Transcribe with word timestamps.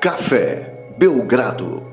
Café 0.00 0.94
Belgrado. 0.96 1.84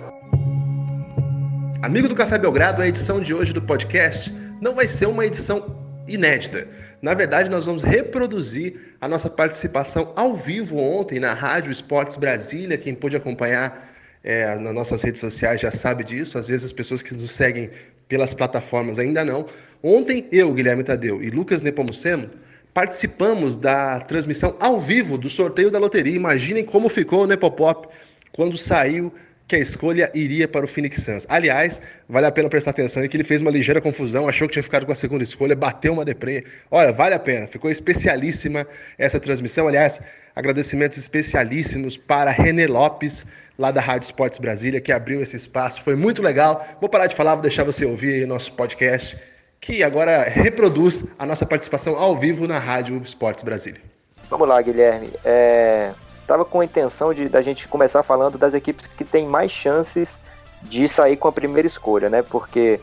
Amigo 1.81 2.07
do 2.07 2.13
Café 2.13 2.37
Belgrado, 2.37 2.83
a 2.83 2.87
edição 2.87 3.19
de 3.19 3.33
hoje 3.33 3.51
do 3.51 3.59
podcast 3.59 4.31
não 4.61 4.75
vai 4.75 4.87
ser 4.87 5.07
uma 5.07 5.25
edição 5.25 5.75
inédita. 6.07 6.67
Na 7.01 7.15
verdade, 7.15 7.49
nós 7.49 7.65
vamos 7.65 7.81
reproduzir 7.81 8.95
a 9.01 9.07
nossa 9.07 9.27
participação 9.27 10.13
ao 10.15 10.35
vivo 10.35 10.77
ontem 10.77 11.19
na 11.19 11.33
Rádio 11.33 11.71
Esportes 11.71 12.15
Brasília. 12.15 12.77
Quem 12.77 12.93
pôde 12.93 13.15
acompanhar 13.15 13.91
é, 14.23 14.55
nas 14.55 14.73
nossas 14.73 15.01
redes 15.01 15.19
sociais 15.19 15.59
já 15.59 15.71
sabe 15.71 16.03
disso. 16.03 16.37
Às 16.37 16.47
vezes 16.47 16.67
as 16.67 16.71
pessoas 16.71 17.01
que 17.01 17.11
nos 17.15 17.31
seguem 17.31 17.71
pelas 18.07 18.35
plataformas 18.35 18.99
ainda 18.99 19.25
não. 19.25 19.47
Ontem, 19.81 20.27
eu, 20.31 20.53
Guilherme 20.53 20.83
Tadeu 20.83 21.23
e 21.23 21.31
Lucas 21.31 21.63
Nepomuceno 21.63 22.29
participamos 22.75 23.55
da 23.55 24.01
transmissão 24.01 24.53
ao 24.59 24.81
vivo 24.81 25.17
do 25.17 25.29
sorteio 25.29 25.71
da 25.71 25.79
loteria. 25.79 26.13
Imaginem 26.13 26.65
como 26.65 26.89
ficou 26.89 27.23
o 27.23 27.25
Nepopop 27.25 27.87
quando 28.33 28.57
saiu 28.57 29.13
que 29.47 29.55
a 29.55 29.59
escolha 29.59 30.11
iria 30.13 30.45
para 30.45 30.65
o 30.65 30.67
Phoenix 30.67 31.01
Suns. 31.01 31.25
Aliás, 31.29 31.79
vale 32.09 32.27
a 32.27 32.31
pena 32.31 32.49
prestar 32.49 32.71
atenção 32.71 33.05
em 33.05 33.07
que 33.07 33.15
ele 33.15 33.23
fez 33.23 33.41
uma 33.41 33.49
ligeira 33.49 33.79
confusão, 33.79 34.27
achou 34.27 34.45
que 34.45 34.53
tinha 34.53 34.63
ficado 34.63 34.85
com 34.85 34.91
a 34.91 34.95
segunda 34.95 35.23
escolha, 35.23 35.55
bateu 35.55 35.93
uma 35.93 36.03
deprê. 36.03 36.43
Olha, 36.69 36.91
vale 36.91 37.15
a 37.15 37.19
pena, 37.19 37.47
ficou 37.47 37.71
especialíssima 37.71 38.67
essa 38.97 39.21
transmissão. 39.21 39.69
Aliás, 39.69 40.01
agradecimentos 40.35 40.97
especialíssimos 40.97 41.95
para 41.95 42.29
René 42.29 42.67
Lopes, 42.67 43.25
lá 43.57 43.71
da 43.71 43.79
Rádio 43.79 44.07
Esportes 44.07 44.37
Brasília, 44.37 44.81
que 44.81 44.91
abriu 44.91 45.21
esse 45.21 45.37
espaço. 45.37 45.81
Foi 45.81 45.95
muito 45.95 46.21
legal. 46.21 46.67
Vou 46.81 46.89
parar 46.89 47.07
de 47.07 47.15
falar, 47.15 47.35
vou 47.35 47.43
deixar 47.43 47.63
você 47.63 47.85
ouvir 47.85 48.15
aí 48.15 48.25
nosso 48.25 48.51
podcast, 48.51 49.17
que 49.65 49.83
agora 49.83 50.23
reproduz 50.23 51.03
a 51.17 51.25
nossa 51.25 51.45
participação 51.45 51.97
ao 51.97 52.17
vivo 52.17 52.47
na 52.47 52.59
Rádio 52.59 53.01
Esportes 53.03 53.43
Brasília. 53.43 53.81
Vamos 54.29 54.47
lá, 54.47 54.61
Guilherme. 54.61 55.09
É 55.23 55.91
estava 56.25 56.43
com 56.43 56.59
a 56.59 56.65
intenção 56.65 57.13
de 57.13 57.29
da 57.29 57.41
gente 57.41 57.67
começar 57.67 58.03
falando 58.03 58.37
das 58.37 58.53
equipes 58.53 58.87
que 58.87 59.05
têm 59.05 59.27
mais 59.27 59.51
chances 59.51 60.19
de 60.63 60.87
sair 60.87 61.15
com 61.15 61.27
a 61.27 61.31
primeira 61.31 61.67
escolha, 61.67 62.09
né? 62.09 62.23
Porque 62.23 62.79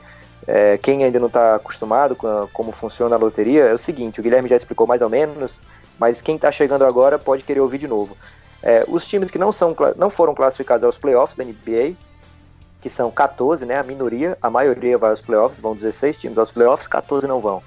é, 0.46 0.78
quem 0.78 1.04
ainda 1.04 1.18
não 1.18 1.26
está 1.26 1.56
acostumado 1.56 2.14
com 2.14 2.26
a, 2.26 2.48
como 2.52 2.70
funciona 2.72 3.16
a 3.16 3.18
loteria 3.18 3.64
é 3.64 3.74
o 3.74 3.78
seguinte: 3.78 4.20
o 4.20 4.22
Guilherme 4.22 4.48
já 4.48 4.56
explicou 4.56 4.86
mais 4.86 5.02
ou 5.02 5.10
menos, 5.10 5.52
mas 5.98 6.22
quem 6.22 6.36
está 6.36 6.50
chegando 6.52 6.84
agora 6.84 7.18
pode 7.18 7.42
querer 7.42 7.60
ouvir 7.60 7.78
de 7.78 7.88
novo. 7.88 8.16
É, 8.62 8.84
os 8.86 9.04
times 9.04 9.28
que 9.28 9.38
não, 9.38 9.50
são, 9.50 9.74
não 9.96 10.08
foram 10.08 10.34
classificados 10.34 10.84
aos 10.84 10.96
playoffs 10.96 11.36
da 11.36 11.42
NBA, 11.42 11.96
que 12.82 12.90
são 12.90 13.10
14, 13.10 13.64
né? 13.64 13.78
A 13.78 13.82
minoria, 13.84 14.36
a 14.42 14.50
maioria 14.50 14.98
vai 14.98 15.10
aos 15.10 15.20
playoffs, 15.20 15.60
vão 15.60 15.74
16 15.74 16.18
times 16.18 16.36
aos 16.36 16.50
playoffs, 16.50 16.88
14 16.88 17.26
não 17.28 17.40
vão. 17.40 17.62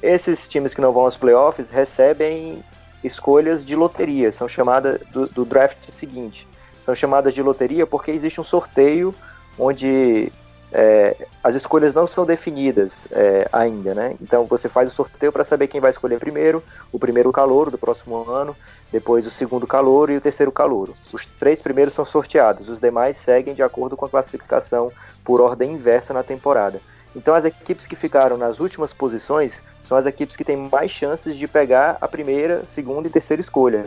Esses 0.00 0.46
times 0.46 0.72
que 0.72 0.80
não 0.80 0.92
vão 0.92 1.04
aos 1.04 1.16
playoffs 1.16 1.68
recebem 1.70 2.64
escolhas 3.02 3.66
de 3.66 3.74
loteria, 3.74 4.30
são 4.32 4.48
chamadas 4.48 5.00
do, 5.12 5.26
do 5.26 5.44
draft 5.44 5.90
seguinte. 5.90 6.46
São 6.84 6.94
chamadas 6.94 7.34
de 7.34 7.42
loteria 7.42 7.86
porque 7.86 8.10
existe 8.10 8.40
um 8.40 8.44
sorteio 8.44 9.14
onde 9.58 10.32
é, 10.76 11.28
as 11.42 11.54
escolhas 11.54 11.94
não 11.94 12.04
são 12.04 12.26
definidas 12.26 12.92
é, 13.12 13.48
ainda, 13.52 13.94
né? 13.94 14.16
Então 14.20 14.44
você 14.44 14.68
faz 14.68 14.92
o 14.92 14.94
sorteio 14.94 15.30
para 15.30 15.44
saber 15.44 15.68
quem 15.68 15.80
vai 15.80 15.92
escolher 15.92 16.18
primeiro, 16.18 16.60
o 16.90 16.98
primeiro 16.98 17.30
calouro 17.30 17.70
do 17.70 17.78
próximo 17.78 18.28
ano, 18.28 18.56
depois 18.90 19.24
o 19.24 19.30
segundo 19.30 19.68
calouro 19.68 20.10
e 20.10 20.16
o 20.16 20.20
terceiro 20.20 20.50
calouro. 20.50 20.96
Os 21.12 21.24
três 21.38 21.62
primeiros 21.62 21.94
são 21.94 22.04
sorteados, 22.04 22.68
os 22.68 22.80
demais 22.80 23.16
seguem 23.16 23.54
de 23.54 23.62
acordo 23.62 23.96
com 23.96 24.04
a 24.04 24.08
classificação 24.08 24.90
por 25.24 25.40
ordem 25.40 25.74
inversa 25.74 26.12
na 26.12 26.24
temporada. 26.24 26.80
Então 27.14 27.36
as 27.36 27.44
equipes 27.44 27.86
que 27.86 27.94
ficaram 27.94 28.36
nas 28.36 28.58
últimas 28.58 28.92
posições 28.92 29.62
são 29.84 29.96
as 29.96 30.06
equipes 30.06 30.34
que 30.34 30.44
têm 30.44 30.56
mais 30.56 30.90
chances 30.90 31.36
de 31.36 31.46
pegar 31.46 31.98
a 32.00 32.08
primeira, 32.08 32.64
segunda 32.68 33.06
e 33.06 33.12
terceira 33.12 33.40
escolha. 33.40 33.86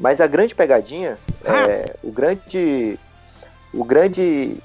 Mas 0.00 0.22
a 0.22 0.26
grande 0.26 0.54
pegadinha, 0.54 1.18
ah. 1.44 1.52
é, 1.68 1.96
o 2.02 2.10
grande, 2.10 2.98
o 3.74 3.84
grande 3.84 4.56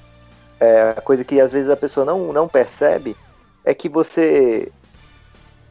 é, 0.60 0.92
coisa 1.00 1.24
que 1.24 1.40
às 1.40 1.50
vezes 1.50 1.70
a 1.70 1.76
pessoa 1.76 2.04
não, 2.04 2.32
não 2.32 2.46
percebe 2.46 3.16
é 3.64 3.74
que 3.74 3.88
você 3.88 4.70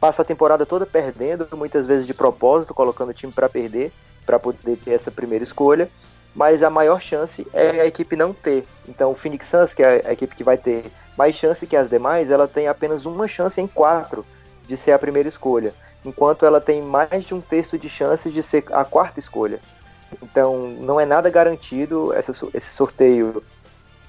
passa 0.00 0.22
a 0.22 0.24
temporada 0.24 0.66
toda 0.66 0.84
perdendo, 0.84 1.46
muitas 1.56 1.86
vezes 1.86 2.06
de 2.06 2.12
propósito, 2.12 2.74
colocando 2.74 3.10
o 3.10 3.14
time 3.14 3.32
para 3.32 3.48
perder, 3.48 3.92
para 4.26 4.38
poder 4.38 4.76
ter 4.76 4.92
essa 4.92 5.10
primeira 5.10 5.44
escolha, 5.44 5.88
mas 6.34 6.62
a 6.62 6.70
maior 6.70 7.00
chance 7.00 7.46
é 7.52 7.80
a 7.80 7.86
equipe 7.86 8.16
não 8.16 8.32
ter. 8.32 8.66
Então 8.88 9.12
o 9.12 9.14
Phoenix 9.14 9.46
Suns, 9.46 9.74
que 9.74 9.82
é 9.82 10.02
a 10.06 10.12
equipe 10.12 10.34
que 10.34 10.44
vai 10.44 10.56
ter 10.56 10.84
mais 11.16 11.34
chance 11.34 11.66
que 11.66 11.76
as 11.76 11.88
demais, 11.88 12.30
ela 12.30 12.48
tem 12.48 12.66
apenas 12.66 13.04
uma 13.06 13.28
chance 13.28 13.60
em 13.60 13.66
quatro 13.66 14.24
de 14.66 14.76
ser 14.76 14.92
a 14.92 14.98
primeira 14.98 15.28
escolha, 15.28 15.74
enquanto 16.04 16.46
ela 16.46 16.60
tem 16.60 16.80
mais 16.80 17.24
de 17.24 17.34
um 17.34 17.40
terço 17.40 17.78
de 17.78 17.88
chances 17.88 18.32
de 18.32 18.42
ser 18.42 18.64
a 18.72 18.84
quarta 18.84 19.20
escolha. 19.20 19.60
Então, 20.22 20.66
não 20.80 20.98
é 20.98 21.06
nada 21.06 21.30
garantido. 21.30 22.12
Esse 22.54 22.70
sorteio 22.70 23.42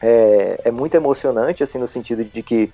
é, 0.01 0.62
é, 0.66 0.72
muito 0.72 0.95
emocionante, 0.95 1.63
assim, 1.63 1.78
no 1.78 1.88
sentido 1.88 2.23
de 2.23 2.41
que 2.41 2.72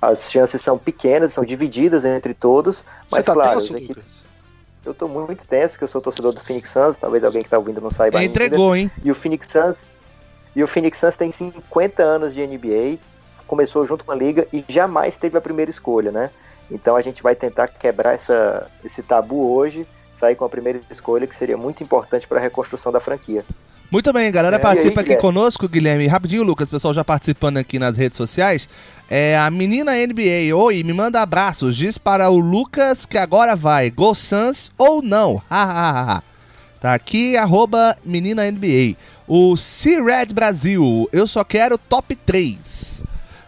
as 0.00 0.30
chances 0.30 0.62
são 0.62 0.78
pequenas, 0.78 1.32
são 1.32 1.44
divididas 1.44 2.04
entre 2.04 2.32
todos. 2.34 2.84
Mas, 3.10 3.24
tá 3.24 3.32
claro, 3.32 3.58
tenso, 3.58 3.76
equipes... 3.76 4.04
eu 4.84 4.94
tô 4.94 5.08
muito 5.08 5.46
tenso, 5.46 5.76
que 5.76 5.84
eu 5.84 5.88
sou 5.88 6.00
torcedor 6.00 6.32
do 6.32 6.40
Phoenix 6.40 6.70
Suns, 6.70 6.96
talvez 6.96 7.24
alguém 7.24 7.42
que 7.42 7.48
tá 7.48 7.58
ouvindo 7.58 7.80
não 7.80 7.90
saiba 7.90 8.18
Ele 8.18 8.26
entregou, 8.26 8.76
hein? 8.76 8.90
E 9.02 9.10
o 9.10 9.14
Phoenix 9.14 9.48
Suns 9.48 9.76
e 10.54 10.62
o 10.62 10.68
Phoenix 10.68 10.98
Suns 10.98 11.16
tem 11.16 11.30
50 11.30 12.02
anos 12.02 12.34
de 12.34 12.46
NBA, 12.46 12.98
começou 13.46 13.84
junto 13.86 14.04
com 14.04 14.12
a 14.12 14.14
liga 14.14 14.46
e 14.52 14.64
jamais 14.68 15.16
teve 15.16 15.36
a 15.36 15.40
primeira 15.40 15.70
escolha, 15.70 16.10
né? 16.10 16.30
Então 16.70 16.94
a 16.94 17.02
gente 17.02 17.22
vai 17.22 17.34
tentar 17.34 17.68
quebrar 17.68 18.14
essa, 18.14 18.70
esse 18.84 19.02
tabu 19.02 19.52
hoje, 19.52 19.86
sair 20.14 20.36
com 20.36 20.44
a 20.44 20.48
primeira 20.48 20.80
escolha, 20.90 21.26
que 21.26 21.34
seria 21.34 21.56
muito 21.56 21.82
importante 21.82 22.28
para 22.28 22.38
a 22.38 22.40
reconstrução 22.40 22.92
da 22.92 23.00
franquia. 23.00 23.44
Muito 23.90 24.12
bem, 24.12 24.30
galera, 24.30 24.54
é, 24.54 24.58
participa 24.60 25.00
aí, 25.00 25.04
aqui 25.04 25.16
conosco, 25.16 25.68
Guilherme. 25.68 26.06
Rapidinho, 26.06 26.44
Lucas, 26.44 26.70
pessoal 26.70 26.94
já 26.94 27.04
participando 27.04 27.56
aqui 27.56 27.76
nas 27.76 27.96
redes 27.96 28.16
sociais. 28.16 28.68
É 29.10 29.36
a 29.36 29.50
menina 29.50 29.90
NBA, 29.94 30.54
oi, 30.54 30.84
me 30.84 30.92
manda 30.92 31.20
abraços. 31.20 31.76
Diz 31.76 31.98
para 31.98 32.30
o 32.30 32.38
Lucas 32.38 33.04
que 33.04 33.18
agora 33.18 33.56
vai, 33.56 33.90
Go 33.90 34.14
Suns 34.14 34.70
ou 34.78 35.02
não. 35.02 35.42
Hahaha. 35.50 36.22
tá 36.80 36.94
aqui, 36.94 37.36
arroba 37.36 37.96
menina 38.04 38.48
NBA. 38.48 38.94
O 39.26 39.56
C-Red 39.56 40.26
Brasil, 40.32 41.08
eu 41.12 41.26
só 41.26 41.42
quero 41.42 41.76
top 41.76 42.14
3. 42.14 43.02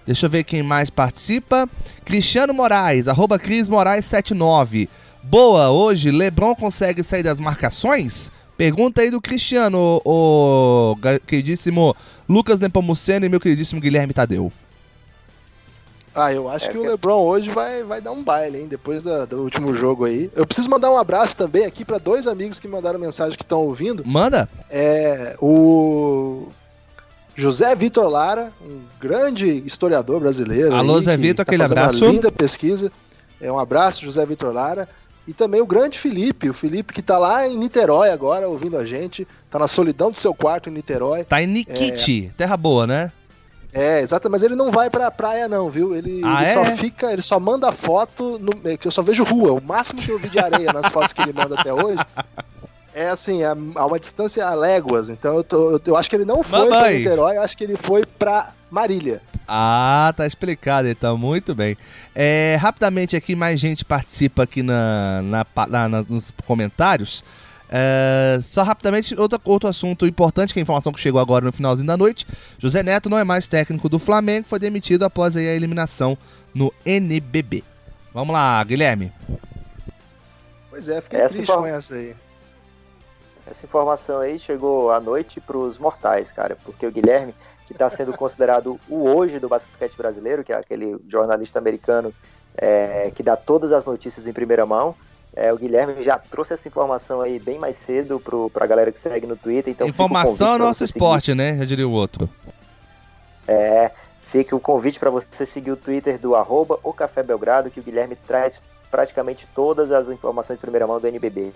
Deixa 0.05 0.27
eu 0.27 0.31
ver 0.31 0.43
quem 0.43 0.61
mais 0.61 0.91
participa. 0.91 1.69
Cristiano 2.05 2.53
Moraes, 2.53 3.07
arroba 3.07 3.39
Cris 3.39 3.69
Moraes79. 3.69 4.89
Boa, 5.23 5.71
hoje 5.71 6.11
Lebron 6.11 6.57
consegue 6.57 7.05
sair 7.05 7.23
das 7.23 7.39
marcações? 7.39 8.33
Pergunta 8.63 9.01
aí 9.01 9.11
do 9.11 9.21
Cristiano, 9.21 10.01
o, 10.05 10.93
o 10.93 11.19
queridíssimo 11.27 11.97
Lucas 12.29 12.61
Nepomuceno 12.61 13.27
e 13.27 13.29
meu 13.29 13.41
queridíssimo 13.41 13.81
Guilherme 13.81 14.15
Tadeu. 14.15 14.53
Ah, 16.15 16.33
eu 16.33 16.49
acho 16.49 16.67
é 16.67 16.69
que, 16.69 16.79
que 16.79 16.87
o 16.87 16.89
LeBron 16.89 17.27
hoje 17.27 17.51
vai, 17.51 17.83
vai 17.83 18.01
dar 18.01 18.13
um 18.13 18.23
baile, 18.23 18.61
hein? 18.61 18.69
Depois 18.69 19.03
da, 19.03 19.25
do 19.25 19.43
último 19.43 19.75
jogo 19.75 20.05
aí. 20.05 20.31
Eu 20.37 20.47
preciso 20.47 20.71
mandar 20.71 20.93
um 20.93 20.97
abraço 20.97 21.37
também 21.37 21.65
aqui 21.65 21.85
para 21.85 21.99
dois 21.99 22.29
amigos 22.29 22.61
que 22.61 22.69
mandaram 22.69 23.01
mensagem 23.01 23.37
que 23.37 23.43
estão 23.43 23.63
ouvindo. 23.63 24.07
Manda. 24.07 24.49
É 24.71 25.37
o 25.43 26.47
José 27.35 27.75
Vitor 27.75 28.09
Lara, 28.09 28.53
um 28.65 28.83
grande 29.01 29.61
historiador 29.67 30.21
brasileiro. 30.21 30.73
Alô, 30.73 31.01
Zé 31.01 31.17
Vitor, 31.17 31.45
tá 31.45 31.51
aquele 31.51 31.65
abraço. 31.65 32.05
Uma 32.05 32.13
linda 32.13 32.31
pesquisa. 32.31 32.93
É 33.41 33.51
um 33.51 33.59
abraço, 33.59 34.05
José 34.05 34.25
Vitor 34.25 34.55
Lara. 34.55 34.89
E 35.27 35.33
também 35.33 35.61
o 35.61 35.67
grande 35.67 35.99
Felipe, 35.99 36.51
o 36.51 36.55
Felipe 36.55 36.93
que 36.93 37.01
está 37.01 37.17
lá 37.17 37.47
em 37.47 37.57
Niterói 37.57 38.11
agora, 38.11 38.49
ouvindo 38.49 38.77
a 38.77 38.85
gente. 38.85 39.27
Está 39.47 39.59
na 39.59 39.69
solidão 39.69 40.11
do 40.11 40.17
seu 40.17 40.35
quarto 40.35 40.69
em 40.69 40.73
Niterói. 40.73 41.25
Tá 41.25 41.41
em 41.41 41.47
Nikiti, 41.47 42.31
é... 42.33 42.37
terra 42.37 42.57
boa, 42.57 42.87
né? 42.87 43.13
É, 43.75 44.01
exato, 44.01 44.29
mas 44.31 44.43
ele 44.43 44.55
não 44.55 44.71
vai 44.71 44.91
pra 44.91 45.11
praia, 45.11 45.49
não, 45.49 45.71
viu? 45.71 45.95
Ele, 45.95 46.21
ah, 46.25 46.43
ele 46.43 46.51
é? 46.51 46.53
só 46.53 46.65
fica, 46.77 47.13
ele 47.13 47.23
só 47.23 47.41
manda 47.41 47.73
foto, 47.73 48.39
no, 48.39 48.53
eu 48.85 48.91
só 48.91 49.01
vejo 49.01 49.25
rua. 49.25 49.53
O 49.53 49.63
máximo 49.63 49.99
que 49.99 50.11
eu 50.11 50.19
vi 50.19 50.29
de 50.29 50.39
areia 50.39 50.73
nas 50.73 50.91
fotos 50.91 51.13
que 51.13 51.23
ele 51.23 51.33
manda 51.33 51.59
até 51.59 51.73
hoje 51.73 51.99
é 52.95 53.09
assim, 53.09 53.43
a, 53.43 53.53
a 53.77 53.87
uma 53.87 53.99
distância 53.99 54.47
a 54.47 54.55
léguas. 54.55 55.09
Então 55.09 55.37
eu, 55.37 55.45
tô, 55.45 55.71
eu, 55.71 55.81
eu 55.87 55.97
acho 55.97 56.11
que 56.11 56.17
ele 56.17 56.27
não 56.27 56.43
foi 56.43 56.59
Mamãe. 56.69 56.81
pra 56.81 56.91
Niterói, 56.93 57.37
eu 57.37 57.43
acho 57.43 57.57
que 57.57 57.65
ele 57.65 57.77
foi 57.77 58.05
pra 58.05 58.53
Marília. 58.73 59.21
Ah, 59.47 60.15
tá 60.17 60.27
explicado 60.27 60.89
então, 60.89 61.19
muito 61.19 61.55
bem. 61.55 61.77
É, 62.15 62.57
rapidamente 62.59 63.15
aqui, 63.15 63.37
mais 63.37 63.61
gente 63.61 63.85
participa 63.85 64.45
aqui 64.45 64.63
na, 64.63 65.21
na, 65.23 65.47
na, 65.69 65.89
na 65.91 66.03
nos 66.09 66.33
comentários. 66.47 67.23
É, 67.71 68.39
só 68.41 68.63
rapidamente, 68.63 69.15
outro, 69.19 69.39
outro 69.45 69.69
assunto 69.69 70.07
importante, 70.07 70.55
que 70.55 70.59
é 70.59 70.63
a 70.63 70.65
informação 70.65 70.91
que 70.91 71.01
chegou 71.01 71.21
agora 71.21 71.45
no 71.45 71.53
finalzinho 71.53 71.87
da 71.87 71.99
noite. 71.99 72.27
José 72.59 72.83
Neto 72.83 73.11
não 73.11 73.19
é 73.19 73.25
mais 73.25 73.47
técnico 73.47 73.91
do 73.91 73.99
Flamengo, 73.99 74.49
foi 74.49 74.59
demitido 74.59 75.05
após 75.05 75.37
aí 75.37 75.49
a 75.49 75.55
eliminação 75.55 76.17
no 76.55 76.73
NBB. 76.85 77.63
Vamos 78.15 78.33
lá, 78.33 78.65
Guilherme. 78.65 79.13
Pois 80.71 80.89
é, 80.89 80.99
fiquei 81.03 81.21
essa 81.21 81.35
triste 81.35 81.53
com 81.53 81.67
essa 81.67 81.95
aí. 81.95 82.17
Essa 83.47 83.67
informação 83.67 84.19
aí 84.21 84.39
chegou 84.39 84.91
à 84.91 84.99
noite 84.99 85.41
para 85.41 85.59
os 85.59 85.77
mortais, 85.77 86.33
cara, 86.33 86.57
porque 86.65 86.87
o 86.87 86.93
Guilherme, 86.93 87.35
que 87.73 87.77
está 87.77 87.91
sendo 87.91 88.13
considerado 88.13 88.79
o 88.89 89.09
hoje 89.09 89.39
do 89.39 89.49
basquete 89.49 89.97
brasileiro, 89.97 90.45
que 90.45 90.53
é 90.53 90.57
aquele 90.57 90.97
jornalista 91.09 91.59
americano 91.59 92.13
é, 92.57 93.11
que 93.15 93.23
dá 93.23 93.37
todas 93.37 93.73
as 93.73 93.85
notícias 93.85 94.27
em 94.27 94.33
primeira 94.33 94.67
mão, 94.67 94.95
É, 95.35 95.51
o 95.51 95.57
Guilherme 95.57 96.03
já 96.03 96.19
trouxe 96.19 96.53
essa 96.53 96.69
informação 96.69 97.23
aí 97.23 97.39
bem 97.39 97.59
mais 97.59 97.79
cedo 97.79 98.21
pro, 98.21 98.51
pra 98.51 98.67
galera 98.67 98.93
que 98.93 99.01
segue 99.01 99.27
no 99.27 99.35
Twitter. 99.35 99.73
Então 99.73 99.89
informação 99.89 100.57
é 100.57 100.59
nosso 100.59 100.85
esporte, 100.85 101.27
seguir. 101.27 101.39
né? 101.39 101.57
Já 101.57 101.65
diria 101.65 101.89
o 101.89 101.93
outro. 101.93 102.29
É, 103.49 103.91
fica 104.31 104.55
o 104.55 104.61
convite 104.61 105.01
para 105.01 105.09
você 105.09 105.47
seguir 105.47 105.71
o 105.71 105.77
Twitter 105.77 106.19
do 106.19 106.37
arroba 106.37 106.79
o 106.83 106.93
Café 106.93 107.23
Belgrado, 107.23 107.71
que 107.71 107.81
o 107.81 107.83
Guilherme 107.83 108.15
traz 108.15 108.61
praticamente 108.91 109.49
todas 109.55 109.91
as 109.91 110.07
informações 110.09 110.59
de 110.59 110.61
primeira 110.61 110.87
mão 110.87 111.01
do 111.01 111.07
NBB. 111.07 111.55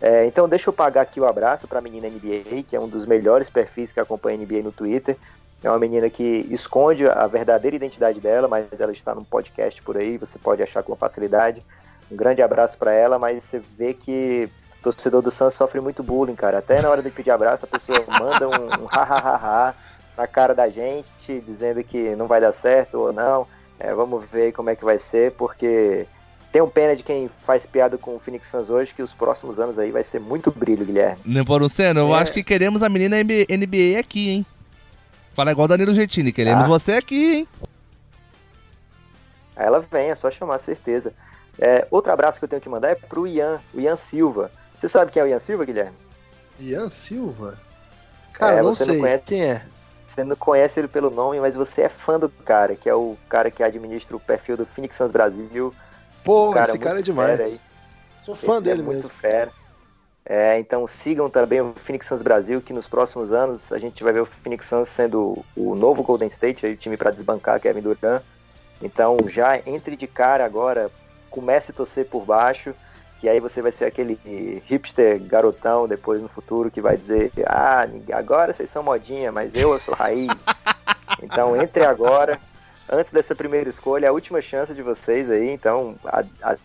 É, 0.00 0.24
então 0.24 0.48
deixa 0.48 0.70
eu 0.70 0.72
pagar 0.72 1.02
aqui 1.02 1.20
o 1.20 1.26
abraço 1.26 1.68
para 1.68 1.78
a 1.78 1.82
menina 1.82 2.08
NBA, 2.08 2.62
que 2.66 2.74
é 2.74 2.80
um 2.80 2.88
dos 2.88 3.04
melhores 3.04 3.50
perfis 3.50 3.92
que 3.92 4.00
acompanha 4.00 4.38
a 4.38 4.40
NBA 4.40 4.62
no 4.62 4.72
Twitter. 4.72 5.16
É 5.62 5.68
uma 5.68 5.78
menina 5.78 6.08
que 6.08 6.46
esconde 6.50 7.06
a 7.06 7.26
verdadeira 7.26 7.76
identidade 7.76 8.18
dela, 8.18 8.48
mas 8.48 8.66
ela 8.78 8.92
está 8.92 9.14
num 9.14 9.24
podcast 9.24 9.82
por 9.82 9.98
aí, 9.98 10.16
você 10.16 10.38
pode 10.38 10.62
achar 10.62 10.82
com 10.82 10.96
facilidade. 10.96 11.62
Um 12.10 12.16
grande 12.16 12.40
abraço 12.40 12.78
para 12.78 12.92
ela, 12.92 13.18
mas 13.18 13.44
você 13.44 13.58
vê 13.76 13.92
que 13.92 14.48
o 14.78 14.82
torcedor 14.82 15.20
do 15.20 15.30
Santos 15.30 15.54
sofre 15.54 15.80
muito 15.80 16.02
bullying, 16.02 16.34
cara. 16.34 16.58
Até 16.58 16.80
na 16.80 16.88
hora 16.88 17.02
de 17.02 17.10
pedir 17.10 17.30
abraço, 17.30 17.66
a 17.66 17.68
pessoa 17.68 18.02
manda 18.18 18.48
um, 18.48 18.84
um 18.84 18.88
ha, 18.90 19.02
ha, 19.02 19.18
ha, 19.18 19.36
ha 19.36 19.74
na 20.16 20.26
cara 20.26 20.54
da 20.54 20.68
gente, 20.70 21.40
dizendo 21.46 21.84
que 21.84 22.16
não 22.16 22.26
vai 22.26 22.40
dar 22.40 22.52
certo 22.52 22.98
ou 22.98 23.12
não. 23.12 23.46
É, 23.78 23.92
vamos 23.92 24.24
ver 24.24 24.52
como 24.52 24.70
é 24.70 24.76
que 24.76 24.84
vai 24.84 24.98
ser, 24.98 25.32
porque 25.32 26.06
tenho 26.52 26.66
pena 26.66 26.96
de 26.96 27.04
quem 27.04 27.30
faz 27.46 27.64
piada 27.64 27.96
com 27.96 28.16
o 28.16 28.18
Phoenix 28.18 28.48
Suns 28.48 28.70
hoje, 28.70 28.92
que 28.94 29.02
os 29.02 29.12
próximos 29.12 29.58
anos 29.58 29.78
aí 29.78 29.90
vai 29.90 30.02
ser 30.02 30.20
muito 30.20 30.50
brilho, 30.50 30.84
Guilherme. 30.84 31.20
Neporuceno, 31.24 32.00
eu 32.00 32.14
é. 32.14 32.18
acho 32.18 32.32
que 32.32 32.42
queremos 32.42 32.82
a 32.82 32.88
menina 32.88 33.16
NBA 33.22 33.98
aqui, 33.98 34.30
hein? 34.30 34.46
Fala 35.32 35.52
igual 35.52 35.68
Danilo 35.68 35.94
Gentini, 35.94 36.32
queremos 36.32 36.64
ah. 36.64 36.68
você 36.68 36.94
aqui, 36.94 37.34
hein? 37.34 37.48
Aí 39.54 39.66
ela 39.66 39.80
vem, 39.80 40.10
é 40.10 40.14
só 40.14 40.30
chamar, 40.30 40.58
certeza. 40.58 41.12
É, 41.58 41.86
outro 41.90 42.12
abraço 42.12 42.38
que 42.38 42.44
eu 42.44 42.48
tenho 42.48 42.62
que 42.62 42.68
mandar 42.68 42.90
é 42.90 42.94
pro 42.94 43.26
Ian, 43.26 43.60
o 43.72 43.80
Ian 43.80 43.96
Silva. 43.96 44.50
Você 44.76 44.88
sabe 44.88 45.12
quem 45.12 45.20
é 45.20 45.24
o 45.24 45.28
Ian 45.28 45.38
Silva, 45.38 45.64
Guilherme? 45.64 45.96
Ian 46.58 46.90
Silva? 46.90 47.58
Cara, 48.32 48.56
é, 48.56 48.62
não 48.62 48.74
sei. 48.74 48.94
Não 48.94 49.00
conhece, 49.00 49.24
quem 49.24 49.44
é? 49.44 49.64
Você 50.06 50.24
não 50.24 50.34
conhece 50.34 50.80
ele 50.80 50.88
pelo 50.88 51.10
nome, 51.10 51.38
mas 51.38 51.54
você 51.54 51.82
é 51.82 51.88
fã 51.88 52.18
do 52.18 52.28
cara, 52.28 52.74
que 52.74 52.88
é 52.88 52.94
o 52.94 53.16
cara 53.28 53.50
que 53.50 53.62
administra 53.62 54.16
o 54.16 54.20
perfil 54.20 54.56
do 54.56 54.66
Phoenix 54.66 54.96
Suns 54.96 55.12
Brasil 55.12 55.72
Pô, 56.24 56.52
cara 56.52 56.68
esse 56.68 56.78
cara 56.78 56.98
é 56.98 57.02
demais. 57.02 57.62
Sou 58.22 58.34
fã 58.34 58.54
esse 58.54 58.62
dele 58.62 58.82
é 58.82 58.84
mesmo. 58.84 59.08
Fera. 59.08 59.50
É, 60.24 60.58
então 60.58 60.86
sigam 60.86 61.28
também 61.28 61.60
o 61.60 61.74
Phoenix 61.74 62.06
Suns 62.06 62.22
Brasil, 62.22 62.60
que 62.60 62.72
nos 62.72 62.86
próximos 62.86 63.32
anos 63.32 63.72
a 63.72 63.78
gente 63.78 64.04
vai 64.04 64.12
ver 64.12 64.20
o 64.20 64.26
Phoenix 64.26 64.66
Suns 64.66 64.88
sendo 64.88 65.44
o 65.56 65.74
novo 65.74 66.02
Golden 66.02 66.28
State, 66.28 66.64
aí, 66.64 66.74
o 66.74 66.76
time 66.76 66.96
para 66.96 67.10
desbancar 67.10 67.60
Kevin 67.60 67.80
Durant. 67.80 68.22
Então 68.80 69.16
já 69.26 69.58
entre 69.66 69.96
de 69.96 70.06
cara 70.06 70.44
agora, 70.44 70.90
comece 71.30 71.72
a 71.72 71.74
torcer 71.74 72.06
por 72.06 72.24
baixo, 72.24 72.74
que 73.18 73.28
aí 73.28 73.40
você 73.40 73.60
vai 73.60 73.72
ser 73.72 73.86
aquele 73.86 74.18
hipster 74.66 75.20
garotão 75.20 75.88
depois 75.88 76.22
no 76.22 76.28
futuro 76.28 76.70
que 76.70 76.80
vai 76.80 76.96
dizer, 76.96 77.32
ah, 77.46 77.86
agora 78.12 78.52
vocês 78.52 78.70
são 78.70 78.82
modinha, 78.82 79.32
mas 79.32 79.50
eu, 79.54 79.72
eu 79.72 79.80
sou 79.80 79.94
raiz. 79.94 80.30
então 81.22 81.60
entre 81.60 81.84
agora, 81.84 82.38
antes 82.90 83.12
dessa 83.12 83.34
primeira 83.34 83.70
escolha, 83.70 84.08
a 84.08 84.12
última 84.12 84.40
chance 84.42 84.74
de 84.74 84.82
vocês 84.82 85.30
aí, 85.30 85.50
então, 85.50 85.94
a, 86.04 86.24
a, 86.42 86.56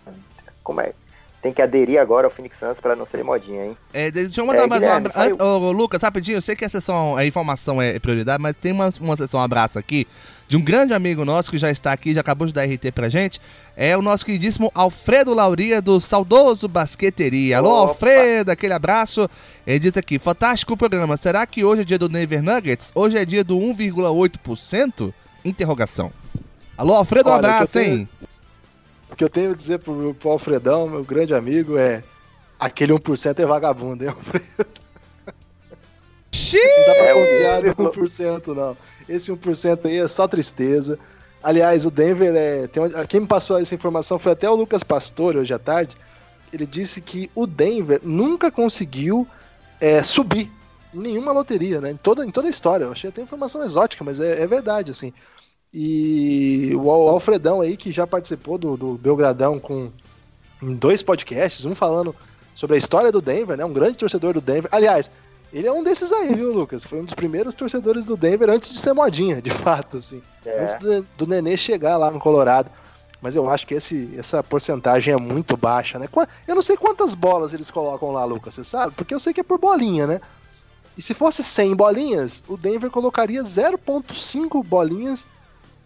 como 0.63 0.81
é? 0.81 0.93
Tem 1.41 1.53
que 1.53 1.61
aderir 1.61 2.01
agora 2.01 2.25
ao 2.25 2.31
Phoenix 2.31 2.57
Suns 2.57 2.79
para 2.79 2.95
não 2.95 3.05
ser 3.05 3.23
modinha, 3.23 3.65
hein? 3.65 3.77
É, 3.93 4.09
deixa 4.09 4.41
eu 4.41 4.47
mandar 4.47 4.63
é, 4.63 4.67
mais 4.67 4.81
Guilherme, 4.81 5.07
um 5.07 5.11
abraço. 5.11 5.43
Ô, 5.43 5.71
Lucas, 5.71 6.01
rapidinho, 6.01 6.37
eu 6.37 6.41
sei 6.41 6.55
que 6.55 6.65
a 6.65 6.69
sessão, 6.69 7.15
a 7.15 7.23
informação 7.23 7.79
é 7.79 7.99
prioridade, 7.99 8.41
mas 8.41 8.55
tem 8.55 8.71
uma, 8.71 8.89
uma 8.99 9.15
sessão 9.15 9.39
abraço 9.39 9.77
aqui 9.77 10.07
de 10.47 10.57
um 10.57 10.61
grande 10.61 10.93
amigo 10.93 11.23
nosso 11.23 11.51
que 11.51 11.59
já 11.59 11.69
está 11.69 11.91
aqui, 11.91 12.13
já 12.13 12.21
acabou 12.21 12.47
de 12.47 12.53
dar 12.53 12.65
RT 12.65 12.91
pra 12.93 13.09
gente. 13.09 13.39
É 13.75 13.95
o 13.95 14.01
nosso 14.01 14.25
queridíssimo 14.25 14.71
Alfredo 14.73 15.33
Lauria 15.33 15.81
do 15.81 15.99
Saudoso 15.99 16.67
Basqueteria. 16.67 17.59
Alô, 17.59 17.69
Opa. 17.69 17.89
Alfredo, 17.89 18.51
aquele 18.51 18.73
abraço. 18.73 19.29
Ele 19.65 19.79
diz 19.79 19.97
aqui: 19.97 20.17
fantástico 20.17 20.73
o 20.73 20.77
programa. 20.77 21.17
Será 21.17 21.45
que 21.45 21.63
hoje 21.63 21.81
é 21.81 21.85
dia 21.85 21.99
do 21.99 22.09
Denver 22.09 22.41
Nuggets? 22.41 22.91
Hoje 22.95 23.17
é 23.17 23.25
dia 23.25 23.43
do 23.43 23.57
1,8%? 23.57 25.13
Interrogação. 25.45 26.11
Alô, 26.75 26.95
Alfredo, 26.95 27.29
um 27.29 27.33
abraço, 27.33 27.73
tenho, 27.73 27.99
hein? 27.99 28.09
O 29.09 29.15
que 29.15 29.23
eu 29.23 29.29
tenho 29.29 29.51
a 29.51 29.55
dizer 29.55 29.79
pro, 29.79 30.13
pro 30.15 30.31
Alfredão, 30.31 30.89
meu 30.89 31.03
grande 31.03 31.33
amigo, 31.33 31.77
é 31.77 32.03
aquele 32.59 32.91
1% 32.91 33.39
é 33.39 33.45
vagabundo, 33.45 34.03
hein, 34.03 34.09
Alfredo? 34.09 34.67
Xiii! 36.33 36.61
Não 36.61 36.85
dá 36.87 36.95
pra 36.95 37.13
confiar 37.13 37.63
no 37.63 37.91
1%, 37.91 38.55
não. 38.55 38.77
Esse 39.07 39.31
1% 39.31 39.85
aí 39.85 39.97
é 39.97 40.07
só 40.07 40.27
tristeza. 40.27 40.99
Aliás, 41.41 41.85
o 41.85 41.91
Denver 41.91 42.33
é. 42.35 42.67
Tem, 42.67 42.83
quem 43.07 43.19
me 43.21 43.27
passou 43.27 43.59
essa 43.59 43.75
informação 43.75 44.17
foi 44.17 44.31
até 44.31 44.49
o 44.49 44.55
Lucas 44.55 44.83
Pastore 44.83 45.37
hoje 45.37 45.53
à 45.53 45.59
tarde. 45.59 45.95
Ele 46.51 46.65
disse 46.65 47.01
que 47.01 47.29
o 47.35 47.45
Denver 47.45 48.01
nunca 48.03 48.49
conseguiu 48.49 49.27
é, 49.79 50.01
subir 50.01 50.41
em 50.45 50.51
nenhuma 50.93 51.31
loteria, 51.31 51.81
né? 51.81 51.91
Em 51.91 51.97
toda, 51.97 52.25
em 52.25 52.31
toda 52.31 52.47
a 52.47 52.49
história. 52.49 52.85
Eu 52.85 52.91
achei 52.91 53.09
até 53.09 53.21
informação 53.21 53.63
exótica, 53.63 54.03
mas 54.03 54.19
é, 54.19 54.41
é 54.41 54.47
verdade, 54.47 54.91
assim. 54.91 55.11
E 55.73 56.71
o 56.75 56.89
Alfredão 56.89 57.61
aí, 57.61 57.75
que 57.75 57.91
já 57.91 58.07
participou 58.07 58.57
do, 58.57 58.77
do 58.77 58.93
Belgradão 58.93 59.59
com 59.59 59.91
em 60.61 60.73
dois 60.75 61.01
podcasts, 61.01 61.65
um 61.65 61.75
falando 61.75 62.15
sobre 62.55 62.75
a 62.75 62.79
história 62.79 63.11
do 63.11 63.21
Denver, 63.21 63.57
né? 63.57 63.65
Um 63.65 63.73
grande 63.73 63.97
torcedor 63.97 64.33
do 64.33 64.41
Denver. 64.41 64.69
Aliás, 64.73 65.11
ele 65.51 65.67
é 65.67 65.71
um 65.71 65.83
desses 65.83 66.11
aí, 66.11 66.33
viu, 66.33 66.53
Lucas? 66.53 66.85
Foi 66.85 67.01
um 67.01 67.05
dos 67.05 67.13
primeiros 67.13 67.53
torcedores 67.53 68.05
do 68.05 68.15
Denver 68.15 68.49
antes 68.49 68.71
de 68.71 68.79
ser 68.79 68.93
modinha, 68.93 69.41
de 69.41 69.49
fato, 69.51 69.97
assim. 69.97 70.21
É. 70.45 70.63
Antes 70.63 70.75
do, 70.75 71.05
do 71.17 71.27
Nenê 71.27 71.57
chegar 71.57 71.97
lá 71.97 72.09
no 72.09 72.19
Colorado. 72.19 72.69
Mas 73.21 73.35
eu 73.35 73.49
acho 73.49 73.65
que 73.65 73.73
esse, 73.73 74.13
essa 74.17 74.43
porcentagem 74.43 75.13
é 75.13 75.17
muito 75.17 75.57
baixa, 75.57 75.97
né? 75.97 76.07
Eu 76.47 76.55
não 76.55 76.61
sei 76.61 76.77
quantas 76.77 77.15
bolas 77.15 77.53
eles 77.53 77.71
colocam 77.71 78.11
lá, 78.11 78.23
Lucas, 78.23 78.53
você 78.53 78.63
sabe? 78.63 78.93
Porque 78.95 79.13
eu 79.13 79.19
sei 79.19 79.33
que 79.33 79.39
é 79.39 79.43
por 79.43 79.59
bolinha, 79.59 80.05
né? 80.05 80.21
E 80.97 81.01
se 81.01 81.13
fosse 81.13 81.43
100 81.43 81.75
bolinhas, 81.75 82.43
o 82.47 82.55
Denver 82.55 82.89
colocaria 82.89 83.43
0.5 83.43 84.63
bolinhas 84.63 85.27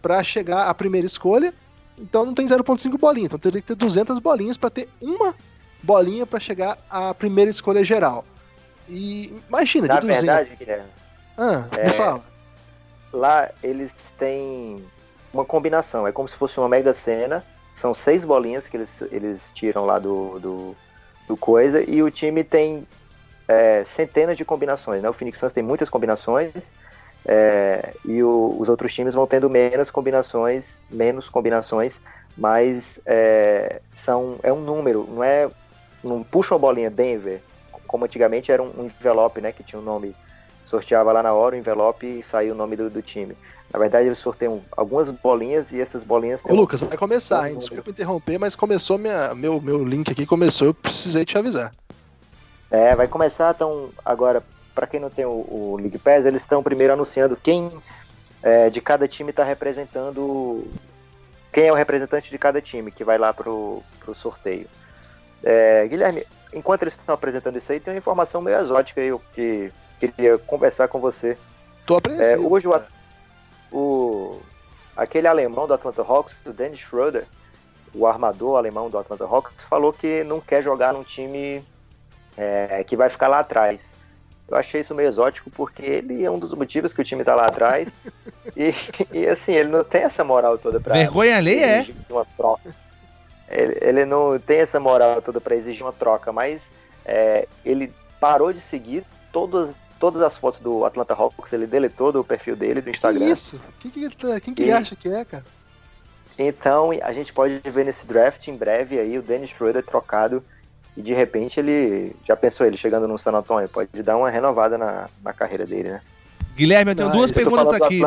para 0.00 0.22
chegar 0.22 0.68
à 0.68 0.74
primeira 0.74 1.06
escolha. 1.06 1.52
Então 1.98 2.24
não 2.24 2.34
tem 2.34 2.46
0.5 2.46 2.98
bolinha, 2.98 3.26
então 3.26 3.38
teria 3.38 3.60
que 3.60 3.66
ter 3.66 3.74
200 3.74 4.18
bolinhas 4.18 4.56
para 4.56 4.70
ter 4.70 4.88
uma 5.00 5.34
bolinha 5.82 6.24
para 6.26 6.40
chegar 6.40 6.78
à 6.88 7.12
primeira 7.12 7.50
escolha 7.50 7.84
geral. 7.84 8.24
E 8.88 9.34
imagina, 9.48 9.88
Na 9.88 9.94
de 10.00 10.06
200. 10.06 10.24
verdade, 10.24 10.56
Guilherme. 10.56 10.88
Ah, 11.36 11.68
é, 11.76 11.84
me 11.84 11.90
fala. 11.90 12.22
Lá 13.12 13.50
eles 13.62 13.92
têm 14.18 14.84
uma 15.32 15.44
combinação, 15.44 16.06
é 16.06 16.12
como 16.12 16.28
se 16.28 16.36
fosse 16.36 16.58
uma 16.58 16.68
mega 16.68 16.94
cena. 16.94 17.44
São 17.74 17.94
seis 17.94 18.24
bolinhas 18.24 18.68
que 18.68 18.76
eles, 18.76 18.90
eles 19.10 19.50
tiram 19.54 19.86
lá 19.86 19.98
do, 19.98 20.38
do, 20.38 20.76
do 21.26 21.36
coisa 21.36 21.82
e 21.82 22.02
o 22.02 22.10
time 22.10 22.44
tem 22.44 22.86
é, 23.50 23.82
centenas 23.84 24.36
de 24.36 24.44
combinações. 24.44 25.02
Né? 25.02 25.10
O 25.10 25.12
Phoenix 25.12 25.38
Suns 25.38 25.52
tem 25.52 25.62
muitas 25.62 25.88
combinações 25.88 26.52
é, 27.26 27.92
e 28.04 28.22
o, 28.22 28.56
os 28.56 28.68
outros 28.68 28.94
times 28.94 29.12
vão 29.12 29.26
tendo 29.26 29.50
menos 29.50 29.90
combinações, 29.90 30.64
menos 30.88 31.28
combinações, 31.28 31.96
mas 32.38 33.00
é, 33.04 33.80
são, 33.96 34.36
é 34.44 34.52
um 34.52 34.60
número, 34.60 35.04
não 35.10 35.24
é. 35.24 35.50
Não 36.02 36.22
puxa 36.22 36.54
uma 36.54 36.60
bolinha 36.60 36.88
Denver, 36.88 37.42
como 37.86 38.06
antigamente 38.06 38.50
era 38.50 38.62
um, 38.62 38.70
um 38.78 38.84
envelope, 38.86 39.40
né? 39.40 39.52
Que 39.52 39.62
tinha 39.62 39.78
um 39.78 39.84
nome, 39.84 40.16
sorteava 40.64 41.12
lá 41.12 41.22
na 41.22 41.34
hora 41.34 41.54
o 41.54 41.58
envelope 41.58 42.06
e 42.06 42.22
saiu 42.22 42.54
o 42.54 42.56
nome 42.56 42.74
do, 42.74 42.88
do 42.88 43.02
time. 43.02 43.36
Na 43.70 43.78
verdade, 43.78 44.06
eles 44.06 44.18
sorteiam 44.18 44.62
algumas 44.74 45.10
bolinhas 45.10 45.70
e 45.72 45.80
essas 45.80 46.02
bolinhas. 46.02 46.40
Ô, 46.42 46.54
Lucas, 46.54 46.80
vai 46.80 46.96
começar, 46.96 47.50
hein? 47.50 47.58
Desculpa 47.58 47.90
interromper, 47.90 48.38
mas 48.38 48.56
começou 48.56 48.96
minha, 48.96 49.34
meu, 49.34 49.60
meu 49.60 49.84
link 49.84 50.10
aqui, 50.10 50.24
começou, 50.24 50.68
eu 50.68 50.74
precisei 50.74 51.24
te 51.26 51.36
avisar. 51.36 51.74
É, 52.70 52.94
vai 52.94 53.08
começar, 53.08 53.52
então, 53.54 53.90
agora, 54.04 54.42
para 54.74 54.86
quem 54.86 55.00
não 55.00 55.10
tem 55.10 55.24
o, 55.24 55.30
o 55.30 55.76
League 55.80 55.98
Pass, 55.98 56.24
eles 56.24 56.42
estão 56.42 56.62
primeiro 56.62 56.92
anunciando 56.92 57.36
quem 57.36 57.70
é, 58.42 58.70
de 58.70 58.80
cada 58.80 59.08
time 59.08 59.30
está 59.30 59.44
representando. 59.44 60.66
Quem 61.52 61.66
é 61.66 61.72
o 61.72 61.76
representante 61.76 62.30
de 62.30 62.38
cada 62.38 62.60
time 62.60 62.92
que 62.92 63.02
vai 63.02 63.18
lá 63.18 63.32
pro, 63.32 63.82
pro 63.98 64.14
sorteio. 64.14 64.68
É, 65.42 65.86
Guilherme, 65.88 66.24
enquanto 66.52 66.82
eles 66.82 66.94
estão 66.94 67.14
apresentando 67.14 67.58
isso 67.58 67.72
aí, 67.72 67.80
tem 67.80 67.92
uma 67.92 67.98
informação 67.98 68.40
meio 68.40 68.60
exótica 68.60 69.00
aí 69.00 69.08
eu 69.08 69.20
que 69.34 69.72
queria 69.98 70.38
conversar 70.38 70.86
com 70.88 71.00
você. 71.00 71.36
Tô 71.84 71.96
apreensivo. 71.96 72.44
É, 72.44 72.46
hoje 72.46 72.68
o, 72.68 72.82
o, 73.72 74.40
aquele 74.96 75.26
alemão 75.26 75.66
do 75.66 75.74
Atlanta 75.74 76.02
Hawks, 76.02 76.36
o 76.46 76.52
Dennis 76.52 76.78
Schroeder, 76.78 77.26
o 77.92 78.06
armador 78.06 78.56
alemão 78.56 78.88
do 78.88 78.96
Atlanta 78.96 79.24
Hawks, 79.24 79.52
falou 79.68 79.92
que 79.92 80.22
não 80.22 80.40
quer 80.40 80.62
jogar 80.62 80.92
num 80.92 81.02
time 81.02 81.64
é, 82.40 82.82
que 82.84 82.96
vai 82.96 83.10
ficar 83.10 83.28
lá 83.28 83.40
atrás. 83.40 83.82
Eu 84.48 84.56
achei 84.56 84.80
isso 84.80 84.94
meio 84.94 85.08
exótico 85.08 85.50
porque 85.50 85.82
ele 85.82 86.24
é 86.24 86.30
um 86.30 86.38
dos 86.38 86.52
motivos 86.54 86.92
que 86.92 87.00
o 87.00 87.04
time 87.04 87.22
tá 87.22 87.34
lá 87.34 87.46
atrás. 87.46 87.88
e, 88.56 88.74
e, 89.12 89.26
assim, 89.26 89.52
ele 89.52 89.68
não 89.68 89.84
tem 89.84 90.02
essa 90.02 90.24
moral 90.24 90.58
toda 90.58 90.80
pra. 90.80 90.94
Vergonha 90.94 91.36
ali 91.36 91.58
é? 91.58 91.86
Uma 92.08 92.24
troca. 92.36 92.74
Ele, 93.48 93.78
ele, 93.80 94.04
não 94.04 94.38
tem 94.38 94.60
essa 94.60 94.80
moral 94.80 95.20
toda 95.20 95.40
para 95.40 95.54
exigir 95.54 95.82
uma 95.82 95.92
troca, 95.92 96.32
mas 96.32 96.62
é, 97.04 97.46
ele 97.64 97.92
parou 98.18 98.52
de 98.52 98.60
seguir 98.60 99.04
todas, 99.32 99.74
todas 99.98 100.22
as 100.22 100.36
fotos 100.36 100.60
do 100.60 100.84
Atlanta 100.84 101.14
Hawks, 101.14 101.52
ele 101.52 101.66
deletou 101.66 102.12
do 102.12 102.24
perfil 102.24 102.54
dele, 102.56 102.80
do 102.80 102.90
Instagram. 102.90 103.26
Que 103.26 103.32
isso? 103.32 103.60
Quem 103.80 103.90
que, 103.90 104.16
tá, 104.16 104.40
quem 104.40 104.54
que 104.54 104.64
e, 104.64 104.72
acha 104.72 104.94
que 104.94 105.12
é, 105.12 105.24
cara? 105.24 105.44
Então 106.38 106.90
a 107.02 107.12
gente 107.12 107.32
pode 107.32 107.58
ver 107.58 107.84
nesse 107.84 108.06
draft 108.06 108.46
em 108.46 108.56
breve 108.56 108.98
aí 108.98 109.18
o 109.18 109.22
Dennis 109.22 109.50
Schroeder 109.50 109.84
trocado 109.84 110.42
e 110.96 111.02
de 111.02 111.14
repente 111.14 111.58
ele 111.60 112.14
já 112.26 112.36
pensou 112.36 112.66
ele 112.66 112.76
chegando 112.76 113.06
no 113.06 113.18
San 113.18 113.32
Antonio, 113.32 113.68
pode 113.68 114.02
dar 114.02 114.16
uma 114.16 114.30
renovada 114.30 114.76
na, 114.76 115.08
na 115.22 115.32
carreira 115.32 115.66
dele, 115.66 115.90
né? 115.90 116.00
Guilherme, 116.56 116.92
eu 116.92 116.96
tenho 116.96 117.08
Não, 117.08 117.16
duas 117.16 117.30
perguntas 117.30 117.72
aqui. 117.80 118.00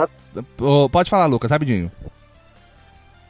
pode 0.92 1.10
falar, 1.10 1.25
Lucas, 1.25 1.50
rapidinho. 1.50 1.92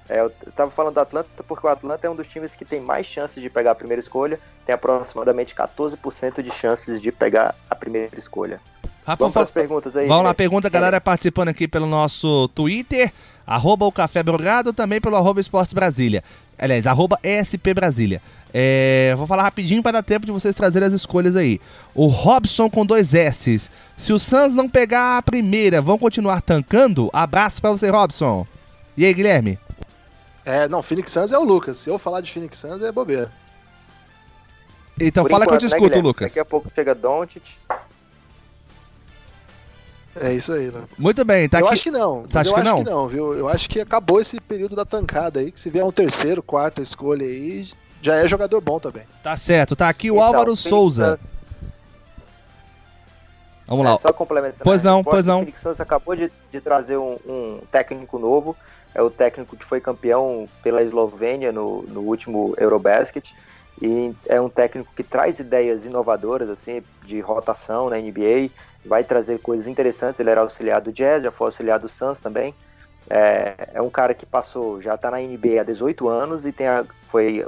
É, 0.10 0.19
eu 0.19 0.29
tava 0.55 0.69
falando 0.69 0.95
do 0.95 1.00
Atlanta 1.00 1.29
porque 1.48 1.65
o 1.65 1.69
Atlanta 1.69 2.05
é 2.05 2.10
um 2.10 2.15
dos 2.15 2.27
times 2.27 2.55
que 2.55 2.65
tem 2.65 2.81
mais 2.81 3.07
chances 3.07 3.41
de 3.41 3.50
pegar 3.50 3.72
a 3.72 3.75
primeira 3.75 4.01
escolha, 4.01 4.39
tem 4.65 4.75
aproximadamente 4.75 5.55
14% 5.55 6.41
de 6.41 6.51
chances 6.51 7.01
de 7.01 7.12
pegar 7.12 7.55
a 7.69 7.75
primeira 7.75 8.19
escolha. 8.19 8.60
Rafa, 9.05 9.19
Vamos 9.19 9.33
para 9.33 9.43
as 9.43 9.51
perguntas 9.51 9.95
aí. 9.95 10.07
Vamos 10.07 10.24
lá, 10.24 10.33
pergunta, 10.33 10.69
galera 10.69 11.00
participando 11.00 11.50
aqui 11.50 11.67
pelo 11.67 11.86
nosso 11.86 12.48
Twitter, 12.50 13.12
arroba 13.45 13.85
o 13.85 13.91
Café 13.91 14.23
Belgrado, 14.23 14.73
também 14.73 15.01
pelo 15.01 15.15
arroba 15.15 15.41
Esportes 15.41 15.73
Brasília. 15.73 16.23
Aliás, 16.57 16.88
arroba 16.88 17.19
ESP 17.23 17.73
Brasília. 17.73 18.21
É, 18.53 19.15
vou 19.17 19.25
falar 19.25 19.43
rapidinho 19.43 19.81
para 19.81 19.93
dar 19.93 20.03
tempo 20.03 20.27
de 20.27 20.31
vocês 20.31 20.55
trazerem 20.55 20.88
as 20.88 20.93
escolhas 20.93 21.35
aí. 21.35 21.59
O 21.95 22.05
Robson 22.05 22.69
com 22.69 22.85
dois 22.85 23.13
S's. 23.13 23.71
Se 23.97 24.13
o 24.13 24.19
Suns 24.19 24.53
não 24.53 24.69
pegar 24.69 25.17
a 25.17 25.21
primeira, 25.21 25.81
vão 25.81 25.97
continuar 25.97 26.41
tancando? 26.41 27.09
Abraço 27.12 27.59
para 27.59 27.71
você, 27.71 27.89
Robson. 27.89 28.45
E 28.95 29.05
aí, 29.05 29.13
Guilherme? 29.13 29.57
É, 30.45 30.67
não, 30.67 30.83
Phoenix 30.83 31.12
Suns 31.12 31.31
é 31.31 31.38
o 31.38 31.43
Lucas. 31.43 31.77
Se 31.77 31.89
eu 31.89 31.97
falar 31.97 32.21
de 32.21 32.31
Phoenix 32.31 32.57
Suns 32.57 32.81
é 32.83 32.91
bobeira. 32.91 33.31
Então 35.00 35.23
Por 35.23 35.31
fala 35.31 35.45
enquanto, 35.45 35.59
que 35.59 35.65
eu 35.65 35.69
te 35.69 35.71
né, 35.71 35.77
escuto, 35.77 35.95
né, 35.95 36.01
Lucas. 36.03 36.31
Daqui 36.31 36.39
a 36.39 36.45
pouco 36.45 36.71
chega 36.73 36.93
Doncic. 36.93 37.43
É 40.20 40.32
isso 40.32 40.53
aí, 40.53 40.72
né? 40.72 40.84
Muito 40.98 41.25
bem, 41.25 41.50
tá 41.50 41.60
eu 41.60 41.65
aqui. 41.65 41.74
acho 41.74 41.84
que 41.84 41.91
não. 41.91 42.24
Você 42.24 42.38
acha 42.38 42.50
eu 42.50 42.53
que 42.53 42.60
acho 42.60 42.70
não? 42.70 42.84
que 42.84 42.89
não, 42.89 43.08
viu? 43.08 43.34
Eu 43.34 43.48
acho 43.48 43.70
que 43.70 43.79
acabou 43.79 44.20
esse 44.20 44.39
período 44.39 44.75
da 44.75 44.86
tancada 44.86 45.39
aí, 45.39 45.51
que 45.51 45.60
se 45.60 45.70
vier 45.70 45.84
um 45.84 45.91
terceiro, 45.91 46.43
quarta 46.43 46.82
escolha 46.82 47.25
aí, 47.25 47.67
já 48.01 48.15
é 48.15 48.27
jogador 48.27 48.62
bom 48.62 48.79
também. 48.79 49.03
Tá 49.24 49.36
certo, 49.36 49.75
tá 49.75 49.89
aqui 49.89 50.12
o 50.12 50.15
então, 50.15 50.25
Álvaro 50.25 50.55
Souza. 50.55 51.20
Vamos 53.65 53.86
lá. 53.86 53.93
É, 53.93 53.98
só 53.98 54.13
complementando. 54.13 54.63
Pois 54.63 54.84
não, 54.84 55.03
pois 55.03 55.25
não. 55.25 55.38
O 55.38 55.39
Phoenix 55.39 55.62
Suns 55.62 55.79
acabou 55.79 56.15
de, 56.15 56.32
de 56.51 56.62
trazer 56.62 56.98
um, 56.98 57.17
um, 57.25 57.60
técnico 57.72 58.20
novo. 58.20 58.55
É 58.93 59.01
o 59.01 59.10
técnico 59.10 59.55
que 59.55 59.65
foi 59.65 59.82
campeão 59.82 60.48
pela 60.62 60.84
Eslovênia 60.84 61.51
no, 61.51 61.82
no 61.84 62.01
último 62.01 62.53
Eurobasket. 62.58 63.34
E 63.82 64.13
é 64.27 64.39
um 64.39 64.50
técnico 64.50 64.91
que 64.96 65.03
traz 65.03 65.39
ideias 65.39 65.86
inovadoras, 65.86 66.50
assim, 66.50 66.84
de 67.03 67.20
rotação 67.20 67.89
na 67.89 67.98
NBA. 67.98 68.51
Vai 68.85 69.03
trazer 69.03 69.39
coisas 69.39 69.67
interessantes. 69.67 70.19
Ele 70.19 70.29
era 70.29 70.41
auxiliar 70.41 70.81
do 70.81 70.91
Jazz, 70.91 71.23
já 71.23 71.31
foi 71.31 71.47
auxiliar 71.47 71.79
do 71.79 71.89
Suns 71.89 72.19
também. 72.19 72.53
É, 73.09 73.69
é 73.73 73.81
um 73.81 73.89
cara 73.89 74.13
que 74.13 74.25
passou, 74.25 74.81
já 74.81 74.95
está 74.95 75.11
na 75.11 75.17
NBA 75.19 75.59
há 75.59 75.63
18 75.63 76.07
anos 76.07 76.45
e 76.45 76.51
tem 76.51 76.67
a, 76.67 76.85
foi 77.09 77.45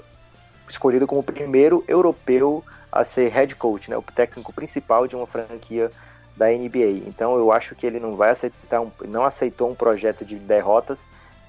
escolhido 0.70 1.08
como 1.08 1.22
o 1.22 1.24
primeiro 1.24 1.84
europeu 1.88 2.64
a 2.92 3.04
ser 3.04 3.30
head 3.30 3.56
coach, 3.56 3.90
né, 3.90 3.98
o 3.98 4.02
técnico 4.02 4.54
principal 4.54 5.08
de 5.08 5.16
uma 5.16 5.28
franquia 5.28 5.92
da 6.36 6.48
NBA. 6.48 7.08
Então 7.08 7.36
eu 7.38 7.52
acho 7.52 7.76
que 7.76 7.86
ele 7.86 8.00
não 8.00 8.16
vai 8.16 8.32
aceitar, 8.32 8.82
um, 8.82 8.92
não 9.06 9.24
aceitou 9.24 9.70
um 9.70 9.76
projeto 9.76 10.26
de 10.26 10.36
derrotas. 10.36 11.00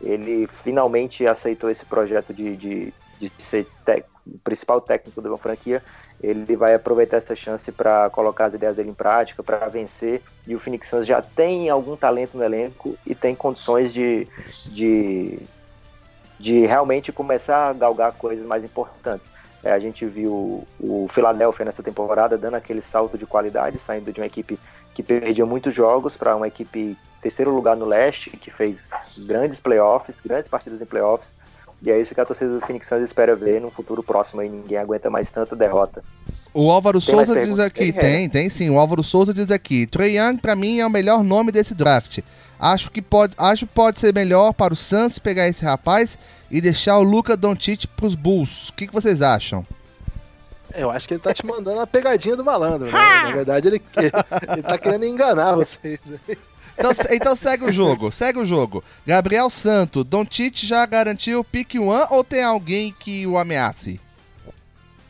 Ele 0.01 0.49
finalmente 0.63 1.27
aceitou 1.27 1.71
esse 1.71 1.85
projeto 1.85 2.33
de, 2.33 2.57
de, 2.57 2.95
de 3.19 3.33
ser 3.41 3.67
o 4.27 4.39
principal 4.39 4.81
técnico 4.81 5.21
de 5.23 5.29
uma 5.29 5.39
franquia. 5.39 5.83
Ele 6.23 6.57
vai 6.57 6.75
aproveitar 6.75 7.19
essa 7.19 7.37
chance 7.37 7.71
para 7.71 8.09
colocar 8.11 8.47
as 8.47 8.55
ideias 8.55 8.77
dele 8.77 8.91
em 8.91 8.95
prática, 8.95 9.43
para 9.43 9.69
vencer. 9.69 10.23
E 10.47 10.55
o 10.55 10.61
Phoenix 10.61 10.89
Suns 10.89 11.07
já 11.07 11.21
tem 11.21 11.69
algum 11.69 11.97
talento 11.97 12.37
no 12.37 12.45
elenco 12.45 12.97
e 13.07 13.15
tem 13.15 13.35
condições 13.35 13.93
de, 13.93 14.27
de 14.67 15.39
de 16.39 16.67
realmente 16.67 17.13
começar 17.13 17.69
a 17.69 17.73
galgar 17.73 18.13
coisas 18.13 18.45
mais 18.45 18.65
importantes. 18.65 19.27
É, 19.65 19.73
a 19.73 19.79
gente 19.79 20.07
viu 20.07 20.65
o 20.79 21.09
Philadelphia 21.11 21.65
nessa 21.65 21.83
temporada 21.83 22.39
dando 22.39 22.55
aquele 22.55 22.83
salto 22.83 23.19
de 23.19 23.27
qualidade, 23.27 23.79
saindo 23.79 24.13
de 24.13 24.21
uma 24.21 24.27
equipe 24.27 24.59
que 24.95 25.03
perdia 25.03 25.45
muitos 25.45 25.75
jogos 25.75 26.17
para 26.17 26.37
uma 26.37 26.47
equipe 26.47 26.97
terceiro 27.21 27.51
lugar 27.51 27.77
no 27.77 27.85
leste, 27.85 28.31
que 28.31 28.51
fez 28.51 28.87
grandes 29.19 29.59
playoffs, 29.59 30.15
grandes 30.25 30.49
partidas 30.49 30.81
em 30.81 30.85
playoffs. 30.85 31.29
E 31.83 31.91
é 31.91 32.01
isso 32.01 32.15
que 32.15 32.21
a 32.21 32.25
torcida 32.25 32.59
do 32.59 32.67
Phoenix 32.67 32.89
Suns 32.89 33.03
espera 33.03 33.37
ver 33.37 33.61
no 33.61 33.71
futuro 33.71 34.03
próximo 34.03 34.41
aí. 34.41 34.49
Ninguém 34.49 34.79
aguenta 34.79 35.11
mais 35.11 35.29
tanta 35.31 35.55
derrota. 35.55 36.03
O 36.53 36.71
Álvaro 36.71 37.01
tem 37.01 37.15
Souza 37.15 37.39
diz 37.39 37.59
aqui, 37.59 37.93
tem, 37.93 38.29
tem 38.29 38.49
sim. 38.49 38.71
O 38.71 38.79
Álvaro 38.79 39.05
Souza 39.05 39.35
diz 39.35 39.51
aqui: 39.51 39.87
Trey 39.87 40.19
Young, 40.19 40.39
para 40.39 40.57
mim, 40.57 40.81
é 40.81 40.87
o 40.87 40.91
melhor 40.91 41.23
nome 41.23 41.53
desse 41.53 41.75
draft. 41.75 42.21
Acho 42.59 42.91
que 42.91 43.03
pode, 43.03 43.35
acho 43.37 43.67
pode 43.67 43.99
ser 43.99 44.15
melhor 44.15 44.55
para 44.55 44.73
o 44.73 44.77
Suns 44.77 45.19
pegar 45.19 45.47
esse 45.47 45.63
rapaz 45.65 46.19
e 46.51 46.61
deixar 46.61 46.97
o 46.97 47.03
Luca 47.03 47.37
Doncic 47.37 47.87
para 47.89 48.07
os 48.07 48.15
Bulls. 48.15 48.71
O 48.71 48.73
que, 48.73 48.87
que 48.87 48.93
vocês 48.95 49.21
acham? 49.21 49.67
Eu 50.75 50.91
acho 50.91 51.07
que 51.07 51.15
ele 51.15 51.21
tá 51.21 51.33
te 51.33 51.45
mandando 51.45 51.79
uma 51.79 51.87
pegadinha 51.87 52.35
do 52.35 52.45
malandro, 52.45 52.87
né? 52.87 52.93
Na 52.93 53.31
verdade, 53.33 53.69
ele, 53.69 53.83
ele 54.53 54.63
tá 54.63 54.79
querendo 54.79 55.05
enganar 55.05 55.55
vocês. 55.55 56.01
Então, 56.79 56.91
então 57.11 57.37
segue 57.37 57.65
o 57.65 57.73
jogo, 57.73 58.13
segue 58.13 58.39
o 58.39 58.47
jogo. 58.47 58.85
Gabriel 59.07 59.49
Santo, 59.49 60.05
Doncic 60.05 60.67
já 60.67 60.85
garantiu 60.85 61.41
o 61.41 61.45
pick 61.45 61.75
one 61.77 62.07
ou 62.11 62.23
tem 62.23 62.43
alguém 62.43 62.95
que 62.99 63.27
o 63.27 63.39
ameace? 63.39 64.01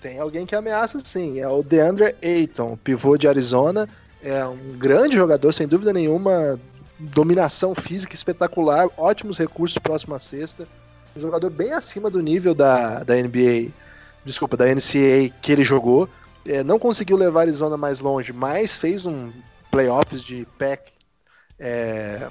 Tem 0.00 0.20
alguém 0.20 0.46
que 0.46 0.54
ameaça 0.54 1.00
sim, 1.00 1.40
é 1.40 1.48
o 1.48 1.62
DeAndre 1.62 2.14
Ayton, 2.22 2.78
pivô 2.84 3.16
de 3.16 3.26
Arizona, 3.26 3.88
é 4.22 4.44
um 4.46 4.78
grande 4.78 5.16
jogador, 5.16 5.52
sem 5.52 5.66
dúvida 5.66 5.92
nenhuma, 5.92 6.60
dominação 6.98 7.74
física 7.74 8.14
espetacular, 8.14 8.88
ótimos 8.96 9.38
recursos 9.38 9.78
próximo 9.78 10.14
à 10.14 10.18
sexta. 10.18 10.68
Um 11.16 11.20
jogador 11.20 11.50
bem 11.50 11.72
acima 11.72 12.10
do 12.10 12.22
nível 12.22 12.54
da, 12.54 13.02
da 13.02 13.14
NBA, 13.16 13.72
desculpa, 14.24 14.56
da 14.56 14.66
NCAA 14.66 15.30
que 15.40 15.50
ele 15.50 15.64
jogou. 15.64 16.08
É, 16.46 16.62
não 16.62 16.78
conseguiu 16.78 17.16
levar 17.16 17.40
a 17.40 17.42
Arizona 17.42 17.76
mais 17.76 18.00
longe, 18.00 18.32
mas 18.32 18.78
fez 18.78 19.06
um 19.06 19.32
playoffs 19.70 20.22
de 20.22 20.46
PAC 20.58 20.92
é, 21.58 22.28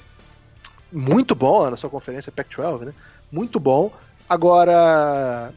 muito 0.91 1.35
bom 1.35 1.69
na 1.69 1.77
sua 1.77 1.89
conferência 1.89 2.31
Pac-12, 2.31 2.85
né? 2.85 2.93
Muito 3.31 3.59
bom. 3.59 3.91
Agora, 4.29 5.53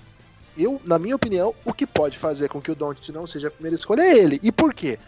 eu, 0.56 0.80
na 0.84 0.98
minha 0.98 1.16
opinião, 1.16 1.54
o 1.64 1.72
que 1.72 1.86
pode 1.86 2.18
fazer 2.18 2.48
com 2.48 2.60
que 2.60 2.70
o 2.70 2.74
Doncic 2.74 3.10
não 3.10 3.26
seja 3.26 3.48
a 3.48 3.50
primeira 3.50 3.76
escolha 3.76 4.02
é 4.02 4.18
ele. 4.18 4.40
E 4.42 4.50
por 4.50 4.74
quê? 4.74 4.98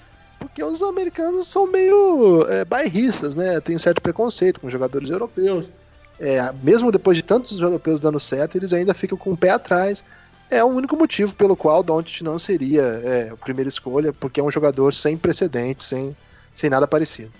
porque 0.41 0.65
os 0.65 0.83
americanos 0.83 1.47
são 1.47 1.67
meio 1.67 2.47
é, 2.49 2.65
bairristas, 2.65 3.35
né? 3.35 3.61
Tem 3.61 3.77
um 3.77 3.79
certo 3.79 4.01
preconceito 4.01 4.59
com 4.59 4.71
jogadores 4.71 5.11
europeus. 5.11 5.73
É, 6.19 6.53
mesmo 6.63 6.91
depois 6.91 7.17
de 7.17 7.23
tantos 7.23 7.61
europeus 7.61 8.01
dando 8.01 8.19
certo, 8.19 8.57
eles 8.57 8.73
ainda 8.73 8.95
ficam 8.95 9.19
com 9.19 9.33
o 9.33 9.37
pé 9.37 9.51
atrás. 9.51 10.03
É 10.51 10.65
o 10.65 10.69
único 10.69 10.97
motivo 10.97 11.37
pelo 11.37 11.55
qual 11.55 11.83
Doncic 11.83 12.23
não 12.23 12.39
seria 12.39 12.83
é, 12.83 13.29
a 13.31 13.37
primeira 13.37 13.69
escolha, 13.69 14.13
porque 14.15 14.41
é 14.41 14.43
um 14.43 14.51
jogador 14.51 14.95
sem 14.95 15.17
precedentes, 15.17 15.87
sem, 15.87 16.17
sem 16.55 16.71
nada 16.71 16.89
parecido. 16.89 17.31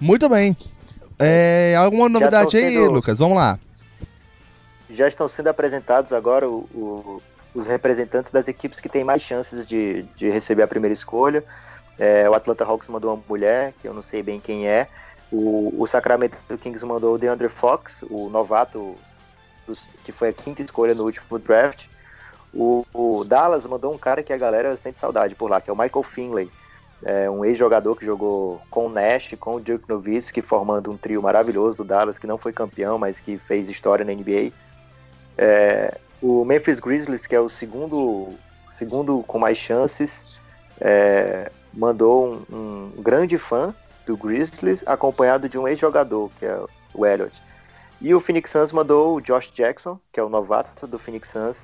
Muito 0.00 0.28
bem. 0.28 0.56
É, 1.18 1.74
alguma 1.76 2.08
novidade 2.08 2.56
aí, 2.56 2.78
Lucas? 2.78 3.18
Vamos 3.18 3.36
lá. 3.36 3.58
Já 4.90 5.08
estão 5.08 5.28
sendo 5.28 5.48
apresentados 5.48 6.12
agora 6.12 6.48
o, 6.48 6.68
o 6.74 7.22
os 7.56 7.66
representantes 7.66 8.30
das 8.30 8.46
equipes 8.46 8.78
que 8.78 8.88
têm 8.88 9.02
mais 9.02 9.22
chances 9.22 9.66
de, 9.66 10.02
de 10.14 10.28
receber 10.28 10.62
a 10.62 10.68
primeira 10.68 10.92
escolha. 10.92 11.42
É, 11.98 12.28
o 12.28 12.34
Atlanta 12.34 12.64
Hawks 12.64 12.86
mandou 12.88 13.14
uma 13.14 13.22
mulher, 13.26 13.72
que 13.80 13.88
eu 13.88 13.94
não 13.94 14.02
sei 14.02 14.22
bem 14.22 14.38
quem 14.38 14.68
é. 14.68 14.86
O, 15.32 15.74
o 15.78 15.86
Sacramento 15.86 16.36
Kings 16.58 16.84
mandou 16.84 17.14
o 17.14 17.18
DeAndre 17.18 17.48
Fox, 17.48 18.02
o 18.10 18.28
novato, 18.28 18.94
dos, 19.66 19.80
que 20.04 20.12
foi 20.12 20.28
a 20.28 20.32
quinta 20.34 20.62
escolha 20.62 20.94
no 20.94 21.04
último 21.04 21.38
draft. 21.38 21.86
O, 22.52 22.86
o, 22.92 23.24
Dallas 23.24 23.64
mandou 23.64 23.92
um 23.92 23.98
cara 23.98 24.22
que 24.22 24.34
a 24.34 24.38
galera 24.38 24.76
sente 24.76 24.98
saudade 24.98 25.34
por 25.34 25.50
lá, 25.50 25.58
que 25.58 25.70
é 25.70 25.72
o 25.72 25.78
Michael 25.78 26.02
Finley. 26.02 26.50
É 27.02 27.28
um 27.28 27.44
ex-jogador 27.44 27.94
que 27.94 28.06
jogou 28.06 28.60
com 28.70 28.86
o 28.86 28.88
Nash, 28.88 29.34
com 29.38 29.56
o 29.56 29.60
Dirk 29.60 29.88
Nowitzki, 29.88 30.40
formando 30.40 30.90
um 30.90 30.96
trio 30.96 31.22
maravilhoso 31.22 31.76
do 31.76 31.84
Dallas, 31.84 32.18
que 32.18 32.26
não 32.26 32.38
foi 32.38 32.52
campeão, 32.52 32.98
mas 32.98 33.20
que 33.20 33.36
fez 33.38 33.68
história 33.68 34.04
na 34.04 34.12
NBA. 34.12 34.52
É, 35.36 35.98
o 36.22 36.44
Memphis 36.44 36.80
Grizzlies, 36.80 37.26
que 37.26 37.34
é 37.34 37.40
o 37.40 37.48
segundo, 37.48 38.30
segundo 38.70 39.22
com 39.26 39.38
mais 39.38 39.58
chances, 39.58 40.24
é, 40.80 41.50
mandou 41.72 42.44
um, 42.50 42.90
um, 42.96 43.02
grande 43.02 43.36
fã 43.36 43.74
do 44.06 44.16
Grizzlies, 44.16 44.82
acompanhado 44.86 45.48
de 45.48 45.58
um 45.58 45.68
ex-jogador, 45.68 46.30
que 46.38 46.46
é 46.46 46.58
o 46.94 47.04
Elliott. 47.04 47.34
E 48.00 48.14
o 48.14 48.20
Phoenix 48.20 48.50
Suns 48.50 48.72
mandou 48.72 49.16
o 49.16 49.20
Josh 49.20 49.50
Jackson, 49.52 49.98
que 50.12 50.20
é 50.20 50.22
o 50.22 50.28
novato 50.28 50.86
do 50.86 50.98
Phoenix 50.98 51.30
Suns, 51.30 51.58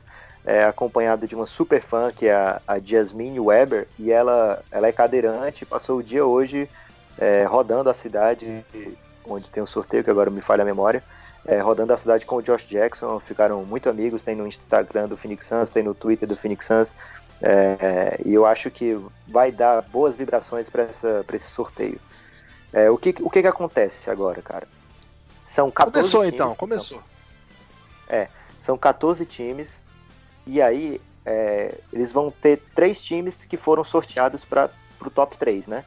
é, 0.44 0.64
acompanhado 0.64 1.26
de 1.26 1.34
uma 1.34 1.46
super 1.46 1.82
fã, 1.82 2.10
que 2.10 2.26
é 2.26 2.34
a, 2.34 2.60
a 2.66 2.78
Jasmine 2.78 3.38
Weber, 3.38 3.86
e 3.98 4.10
ela, 4.10 4.62
ela 4.70 4.86
é 4.86 4.92
cadeirante, 4.92 5.64
passou 5.64 5.98
o 5.98 6.02
dia 6.02 6.24
hoje 6.24 6.68
é, 7.18 7.44
rodando 7.44 7.88
a 7.88 7.94
cidade 7.94 8.64
onde 9.24 9.48
tem 9.50 9.62
um 9.62 9.66
sorteio, 9.66 10.02
que 10.02 10.10
agora 10.10 10.30
me 10.30 10.40
falha 10.40 10.62
a 10.62 10.64
memória, 10.64 11.02
é, 11.44 11.58
rodando 11.58 11.92
a 11.92 11.96
cidade 11.96 12.26
com 12.26 12.36
o 12.36 12.42
Josh 12.42 12.66
Jackson, 12.66 13.20
ficaram 13.20 13.64
muito 13.64 13.88
amigos, 13.88 14.22
tem 14.22 14.34
no 14.34 14.46
Instagram 14.46 15.08
do 15.08 15.16
Phoenix 15.16 15.46
Suns, 15.46 15.70
tem 15.70 15.82
no 15.82 15.94
Twitter 15.94 16.28
do 16.28 16.36
Phoenix 16.36 16.66
Suns, 16.66 16.88
é, 17.40 18.20
e 18.24 18.32
eu 18.32 18.46
acho 18.46 18.70
que 18.70 18.98
vai 19.26 19.50
dar 19.50 19.82
boas 19.82 20.14
vibrações 20.14 20.68
para 20.68 20.84
esse 20.84 21.50
sorteio. 21.50 22.00
É, 22.72 22.90
o 22.90 22.96
que, 22.96 23.14
o 23.20 23.28
que, 23.28 23.42
que 23.42 23.48
acontece 23.48 24.08
agora, 24.08 24.40
cara? 24.40 24.66
São 25.48 25.70
14 25.70 25.92
Começou 25.92 26.20
times, 26.22 26.34
então, 26.34 26.54
começou. 26.54 27.02
É, 28.08 28.28
são 28.60 28.78
14 28.78 29.26
times. 29.26 29.68
E 30.46 30.60
aí, 30.60 31.00
é, 31.24 31.74
eles 31.92 32.12
vão 32.12 32.30
ter 32.30 32.60
três 32.74 33.00
times 33.00 33.34
que 33.48 33.56
foram 33.56 33.84
sorteados 33.84 34.44
para 34.44 34.70
o 35.00 35.10
top 35.10 35.36
3, 35.36 35.66
né? 35.66 35.84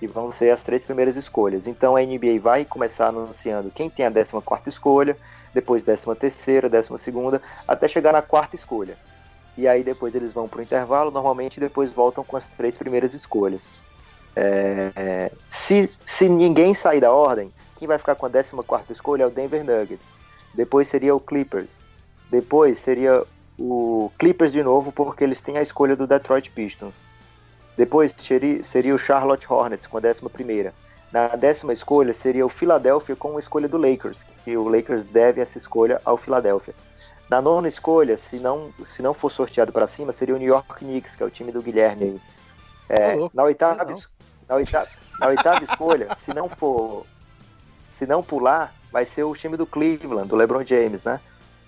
E 0.00 0.06
vão 0.06 0.32
ser 0.32 0.50
as 0.50 0.62
três 0.62 0.82
primeiras 0.82 1.16
escolhas. 1.16 1.66
Então 1.66 1.96
a 1.96 2.00
NBA 2.00 2.40
vai 2.40 2.64
começar 2.64 3.08
anunciando 3.08 3.70
quem 3.70 3.90
tem 3.90 4.06
a 4.06 4.10
14 4.10 4.68
escolha, 4.68 5.16
depois 5.52 5.84
13 5.84 6.14
terceira, 6.18 6.68
12 6.68 6.98
segunda, 6.98 7.42
até 7.68 7.86
chegar 7.86 8.12
na 8.12 8.22
quarta 8.22 8.56
escolha. 8.56 8.96
E 9.58 9.68
aí 9.68 9.82
depois 9.82 10.14
eles 10.14 10.32
vão 10.32 10.48
para 10.48 10.60
o 10.60 10.62
intervalo, 10.62 11.10
normalmente 11.10 11.60
depois 11.60 11.92
voltam 11.92 12.24
com 12.24 12.36
as 12.36 12.46
três 12.56 12.76
primeiras 12.78 13.12
escolhas. 13.12 13.60
É, 14.34 14.92
é, 14.96 15.32
se, 15.50 15.90
se 16.06 16.28
ninguém 16.28 16.72
sair 16.72 17.00
da 17.00 17.12
ordem, 17.12 17.52
quem 17.76 17.86
vai 17.86 17.98
ficar 17.98 18.14
com 18.14 18.24
a 18.24 18.30
14 18.30 18.92
escolha 18.92 19.24
é 19.24 19.26
o 19.26 19.30
Denver 19.30 19.62
Nuggets. 19.62 20.06
Depois 20.54 20.88
seria 20.88 21.14
o 21.14 21.20
Clippers. 21.20 21.68
Depois 22.30 22.78
seria 22.78 23.22
o 23.60 24.10
Clippers 24.18 24.52
de 24.52 24.62
novo, 24.62 24.90
porque 24.90 25.22
eles 25.22 25.40
têm 25.40 25.58
a 25.58 25.62
escolha 25.62 25.94
do 25.94 26.06
Detroit 26.06 26.50
Pistons. 26.50 26.94
Depois 27.76 28.12
seria, 28.16 28.64
seria 28.64 28.94
o 28.94 28.98
Charlotte 28.98 29.46
Hornets 29.52 29.86
com 29.86 29.98
a 29.98 30.00
11. 30.00 30.72
Na 31.12 31.28
décima 31.36 31.72
escolha 31.72 32.14
seria 32.14 32.46
o 32.46 32.48
Philadelphia 32.48 33.14
com 33.14 33.36
a 33.36 33.38
escolha 33.38 33.68
do 33.68 33.76
Lakers, 33.76 34.18
que 34.44 34.56
o 34.56 34.68
Lakers 34.68 35.04
deve 35.04 35.40
essa 35.40 35.58
escolha 35.58 36.00
ao 36.04 36.16
Philadelphia. 36.16 36.74
Na 37.28 37.40
nona 37.40 37.68
escolha, 37.68 38.16
se 38.16 38.38
não, 38.38 38.72
se 38.84 39.02
não 39.02 39.12
for 39.12 39.30
sorteado 39.30 39.72
para 39.72 39.86
cima, 39.86 40.12
seria 40.12 40.34
o 40.34 40.38
New 40.38 40.48
York 40.48 40.78
Knicks, 40.78 41.14
que 41.14 41.22
é 41.22 41.26
o 41.26 41.30
time 41.30 41.52
do 41.52 41.62
Guilherme. 41.62 42.20
É, 42.88 43.14
na, 43.34 43.44
oitava, 43.44 43.84
na, 44.48 44.56
oitava, 44.56 44.88
na 45.20 45.28
oitava 45.28 45.62
escolha, 45.64 46.08
se 46.24 46.34
não 46.34 46.48
for. 46.48 47.06
Se 47.98 48.06
não 48.06 48.22
pular, 48.22 48.74
vai 48.90 49.04
ser 49.04 49.24
o 49.24 49.36
time 49.36 49.56
do 49.56 49.66
Cleveland, 49.66 50.28
do 50.28 50.34
LeBron 50.34 50.64
James, 50.64 51.04
né? 51.04 51.20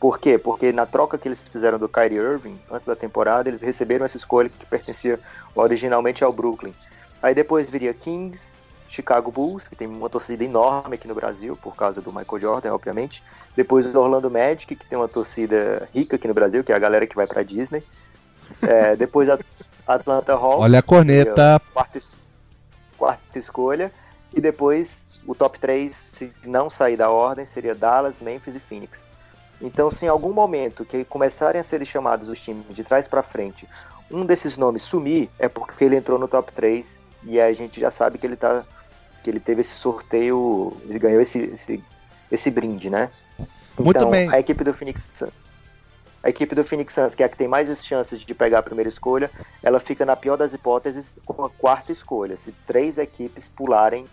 Por 0.02 0.18
quê? 0.18 0.36
Porque 0.36 0.72
na 0.72 0.84
troca 0.84 1.16
que 1.16 1.28
eles 1.28 1.40
fizeram 1.46 1.78
do 1.78 1.88
Kyrie 1.88 2.18
Irving 2.18 2.58
antes 2.68 2.84
da 2.84 2.96
temporada, 2.96 3.48
eles 3.48 3.62
receberam 3.62 4.04
essa 4.04 4.16
escolha 4.16 4.48
que 4.48 4.66
pertencia 4.66 5.20
originalmente 5.54 6.24
ao 6.24 6.32
Brooklyn. 6.32 6.74
Aí 7.22 7.36
depois 7.36 7.70
viria 7.70 7.94
Kings, 7.94 8.44
Chicago 8.88 9.30
Bulls, 9.30 9.68
que 9.68 9.76
tem 9.76 9.86
uma 9.86 10.10
torcida 10.10 10.42
enorme 10.42 10.96
aqui 10.96 11.06
no 11.06 11.14
Brasil, 11.14 11.56
por 11.56 11.76
causa 11.76 12.00
do 12.00 12.12
Michael 12.12 12.40
Jordan, 12.40 12.74
obviamente. 12.74 13.22
Depois 13.54 13.86
o 13.86 13.96
Orlando 13.96 14.28
Magic, 14.28 14.74
que 14.74 14.84
tem 14.86 14.98
uma 14.98 15.06
torcida 15.06 15.88
rica 15.94 16.16
aqui 16.16 16.26
no 16.26 16.34
Brasil, 16.34 16.64
que 16.64 16.72
é 16.72 16.74
a 16.74 16.80
galera 16.80 17.06
que 17.06 17.14
vai 17.14 17.28
pra 17.28 17.44
Disney. 17.44 17.84
É, 18.60 18.96
depois 18.98 19.30
a 19.30 19.38
Atlanta 19.86 20.32
Hawks. 20.32 20.64
Olha 20.64 20.80
a 20.80 20.82
corneta. 20.82 21.62
Quarta, 21.72 22.00
quarta 22.98 23.38
escolha. 23.38 23.92
E 24.34 24.40
depois 24.40 24.98
o 25.28 25.32
top 25.32 25.60
3, 25.60 25.94
se 26.18 26.32
não 26.42 26.68
sair 26.68 26.96
da 26.96 27.08
ordem, 27.08 27.46
seria 27.46 27.72
Dallas, 27.72 28.16
Memphis 28.20 28.56
e 28.56 28.58
Phoenix. 28.58 29.11
Então, 29.62 29.90
se 29.90 30.04
em 30.04 30.08
algum 30.08 30.32
momento 30.32 30.84
que 30.84 31.04
começarem 31.04 31.60
a 31.60 31.64
ser 31.64 31.84
chamados 31.86 32.28
os 32.28 32.40
times 32.40 32.66
de 32.70 32.82
trás 32.82 33.06
para 33.06 33.22
frente, 33.22 33.68
um 34.10 34.26
desses 34.26 34.56
nomes 34.56 34.82
sumir, 34.82 35.30
é 35.38 35.48
porque 35.48 35.84
ele 35.84 35.96
entrou 35.96 36.18
no 36.18 36.26
top 36.26 36.52
3 36.52 36.86
e 37.24 37.40
a 37.40 37.52
gente 37.52 37.80
já 37.80 37.90
sabe 37.90 38.18
que 38.18 38.26
ele 38.26 38.36
tá 38.36 38.64
que 39.22 39.30
ele 39.30 39.38
teve 39.38 39.60
esse 39.60 39.74
sorteio, 39.74 40.76
ele 40.84 40.98
ganhou 40.98 41.22
esse, 41.22 41.38
esse, 41.38 41.84
esse 42.28 42.50
brinde, 42.50 42.90
né? 42.90 43.08
Muito 43.78 43.96
então, 43.96 44.10
bem. 44.10 44.28
A 44.28 44.40
equipe 44.40 44.64
do 44.64 44.74
Phoenix 44.74 45.00
Suns, 45.14 45.30
a 46.22 46.28
equipe 46.28 46.56
do 46.56 46.64
Phoenix 46.64 46.92
Suns, 46.92 47.14
que 47.14 47.22
é 47.22 47.26
a 47.26 47.28
que 47.28 47.36
tem 47.36 47.46
mais 47.46 47.84
chances 47.84 48.20
de 48.20 48.34
pegar 48.34 48.58
a 48.58 48.62
primeira 48.62 48.88
escolha, 48.88 49.30
ela 49.62 49.78
fica 49.78 50.04
na 50.04 50.16
pior 50.16 50.36
das 50.36 50.52
hipóteses 50.52 51.06
com 51.24 51.44
a 51.44 51.50
quarta 51.50 51.92
escolha. 51.92 52.36
Se 52.36 52.52
três 52.66 52.98
equipes 52.98 53.46
pularem 53.56 54.06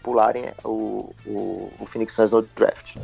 pularem 0.00 0.52
o, 0.62 1.14
o, 1.24 1.72
o 1.80 1.86
Phoenix 1.86 2.12
Suns 2.12 2.30
no 2.30 2.42
draft. 2.42 2.96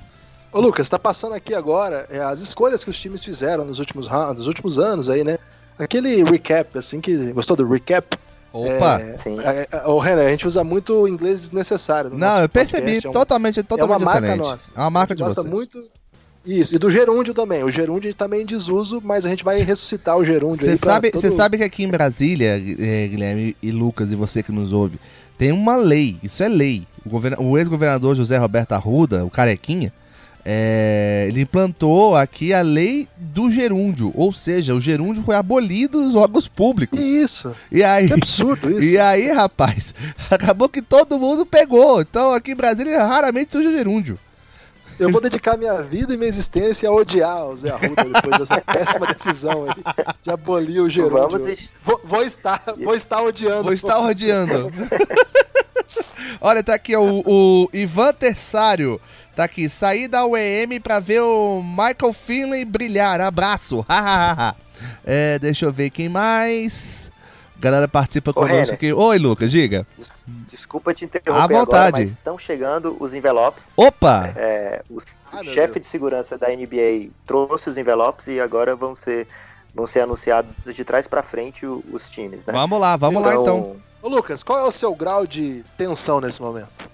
Ô 0.52 0.61
Lucas, 0.61 0.88
tá 0.88 0.99
passando 0.99 1.35
aqui 1.35 1.54
agora 1.54 2.07
é, 2.11 2.19
as 2.21 2.40
escolhas 2.40 2.83
que 2.83 2.90
os 2.90 2.99
times 2.99 3.23
fizeram 3.23 3.65
nos 3.65 3.78
últimos, 3.78 4.08
nos 4.08 4.47
últimos 4.47 4.78
anos 4.78 5.08
aí, 5.08 5.23
né? 5.23 5.39
Aquele 5.78 6.23
recap, 6.25 6.76
assim, 6.76 7.00
que. 7.00 7.32
Gostou 7.32 7.56
do 7.56 7.67
recap? 7.67 8.19
Opa! 8.52 9.00
É, 9.00 9.17
é, 9.45 9.69
é, 9.71 9.86
o 9.86 9.99
Renan, 9.99 10.26
a 10.26 10.30
gente 10.30 10.47
usa 10.47 10.65
muito 10.65 11.06
inglês 11.06 11.41
desnecessário. 11.41 12.10
Não, 12.13 12.41
eu 12.43 12.49
percebi, 12.49 12.95
podcast, 12.95 13.13
totalmente, 13.13 13.63
totalmente 13.63 13.93
é 13.93 13.97
uma 13.97 14.04
marca 14.04 14.26
excelente. 14.26 14.43
nossa. 14.43 14.73
É 14.76 14.80
uma 14.80 14.91
marca 14.91 15.15
de 15.15 15.23
gosta 15.23 15.43
você. 15.43 15.49
muito. 15.49 15.89
Isso, 16.45 16.75
e 16.75 16.78
do 16.78 16.91
gerúndio 16.91 17.34
também. 17.34 17.63
O 17.63 17.71
gerúndio 17.71 18.13
também 18.15 18.43
em 18.43 18.47
desuso, 18.47 19.00
mas 19.04 19.25
a 19.26 19.28
gente 19.28 19.45
vai 19.45 19.58
ressuscitar 19.58 20.17
o 20.17 20.25
gerúndio 20.25 20.65
Você 20.65 20.76
sabe, 20.76 21.10
todo... 21.10 21.30
sabe 21.32 21.58
que 21.58 21.65
aqui 21.65 21.84
em 21.84 21.89
Brasília, 21.89 22.56
é, 22.56 23.06
Guilherme 23.08 23.56
e 23.63 23.71
Lucas, 23.71 24.10
e 24.10 24.17
você 24.17 24.43
que 24.43 24.50
nos 24.50 24.73
ouve, 24.73 24.99
tem 25.36 25.52
uma 25.52 25.76
lei, 25.76 26.19
isso 26.23 26.43
é 26.43 26.49
lei. 26.49 26.86
O, 27.04 27.45
o 27.45 27.58
ex-governador 27.58 28.17
José 28.17 28.39
Roberto 28.39 28.73
Arruda, 28.73 29.25
o 29.25 29.30
carequinha, 29.30 29.93
é, 30.45 31.26
ele 31.29 31.43
implantou 31.43 32.15
aqui 32.17 32.53
a 32.53 32.63
lei 32.63 33.07
do 33.17 33.50
gerúndio, 33.50 34.13
ou 34.15 34.33
seja, 34.33 34.75
o 34.75 34.81
gerúndio 34.81 35.23
foi 35.23 35.35
abolido 35.35 36.03
dos 36.03 36.15
órgãos 36.15 36.49
públicos. 36.49 36.99
Isso. 36.99 37.55
E 37.71 37.83
aí, 37.83 38.09
que 38.09 38.15
absurdo 38.15 38.71
isso. 38.79 38.95
E 38.95 38.99
aí, 38.99 39.31
rapaz, 39.31 39.95
acabou 40.31 40.69
que 40.69 40.83
todo 40.83 41.19
mundo 41.19 41.45
pegou. 41.45 42.00
Então 42.00 42.33
aqui 42.33 42.53
em 42.53 42.57
Brasília 42.57 43.05
raramente 43.05 43.57
usa 43.57 43.71
gerúndio. 43.71 44.19
Eu 44.99 45.11
vou 45.11 45.21
dedicar 45.21 45.57
minha 45.57 45.83
vida 45.83 46.13
e 46.13 46.17
minha 46.19 46.29
existência 46.29 46.87
a 46.87 46.93
odiar 46.93 47.47
o 47.47 47.57
Zé 47.57 47.73
Arruda 47.73 48.05
depois 48.05 48.39
dessa 48.39 48.61
péssima 48.67 49.07
decisão 49.07 49.65
aí 49.65 50.05
de 50.23 50.31
abolir 50.31 50.83
o 50.83 50.91
gerúndio. 50.91 51.57
Vou, 51.83 52.00
vou, 52.05 52.23
estar, 52.23 52.63
vou 52.79 52.95
estar 52.95 53.23
odiando. 53.23 53.65
Vou 53.65 53.73
estar 53.73 53.99
odiando. 53.99 54.71
Olha, 56.39 56.63
tá 56.63 56.75
aqui 56.75 56.95
o, 56.95 57.23
o 57.26 57.69
Ivan 57.73 58.13
Terçário. 58.13 59.00
Tá 59.41 59.45
aqui, 59.45 59.71
saí 59.71 60.07
da 60.07 60.26
UEM 60.26 60.79
pra 60.79 60.99
ver 60.99 61.23
o 61.23 61.63
Michael 61.63 62.13
Finley 62.13 62.63
brilhar. 62.63 63.23
Abraço. 63.23 63.87
é, 65.03 65.39
deixa 65.39 65.65
eu 65.65 65.73
ver 65.73 65.89
quem 65.89 66.11
mais. 66.11 67.11
Galera 67.59 67.89
participa 67.89 68.35
conosco 68.35 68.75
aqui. 68.75 68.93
Oi, 68.93 69.19
Lucas, 69.19 69.50
diga. 69.50 69.87
Desculpa 70.26 70.93
te 70.93 71.07
interromper 71.07 71.55
à 71.55 71.61
vontade. 71.61 72.03
Agora, 72.03 72.03
estão 72.03 72.39
chegando 72.39 72.95
os 73.00 73.15
envelopes. 73.15 73.65
Opa! 73.79 74.31
É, 74.37 74.83
o 74.91 75.00
ah, 75.33 75.43
chefe 75.43 75.81
de 75.81 75.89
segurança 75.89 76.37
da 76.37 76.49
NBA 76.49 77.09
trouxe 77.26 77.71
os 77.71 77.79
envelopes 77.79 78.26
e 78.26 78.39
agora 78.39 78.76
vão 78.76 78.95
ser, 78.95 79.26
vão 79.75 79.87
ser 79.87 80.00
anunciados 80.00 80.53
de 80.67 80.85
trás 80.85 81.07
para 81.07 81.23
frente 81.23 81.65
os, 81.65 81.83
os, 81.91 82.11
times. 82.11 82.41
Né? 82.45 82.53
Vamos 82.53 82.79
lá, 82.79 82.95
vamos 82.95 83.23
então, 83.23 83.35
lá 83.35 83.41
então. 83.41 83.76
Ô 84.03 84.09
Lucas, 84.11 84.43
qual 84.43 84.59
é 84.59 84.65
o 84.65 84.71
seu 84.71 84.95
grau 84.95 85.26
de 85.26 85.65
tensão 85.79 86.21
nesse 86.21 86.43
momento? 86.43 86.91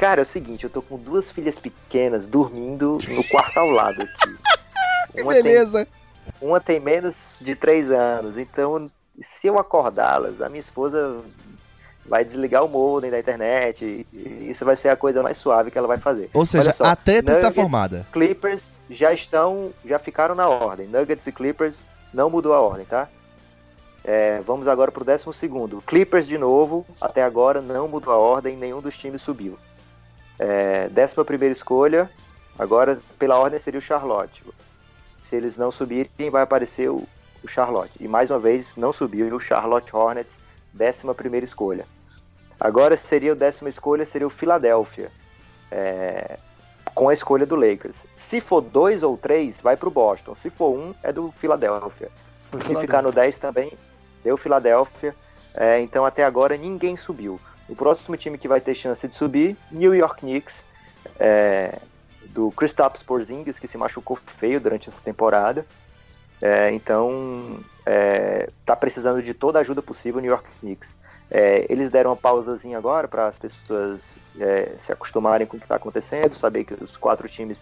Cara, 0.00 0.22
é 0.22 0.24
o 0.24 0.26
seguinte, 0.26 0.64
eu 0.64 0.70
tô 0.70 0.80
com 0.80 0.96
duas 0.96 1.30
filhas 1.30 1.58
pequenas 1.58 2.26
dormindo 2.26 2.96
no 3.10 3.22
quarto 3.24 3.58
ao 3.58 3.68
lado 3.68 4.00
aqui. 4.00 4.34
que 5.14 5.20
uma 5.20 5.34
beleza! 5.34 5.84
Tem, 5.84 6.48
uma 6.48 6.58
tem 6.58 6.80
menos 6.80 7.14
de 7.38 7.54
três 7.54 7.90
anos, 7.90 8.38
então 8.38 8.90
se 9.20 9.46
eu 9.46 9.58
acordá-las, 9.58 10.40
a 10.40 10.48
minha 10.48 10.62
esposa 10.62 11.18
vai 12.06 12.24
desligar 12.24 12.64
o 12.64 12.68
modem 12.68 13.10
da 13.10 13.20
internet 13.20 14.06
e 14.10 14.50
isso 14.50 14.64
vai 14.64 14.74
ser 14.74 14.88
a 14.88 14.96
coisa 14.96 15.22
mais 15.22 15.36
suave 15.36 15.70
que 15.70 15.76
ela 15.76 15.86
vai 15.86 15.98
fazer. 15.98 16.30
Ou 16.32 16.46
seja, 16.46 16.72
só, 16.72 16.84
a 16.84 16.96
teta 16.96 17.32
está 17.32 17.52
formada. 17.52 18.06
Clippers 18.10 18.62
já 18.88 19.12
estão, 19.12 19.70
já 19.84 19.98
ficaram 19.98 20.34
na 20.34 20.48
ordem. 20.48 20.86
Nuggets 20.86 21.26
e 21.26 21.32
Clippers 21.32 21.76
não 22.10 22.30
mudou 22.30 22.54
a 22.54 22.60
ordem, 22.62 22.86
tá? 22.86 23.06
É, 24.02 24.40
vamos 24.46 24.66
agora 24.66 24.90
para 24.90 25.02
o 25.02 25.04
décimo 25.04 25.34
segundo. 25.34 25.82
Clippers 25.82 26.26
de 26.26 26.38
novo, 26.38 26.86
até 26.98 27.22
agora 27.22 27.60
não 27.60 27.86
mudou 27.86 28.14
a 28.14 28.16
ordem, 28.16 28.56
nenhum 28.56 28.80
dos 28.80 28.96
times 28.96 29.20
subiu. 29.20 29.58
É, 30.42 30.88
décima 30.88 31.22
primeira 31.22 31.52
escolha, 31.52 32.10
agora 32.58 32.98
pela 33.18 33.38
ordem 33.38 33.60
seria 33.60 33.78
o 33.78 33.82
Charlotte. 33.82 34.42
Se 35.28 35.36
eles 35.36 35.54
não 35.54 35.70
subirem, 35.70 36.30
vai 36.30 36.40
aparecer 36.40 36.88
o, 36.88 37.06
o 37.44 37.46
Charlotte. 37.46 37.92
E 38.00 38.08
mais 38.08 38.30
uma 38.30 38.38
vez, 38.38 38.66
não 38.74 38.90
subiu 38.90 39.36
o 39.36 39.38
Charlotte 39.38 39.94
Hornets, 39.94 40.32
décima 40.72 41.14
primeira 41.14 41.44
escolha. 41.44 41.84
Agora 42.58 42.96
seria 42.96 43.34
o 43.34 43.36
décima 43.36 43.68
escolha, 43.68 44.06
seria 44.06 44.26
o 44.26 44.30
Philadelphia, 44.30 45.12
é, 45.70 46.38
com 46.94 47.10
a 47.10 47.12
escolha 47.12 47.44
do 47.44 47.54
Lakers. 47.54 47.96
Se 48.16 48.40
for 48.40 48.62
dois 48.62 49.02
ou 49.02 49.18
três, 49.18 49.60
vai 49.60 49.76
para 49.76 49.88
o 49.88 49.92
Boston. 49.92 50.34
Se 50.34 50.48
for 50.48 50.70
um, 50.74 50.94
é 51.02 51.12
do 51.12 51.30
Philadelphia. 51.32 52.10
Se 52.34 52.74
ficar 52.76 53.02
no 53.02 53.12
10 53.12 53.36
também, 53.36 53.72
deu 54.24 54.38
Philadelphia. 54.38 55.14
É, 55.52 55.80
então 55.80 56.02
até 56.06 56.24
agora 56.24 56.56
ninguém 56.56 56.96
subiu. 56.96 57.38
O 57.70 57.76
próximo 57.76 58.16
time 58.16 58.36
que 58.36 58.48
vai 58.48 58.60
ter 58.60 58.74
chance 58.74 59.06
de 59.06 59.14
subir, 59.14 59.56
New 59.70 59.94
York 59.94 60.20
Knicks, 60.20 60.54
é, 61.18 61.78
do 62.26 62.50
Kristaps 62.50 63.02
Porzingis, 63.02 63.60
que 63.60 63.68
se 63.68 63.78
machucou 63.78 64.18
feio 64.38 64.60
durante 64.60 64.88
essa 64.88 65.00
temporada. 65.04 65.64
É, 66.42 66.72
então 66.72 67.60
está 68.60 68.74
precisando 68.74 69.22
de 69.22 69.34
toda 69.34 69.58
a 69.58 69.62
ajuda 69.62 69.80
possível 69.80 70.20
New 70.20 70.30
York 70.30 70.48
Knicks. 70.60 70.88
É, 71.30 71.64
eles 71.68 71.90
deram 71.90 72.10
uma 72.10 72.16
pausazinha 72.16 72.76
agora 72.76 73.06
para 73.06 73.28
as 73.28 73.38
pessoas 73.38 74.00
é, 74.38 74.74
se 74.84 74.92
acostumarem 74.92 75.46
com 75.46 75.56
o 75.56 75.60
que 75.60 75.64
está 75.64 75.76
acontecendo, 75.76 76.36
saber 76.36 76.64
que 76.64 76.74
os 76.74 76.96
quatro 76.96 77.28
times 77.28 77.56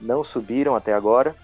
não 0.00 0.24
subiram 0.24 0.74
até 0.74 0.94
agora 0.94 1.36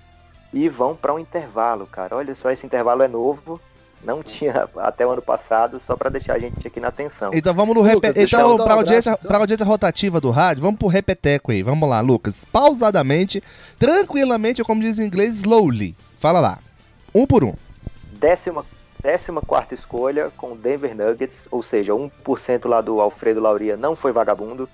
e 0.53 0.71
vão 0.71 0.97
para 0.97 1.13
um 1.13 1.19
intervalo, 1.19 1.87
cara. 1.87 2.17
Olha 2.17 2.35
só, 2.35 2.51
esse 2.51 2.65
intervalo 2.65 3.03
é 3.03 3.09
novo, 3.09 3.61
Não 4.07 4.23
tinha 4.23 4.69
até 4.77 5.05
o 5.05 5.11
ano 5.11 5.21
passado, 5.21 5.81
só 5.85 5.97
para 5.97 6.09
deixar 6.09 6.35
a 6.35 6.39
gente 6.39 6.65
aqui 6.65 6.79
na 6.79 6.87
atenção. 6.87 7.33
Então 7.35 7.53
vamos 7.53 7.75
no 7.75 7.83
Lucas, 7.83 8.17
Então, 8.17 8.57
para 8.57 8.75
audiência, 8.75 9.11
então. 9.11 9.29
pra 9.29 9.39
audiência 9.39 9.67
rotativa 9.67 10.21
do 10.21 10.31
rádio, 10.31 10.63
vamos 10.63 10.79
pro 10.79 10.87
repeteco 10.87 11.51
aí. 11.51 11.61
Vamos 11.61 11.89
lá, 11.89 12.01
Lucas. 12.01 12.45
Pausadamente, 12.45 13.43
tranquilamente, 13.81 14.63
como 14.63 14.81
diz 14.81 15.01
em 15.01 15.07
inglês, 15.07 15.41
slowly. 15.41 15.97
Fala 16.21 16.39
lá. 16.39 16.61
Um 17.13 17.27
por 17.27 17.43
um. 17.43 17.53
Décima, 18.13 18.65
décima 19.03 19.43
quarta 19.43 19.75
escolha 19.75 20.31
com 20.37 20.55
Denver 20.55 20.95
Nuggets, 20.95 21.49
ou 21.51 21.61
seja, 21.61 21.93
1% 21.93 22.69
lá 22.69 22.81
do 22.81 23.01
Alfredo 23.01 23.41
Lauria 23.41 23.77
não 23.77 23.97
foi 23.97 24.13
vagabundo. 24.13 24.69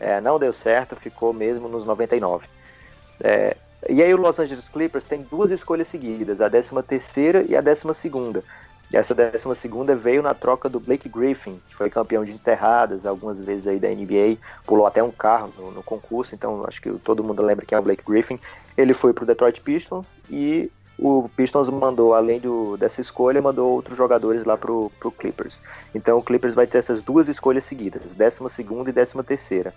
É, 0.00 0.18
não 0.18 0.38
deu 0.38 0.52
certo, 0.54 0.96
ficou 0.96 1.34
mesmo 1.34 1.68
nos 1.68 1.84
99. 1.84 2.46
É, 3.22 3.54
e 3.88 4.02
aí 4.02 4.14
o 4.14 4.16
Los 4.16 4.38
Angeles 4.38 4.68
Clippers 4.68 5.04
tem 5.04 5.22
duas 5.22 5.50
escolhas 5.50 5.88
seguidas, 5.88 6.40
a 6.40 6.48
13 6.48 6.70
terceira 6.86 7.42
e 7.42 7.56
a 7.56 7.60
12 7.60 7.92
segunda. 7.94 8.44
Essa 8.92 9.14
12 9.14 9.54
segunda 9.56 9.96
veio 9.96 10.22
na 10.22 10.34
troca 10.34 10.68
do 10.68 10.78
Blake 10.78 11.08
Griffin, 11.08 11.58
que 11.66 11.74
foi 11.74 11.88
campeão 11.88 12.24
de 12.24 12.32
enterradas 12.32 13.06
algumas 13.06 13.38
vezes 13.38 13.66
aí 13.66 13.78
da 13.78 13.88
NBA, 13.88 14.36
pulou 14.66 14.86
até 14.86 15.02
um 15.02 15.10
carro 15.10 15.50
no, 15.56 15.70
no 15.70 15.82
concurso, 15.82 16.34
então 16.34 16.64
acho 16.66 16.80
que 16.82 16.90
todo 16.98 17.24
mundo 17.24 17.40
lembra 17.42 17.64
quem 17.64 17.74
é 17.74 17.78
o 17.78 17.82
Blake 17.82 18.04
Griffin. 18.06 18.38
Ele 18.76 18.92
foi 18.92 19.14
para 19.14 19.24
o 19.24 19.26
Detroit 19.26 19.62
Pistons 19.62 20.08
e 20.28 20.70
o 20.98 21.28
Pistons 21.34 21.70
mandou, 21.70 22.14
além 22.14 22.38
do, 22.38 22.76
dessa 22.76 23.00
escolha, 23.00 23.40
mandou 23.40 23.72
outros 23.72 23.96
jogadores 23.96 24.44
lá 24.44 24.58
pro, 24.58 24.92
pro 25.00 25.10
Clippers. 25.10 25.58
Então 25.94 26.18
o 26.18 26.22
Clippers 26.22 26.54
vai 26.54 26.66
ter 26.66 26.78
essas 26.78 27.02
duas 27.02 27.28
escolhas 27.28 27.64
seguidas, 27.64 28.02
12 28.12 28.54
segunda 28.54 28.90
e 28.90 28.92
13 28.92 29.22
terceira. 29.22 29.74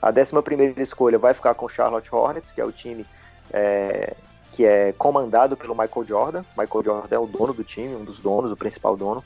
A 0.00 0.10
11 0.10 0.42
primeira 0.42 0.80
escolha 0.80 1.18
vai 1.18 1.34
ficar 1.34 1.54
com 1.54 1.66
o 1.66 1.68
Charlotte 1.68 2.14
Hornets, 2.14 2.52
que 2.52 2.60
é 2.60 2.64
o 2.64 2.70
time 2.70 3.04
é, 3.52 4.14
que 4.54 4.64
é 4.64 4.92
comandado 4.92 5.56
pelo 5.56 5.74
Michael 5.74 6.06
Jordan. 6.06 6.44
Michael 6.56 6.84
Jordan 6.84 7.16
é 7.16 7.18
o 7.18 7.26
dono 7.26 7.52
do 7.52 7.64
time, 7.64 7.94
um 7.94 8.04
dos 8.04 8.18
donos, 8.18 8.52
o 8.52 8.56
principal 8.56 8.96
dono, 8.96 9.22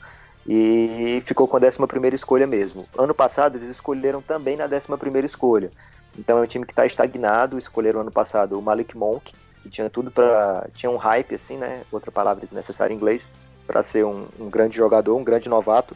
e 0.47 1.21
ficou 1.25 1.47
com 1.47 1.55
a 1.55 1.59
11 1.59 1.77
primeira 1.87 2.15
escolha 2.15 2.47
mesmo. 2.47 2.87
Ano 2.97 3.13
passado 3.13 3.57
eles 3.57 3.69
escolheram 3.69 4.21
também 4.21 4.57
na 4.57 4.65
11 4.65 4.97
primeira 4.99 5.27
escolha. 5.27 5.69
Então 6.17 6.39
é 6.39 6.41
um 6.41 6.47
time 6.47 6.65
que 6.65 6.71
está 6.71 6.85
estagnado. 6.85 7.59
Escolheram 7.59 8.01
ano 8.01 8.11
passado 8.11 8.57
o 8.57 8.61
Malik 8.61 8.97
Monk, 8.97 9.31
que 9.61 9.69
tinha 9.69 9.89
tudo 9.89 10.09
para 10.09 10.67
tinha 10.73 10.89
um 10.89 10.97
hype 10.97 11.35
assim, 11.35 11.57
né? 11.57 11.83
Outra 11.91 12.11
palavra 12.11 12.47
necessária 12.51 12.91
em 12.91 12.97
inglês 12.97 13.27
para 13.67 13.83
ser 13.83 14.03
um, 14.03 14.25
um 14.39 14.49
grande 14.49 14.75
jogador, 14.75 15.15
um 15.15 15.23
grande 15.23 15.47
novato, 15.47 15.95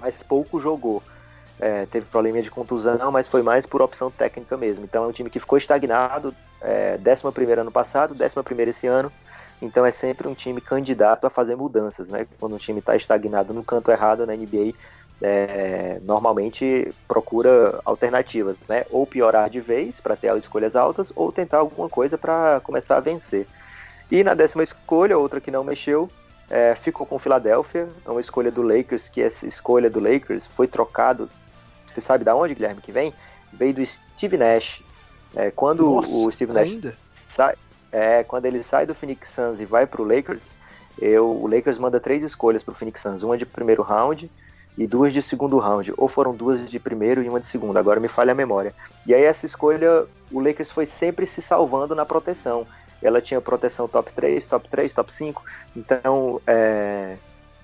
mas 0.00 0.16
pouco 0.22 0.58
jogou 0.58 1.02
é, 1.60 1.86
teve 1.86 2.06
problema 2.06 2.42
de 2.42 2.50
contusão, 2.50 3.12
mas 3.12 3.28
foi 3.28 3.42
mais 3.42 3.66
por 3.66 3.80
opção 3.80 4.10
técnica 4.10 4.56
mesmo. 4.56 4.84
Então 4.84 5.04
é 5.04 5.06
um 5.06 5.12
time 5.12 5.30
que 5.30 5.40
ficou 5.40 5.58
estagnado, 5.58 6.34
é, 6.64 6.98
11 6.98 7.52
ano 7.60 7.70
passado, 7.70 8.14
11 8.14 8.62
esse 8.70 8.86
ano. 8.86 9.12
Então 9.62 9.86
é 9.86 9.92
sempre 9.92 10.26
um 10.28 10.34
time 10.34 10.60
candidato 10.60 11.26
a 11.26 11.30
fazer 11.30 11.56
mudanças, 11.56 12.08
né? 12.08 12.26
Quando 12.40 12.54
um 12.54 12.58
time 12.58 12.80
está 12.80 12.96
estagnado 12.96 13.54
no 13.54 13.62
canto 13.62 13.90
errado 13.90 14.26
na 14.26 14.34
NBA, 14.34 14.74
é, 15.22 16.00
normalmente 16.02 16.92
procura 17.06 17.80
alternativas, 17.84 18.56
né? 18.68 18.84
Ou 18.90 19.06
piorar 19.06 19.48
de 19.48 19.60
vez 19.60 20.00
para 20.00 20.16
ter 20.16 20.36
escolhas 20.36 20.74
altas, 20.74 21.12
ou 21.14 21.30
tentar 21.30 21.58
alguma 21.58 21.88
coisa 21.88 22.18
para 22.18 22.60
começar 22.64 22.96
a 22.96 23.00
vencer. 23.00 23.46
E 24.10 24.22
na 24.24 24.34
décima 24.34 24.62
escolha, 24.62 25.16
outra 25.16 25.40
que 25.40 25.50
não 25.50 25.64
mexeu, 25.64 26.10
é, 26.50 26.74
ficou 26.74 27.06
com 27.06 27.18
Filadélfia, 27.18 27.88
é 28.04 28.10
uma 28.10 28.20
escolha 28.20 28.50
do 28.50 28.60
Lakers, 28.60 29.08
que 29.08 29.22
essa 29.22 29.46
escolha 29.46 29.88
do 29.88 30.00
Lakers 30.00 30.46
foi 30.48 30.66
trocado 30.66 31.30
você 31.94 32.00
sabe 32.00 32.24
da 32.24 32.34
onde, 32.34 32.54
Guilherme, 32.54 32.80
que 32.80 32.90
vem? 32.90 33.14
Veio 33.52 33.72
do 33.72 33.86
Steve 33.86 34.36
Nash. 34.36 34.82
É, 35.36 35.50
quando 35.50 35.84
Nossa, 35.84 36.28
o 36.28 36.32
Steve 36.32 36.52
Nash 36.52 36.68
ainda? 36.68 36.96
sai, 37.28 37.54
é, 37.90 38.22
quando 38.22 38.46
ele 38.46 38.62
sai 38.62 38.86
do 38.86 38.94
Phoenix 38.94 39.30
Suns 39.30 39.60
e 39.60 39.64
vai 39.64 39.86
para 39.86 40.02
o 40.02 40.04
Lakers, 40.04 40.42
eu, 41.00 41.28
o 41.28 41.46
Lakers 41.48 41.78
manda 41.78 41.98
três 41.98 42.22
escolhas 42.22 42.62
para 42.62 42.72
o 42.72 42.74
Phoenix 42.74 43.00
Suns, 43.00 43.22
uma 43.22 43.36
de 43.36 43.44
primeiro 43.44 43.82
round 43.82 44.30
e 44.76 44.86
duas 44.86 45.12
de 45.12 45.22
segundo 45.22 45.58
round, 45.58 45.92
ou 45.96 46.08
foram 46.08 46.34
duas 46.34 46.68
de 46.68 46.78
primeiro 46.78 47.22
e 47.22 47.28
uma 47.28 47.40
de 47.40 47.48
segundo, 47.48 47.76
agora 47.76 48.00
me 48.00 48.08
falha 48.08 48.32
a 48.32 48.34
memória. 48.34 48.74
E 49.06 49.14
aí 49.14 49.22
essa 49.22 49.46
escolha, 49.46 50.06
o 50.30 50.40
Lakers 50.40 50.70
foi 50.70 50.86
sempre 50.86 51.26
se 51.26 51.40
salvando 51.40 51.94
na 51.94 52.04
proteção. 52.04 52.66
Ela 53.02 53.20
tinha 53.20 53.40
proteção 53.40 53.86
top 53.86 54.12
3, 54.12 54.46
top 54.46 54.68
3, 54.68 54.92
top 54.92 55.12
5, 55.12 55.42
então 55.76 56.40
é, 56.46 57.16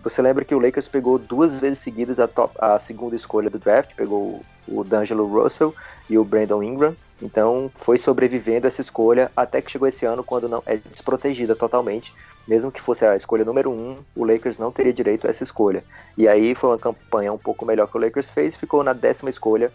você 0.03 0.23
lembra 0.23 0.45
que 0.45 0.55
o 0.55 0.59
Lakers 0.59 0.89
pegou 0.89 1.19
duas 1.19 1.59
vezes 1.59 1.79
seguidas 1.81 2.19
a, 2.19 2.27
top, 2.27 2.55
a 2.59 2.79
segunda 2.79 3.17
escolha 3.17 3.51
do 3.51 3.59
draft, 3.59 3.95
pegou 3.95 4.43
o 4.67 4.85
D'Angelo 4.85 5.27
Russell 5.27 5.75
e 6.09 6.17
o 6.17 6.25
Brandon 6.25 6.63
Ingram. 6.63 6.95
Então 7.21 7.71
foi 7.77 7.99
sobrevivendo 7.99 8.67
essa 8.67 8.81
escolha 8.81 9.31
até 9.37 9.61
que 9.61 9.71
chegou 9.71 9.87
esse 9.87 10.07
ano, 10.07 10.25
quando 10.25 10.49
não 10.49 10.63
é 10.67 10.77
desprotegida 10.77 11.55
totalmente. 11.55 12.15
Mesmo 12.49 12.73
que 12.73 12.81
fosse 12.81 13.05
a 13.05 13.17
escolha 13.17 13.45
número 13.45 13.71
um, 13.71 13.99
o 14.17 14.25
Lakers 14.25 14.59
não 14.59 14.73
teria 14.73 14.93
direito 14.93 15.27
a 15.27 15.31
essa 15.31 15.45
escolha. 15.45 15.85
E 16.17 16.27
aí 16.27 16.55
foi 16.55 16.71
uma 16.71 16.79
campanha 16.79 17.33
um 17.33 17.39
pouco 17.39 17.65
melhor 17.65 17.87
que 17.87 17.97
o 17.97 18.01
Lakers 18.01 18.31
fez, 18.31 18.57
ficou 18.57 18.83
na 18.83 18.93
décima 18.93 19.31
escolha 19.31 19.71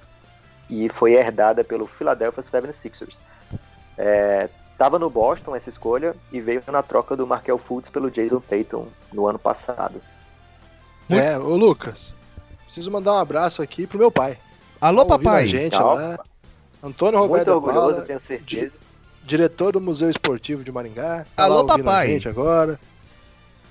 e 0.69 0.89
foi 0.89 1.13
herdada 1.13 1.63
pelo 1.63 1.85
Philadelphia 1.85 2.43
76ers. 2.43 3.15
É, 3.97 4.49
Tava 4.77 4.99
no 4.99 5.09
Boston 5.09 5.55
essa 5.55 5.69
escolha 5.69 6.15
e 6.31 6.41
veio 6.41 6.61
na 6.67 6.83
troca 6.83 7.15
do 7.15 7.25
Markel 7.25 7.57
Fultz 7.57 7.89
pelo 7.89 8.11
Jason 8.11 8.41
Tatum 8.41 8.87
no 9.11 9.25
ano 9.25 9.39
passado. 9.39 10.01
É, 11.09 11.37
ô 11.37 11.55
Lucas, 11.55 12.15
preciso 12.65 12.91
mandar 12.91 13.13
um 13.13 13.17
abraço 13.17 13.61
aqui 13.61 13.87
pro 13.87 13.97
meu 13.97 14.11
pai. 14.11 14.37
Alô, 14.81 15.05
tá 15.05 15.17
papai. 15.17 15.47
Gente 15.47 15.77
lá. 15.77 16.19
Antônio 16.85 17.19
Roberto 17.19 17.47
Muito 17.47 17.55
orgulhoso, 17.55 17.89
Paula, 17.89 18.01
tenho 18.05 18.19
certeza. 18.19 18.67
Di 18.67 18.71
diretor 19.23 19.73
do 19.73 19.81
Museu 19.81 20.07
Esportivo 20.07 20.63
de 20.63 20.71
Maringá. 20.71 21.25
Tá 21.35 21.45
Alô, 21.45 21.65
papai. 21.65 22.05
A 22.05 22.09
gente 22.09 22.29
agora. 22.29 22.79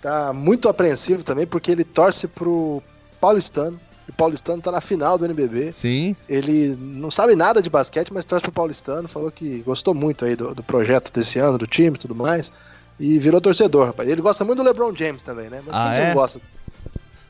Tá 0.03 0.33
muito 0.33 0.69
apreensivo 0.69 1.23
também 1.23 1.47
porque 1.47 1.71
ele 1.71 1.85
torce 1.85 2.27
pro 2.27 2.83
Paulistano. 3.21 3.81
E 4.09 4.11
o 4.11 4.15
Paulistano 4.15 4.61
tá 4.61 4.73
na 4.73 4.81
final 4.81 5.17
do 5.17 5.25
NBB. 5.25 5.73
Sim. 5.73 6.17
Ele 6.29 6.77
não 6.77 7.11
sabe 7.11 7.37
nada 7.37 7.63
de 7.63 7.71
basquete, 7.71 8.13
mas 8.13 8.25
torce 8.25 8.43
pro 8.43 8.53
Paulistano. 8.53 9.09
Falou 9.09 9.31
que 9.31 9.61
gostou 9.61 9.95
muito 9.95 10.25
aí 10.25 10.35
do, 10.35 10.53
do 10.53 10.63
projeto 10.63 11.13
desse 11.13 11.39
ano, 11.39 11.57
do 11.57 11.69
time 11.69 11.97
e 11.97 12.01
tudo 12.01 12.17
mais. 12.17 12.53
E 12.99 13.19
virou 13.21 13.41
torcedor, 13.41 13.87
rapaz. 13.87 14.09
Ele 14.09 14.21
gosta 14.21 14.45
muito 14.45 14.59
do 14.59 14.65
LeBron 14.65 14.95
James 14.95 15.23
também, 15.23 15.49
né? 15.49 15.63
Mas 15.65 15.75
ah, 15.75 15.89
quem 15.89 15.99
é? 16.01 16.07
não 16.09 16.15
gosta 16.15 16.41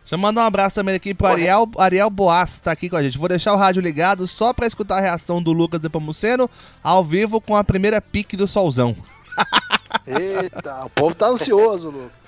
Deixa 0.05 0.17
eu 0.17 0.19
mandar 0.19 0.43
um 0.43 0.47
abraço 0.47 0.75
também 0.75 0.95
aqui 0.95 1.15
pro 1.15 1.27
Ariel, 1.27 1.67
Ariel 1.79 2.11
Boas, 2.11 2.61
tá 2.61 2.71
aqui 2.71 2.91
com 2.91 2.97
a 2.97 3.03
gente. 3.03 3.17
Vou 3.17 3.27
deixar 3.27 3.55
o 3.55 3.57
rádio 3.57 3.81
ligado 3.81 4.27
só 4.27 4.53
pra 4.53 4.67
escutar 4.67 4.99
a 4.99 5.01
reação 5.01 5.43
do 5.43 5.51
Lucas 5.51 5.83
Epamuceno 5.83 6.49
ao 6.83 7.03
vivo 7.03 7.41
com 7.41 7.57
a 7.57 7.65
primeira 7.65 8.03
pique 8.03 8.37
do 8.37 8.47
Solzão. 8.47 8.95
Eita, 10.07 10.85
o 10.85 10.91
povo 10.91 11.15
tá 11.15 11.29
ansioso, 11.29 11.89
Lucas. 11.89 12.25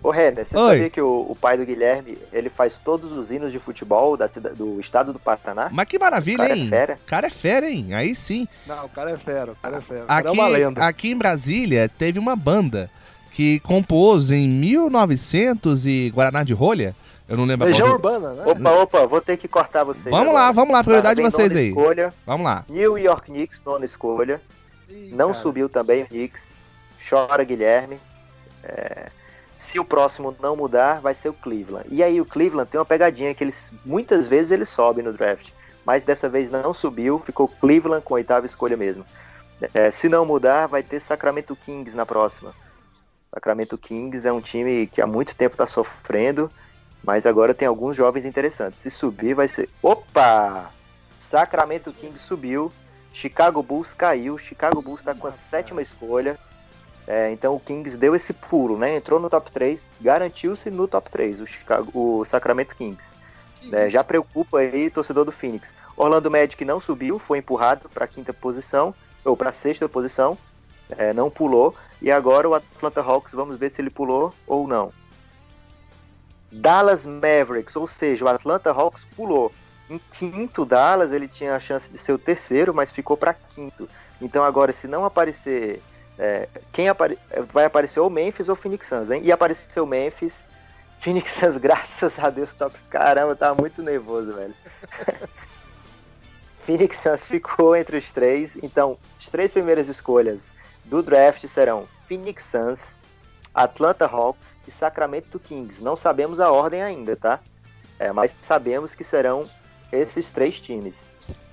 Ô, 0.00 0.10
Renner, 0.10 0.46
você 0.48 0.56
Oi. 0.56 0.74
sabia 0.74 0.90
que 0.90 1.00
o, 1.00 1.26
o, 1.28 1.34
pai 1.34 1.58
do 1.58 1.66
Guilherme, 1.66 2.16
ele 2.32 2.48
faz 2.48 2.78
todos 2.84 3.10
os 3.10 3.28
hinos 3.28 3.50
de 3.50 3.58
futebol 3.58 4.16
da, 4.16 4.28
do 4.28 4.78
estado 4.78 5.12
do 5.12 5.18
Paraná? 5.18 5.68
Mas 5.72 5.88
que 5.88 5.98
maravilha, 5.98 6.44
o 6.44 6.46
cara 6.46 6.54
é 6.54 6.56
hein? 6.56 6.66
É 6.66 6.70
fera. 6.70 6.94
O 6.94 7.06
cara 7.06 7.26
é 7.26 7.30
fera, 7.30 7.68
hein? 7.68 7.94
Aí 7.94 8.14
sim. 8.14 8.46
Não, 8.64 8.84
o 8.84 8.88
cara 8.88 9.10
é 9.10 9.18
fera, 9.18 9.50
o 9.50 9.56
cara 9.56 9.78
é 9.78 9.80
fera. 9.80 10.04
Aqui, 10.06 10.28
é 10.28 10.30
uma 10.30 10.46
lenda. 10.46 10.86
Aqui 10.86 11.10
em 11.10 11.16
Brasília, 11.16 11.88
teve 11.88 12.20
uma 12.20 12.36
banda 12.36 12.88
que 13.38 13.60
compôs 13.60 14.32
em 14.32 14.48
1900 14.48 15.86
e 15.86 16.10
Guaraná 16.12 16.42
de 16.42 16.52
Rolha. 16.52 16.92
Eu 17.28 17.36
não 17.36 17.44
lembro 17.44 17.68
Região 17.68 17.92
urbana, 17.92 18.34
né? 18.34 18.42
Opa, 18.44 18.70
opa, 18.72 19.06
vou 19.06 19.20
ter 19.20 19.36
que 19.36 19.46
cortar 19.46 19.84
vocês. 19.84 20.06
Vamos 20.06 20.30
agora. 20.30 20.46
lá, 20.46 20.50
vamos 20.50 20.72
lá, 20.74 20.82
prioridade 20.82 21.22
de 21.22 21.30
vocês 21.30 21.54
aí. 21.54 21.68
Escolha. 21.68 22.12
Vamos 22.26 22.44
lá. 22.44 22.64
New 22.68 22.98
York 22.98 23.30
Knicks, 23.30 23.62
nona 23.64 23.84
escolha. 23.84 24.42
Ih, 24.88 25.12
não 25.12 25.28
cara. 25.28 25.40
subiu 25.40 25.68
também 25.68 26.02
o 26.02 26.06
Knicks. 26.08 26.42
Chora 27.08 27.44
Guilherme. 27.44 28.00
É... 28.64 29.06
Se 29.56 29.78
o 29.78 29.84
próximo 29.84 30.34
não 30.42 30.56
mudar, 30.56 31.00
vai 31.00 31.14
ser 31.14 31.28
o 31.28 31.32
Cleveland. 31.32 31.86
E 31.92 32.02
aí 32.02 32.20
o 32.20 32.24
Cleveland 32.24 32.68
tem 32.68 32.80
uma 32.80 32.84
pegadinha 32.84 33.32
que 33.36 33.44
eles 33.44 33.72
muitas 33.86 34.26
vezes 34.26 34.50
ele 34.50 34.64
sobe 34.64 35.00
no 35.00 35.12
draft, 35.12 35.50
mas 35.86 36.02
dessa 36.02 36.28
vez 36.28 36.50
não 36.50 36.74
subiu, 36.74 37.22
ficou 37.24 37.46
Cleveland 37.46 38.02
com 38.02 38.14
a 38.14 38.16
oitava 38.16 38.46
escolha 38.46 38.76
mesmo. 38.76 39.06
É, 39.72 39.92
se 39.92 40.08
não 40.08 40.26
mudar, 40.26 40.66
vai 40.66 40.82
ter 40.82 40.98
Sacramento 40.98 41.54
Kings 41.54 41.96
na 41.96 42.04
próxima. 42.04 42.52
Sacramento 43.32 43.76
Kings 43.76 44.26
é 44.26 44.32
um 44.32 44.40
time 44.40 44.86
que 44.86 45.00
há 45.00 45.06
muito 45.06 45.34
tempo 45.34 45.54
está 45.54 45.66
sofrendo, 45.66 46.50
mas 47.04 47.26
agora 47.26 47.54
tem 47.54 47.68
alguns 47.68 47.96
jovens 47.96 48.24
interessantes. 48.24 48.80
Se 48.80 48.90
subir, 48.90 49.34
vai 49.34 49.48
ser. 49.48 49.68
Opa! 49.82 50.70
Sacramento 51.30 51.92
Kings 51.92 52.20
subiu, 52.20 52.72
Chicago 53.12 53.62
Bulls 53.62 53.92
caiu, 53.92 54.38
Chicago 54.38 54.80
Bulls 54.80 55.00
está 55.00 55.14
com 55.14 55.26
a 55.26 55.32
sétima 55.32 55.82
escolha. 55.82 56.38
É, 57.06 57.30
então 57.32 57.54
o 57.54 57.60
Kings 57.60 57.96
deu 57.96 58.14
esse 58.14 58.32
pulo, 58.32 58.78
né? 58.78 58.96
Entrou 58.96 59.18
no 59.18 59.30
top 59.30 59.50
3, 59.50 59.80
garantiu-se 60.00 60.70
no 60.70 60.86
top 60.86 61.10
3, 61.10 61.40
o, 61.40 61.46
Chicago, 61.46 61.90
o 61.94 62.24
Sacramento 62.24 62.74
Kings. 62.76 63.02
É, 63.72 63.88
já 63.88 64.04
preocupa 64.04 64.58
aí 64.58 64.90
torcedor 64.90 65.24
do 65.24 65.32
Phoenix. 65.32 65.72
Orlando 65.96 66.30
Magic 66.30 66.62
não 66.64 66.80
subiu, 66.80 67.18
foi 67.18 67.38
empurrado 67.38 67.88
para 67.88 68.04
a 68.04 68.08
quinta 68.08 68.32
posição, 68.32 68.94
ou 69.24 69.36
para 69.36 69.48
a 69.48 69.52
sexta 69.52 69.88
posição 69.88 70.38
é, 70.96 71.12
não 71.12 71.30
pulou. 71.30 71.74
E 72.00 72.10
agora 72.10 72.48
o 72.48 72.54
Atlanta 72.54 73.00
Hawks, 73.00 73.32
vamos 73.32 73.58
ver 73.58 73.70
se 73.70 73.80
ele 73.80 73.90
pulou 73.90 74.32
ou 74.46 74.66
não. 74.66 74.92
Dallas 76.50 77.04
Mavericks, 77.04 77.76
ou 77.76 77.86
seja, 77.86 78.24
o 78.24 78.28
Atlanta 78.28 78.70
Hawks 78.70 79.04
pulou. 79.16 79.52
Em 79.90 79.98
quinto, 79.98 80.64
Dallas, 80.64 81.12
ele 81.12 81.28
tinha 81.28 81.54
a 81.54 81.60
chance 81.60 81.90
de 81.90 81.98
ser 81.98 82.12
o 82.12 82.18
terceiro, 82.18 82.74
mas 82.74 82.90
ficou 82.90 83.16
para 83.16 83.34
quinto. 83.34 83.88
Então 84.20 84.44
agora, 84.44 84.72
se 84.72 84.86
não 84.86 85.04
aparecer, 85.04 85.82
é, 86.18 86.48
quem 86.72 86.88
apare 86.88 87.18
vai 87.52 87.64
aparecer 87.64 88.00
ou 88.00 88.10
Memphis 88.10 88.48
ou 88.48 88.56
Phoenix 88.56 88.86
Suns, 88.86 89.10
hein? 89.10 89.22
E 89.24 89.32
apareceu 89.32 89.84
o 89.84 89.86
Memphis, 89.86 90.34
Phoenix 91.00 91.32
Suns, 91.32 91.56
graças 91.56 92.18
a 92.18 92.30
Deus, 92.30 92.52
top. 92.54 92.76
Caramba, 92.90 93.34
tava 93.36 93.60
muito 93.60 93.82
nervoso, 93.82 94.32
velho. 94.32 94.54
Phoenix 96.64 96.98
Suns 96.98 97.24
ficou 97.24 97.74
entre 97.74 97.96
os 97.96 98.10
três. 98.10 98.52
Então, 98.62 98.98
as 99.18 99.26
três 99.26 99.50
primeiras 99.50 99.88
escolhas 99.88 100.44
do 100.88 101.02
draft 101.02 101.46
serão 101.46 101.86
Phoenix 102.06 102.44
Suns, 102.50 102.80
Atlanta 103.54 104.06
Hawks 104.06 104.56
e 104.66 104.70
Sacramento 104.70 105.38
Kings. 105.38 105.82
Não 105.82 105.96
sabemos 105.96 106.40
a 106.40 106.50
ordem 106.50 106.82
ainda, 106.82 107.16
tá? 107.16 107.40
É, 107.98 108.12
mas 108.12 108.32
sabemos 108.42 108.94
que 108.94 109.04
serão 109.04 109.46
esses 109.92 110.28
três 110.30 110.60
times. 110.60 110.94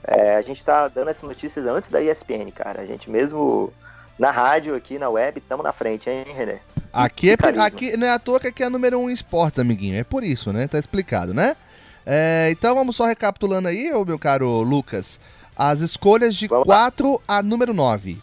É, 0.04 0.36
a 0.36 0.42
gente 0.42 0.64
tá 0.64 0.88
dando 0.88 1.10
essas 1.10 1.24
notícias 1.24 1.66
antes 1.66 1.90
da 1.90 2.02
ESPN, 2.02 2.52
cara. 2.54 2.82
A 2.82 2.86
gente 2.86 3.10
mesmo 3.10 3.74
na 4.18 4.32
rádio, 4.32 4.76
aqui 4.76 5.00
na 5.00 5.10
web, 5.10 5.40
estamos 5.40 5.64
na 5.64 5.74
frente, 5.74 6.10
hein, 6.10 6.26
René? 6.28 6.60
Aqui, 6.94 7.32
é, 7.32 7.36
aqui 7.60 7.98
não 7.98 8.08
é 8.08 8.12
à 8.12 8.20
toa 8.20 8.40
que 8.40 8.48
aqui 8.48 8.64
é 8.64 8.68
a 8.68 8.70
número 8.70 8.98
1 9.00 9.04
um 9.04 9.10
em 9.10 9.14
esportes, 9.14 9.60
amiguinho. 9.60 9.98
É 9.98 10.04
por 10.04 10.24
isso, 10.24 10.54
né? 10.54 10.68
Tá 10.68 10.80
explicado, 10.80 11.34
né? 11.34 11.58
É, 12.06 12.50
então 12.52 12.76
vamos 12.76 12.96
só 12.96 13.06
recapitulando 13.06 13.68
aí, 13.68 13.92
ô, 13.92 14.06
meu 14.06 14.20
caro 14.20 14.62
Lucas. 14.62 15.20
As 15.58 15.82
escolhas 15.82 16.36
de 16.36 16.48
vamos 16.48 16.66
4 16.66 17.12
lá. 17.12 17.20
a 17.28 17.44
número 17.44 17.74
9. 17.74 18.18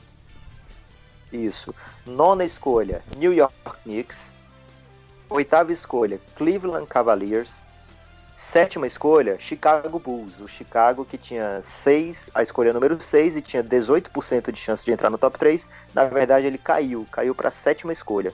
Isso. 1.32 1.74
Nona 2.06 2.44
escolha, 2.44 3.02
New 3.16 3.32
York 3.32 3.54
Knicks. 3.84 4.18
Oitava 5.28 5.72
escolha, 5.72 6.20
Cleveland 6.36 6.86
Cavaliers. 6.86 7.50
Sétima 8.36 8.86
escolha, 8.86 9.38
Chicago 9.38 9.98
Bulls. 9.98 10.38
O 10.40 10.48
Chicago 10.48 11.06
que 11.06 11.16
tinha 11.16 11.62
6, 11.64 12.30
a 12.34 12.42
escolha 12.42 12.72
número 12.72 13.00
6 13.00 13.36
e 13.36 13.42
tinha 13.42 13.64
18% 13.64 14.52
de 14.52 14.60
chance 14.60 14.84
de 14.84 14.92
entrar 14.92 15.08
no 15.08 15.16
top 15.16 15.38
3. 15.38 15.66
Na 15.94 16.04
verdade, 16.04 16.46
ele 16.46 16.58
caiu, 16.58 17.06
caiu 17.10 17.34
para 17.34 17.48
a 17.48 17.52
sétima 17.52 17.92
escolha. 17.92 18.32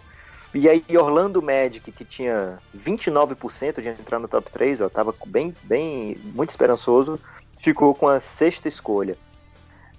E 0.54 0.68
aí 0.68 0.82
Orlando 0.96 1.42
Magic, 1.42 1.92
que 1.92 2.04
tinha 2.04 2.58
29% 2.76 3.82
de 3.82 3.88
entrar 3.88 4.18
no 4.18 4.26
top 4.26 4.50
3, 4.50 4.80
ó, 4.80 4.88
tava 4.88 5.14
bem, 5.26 5.54
bem, 5.62 6.16
muito 6.34 6.50
esperançoso, 6.50 7.20
ficou 7.58 7.94
com 7.94 8.08
a 8.08 8.18
sexta 8.18 8.66
escolha. 8.66 9.16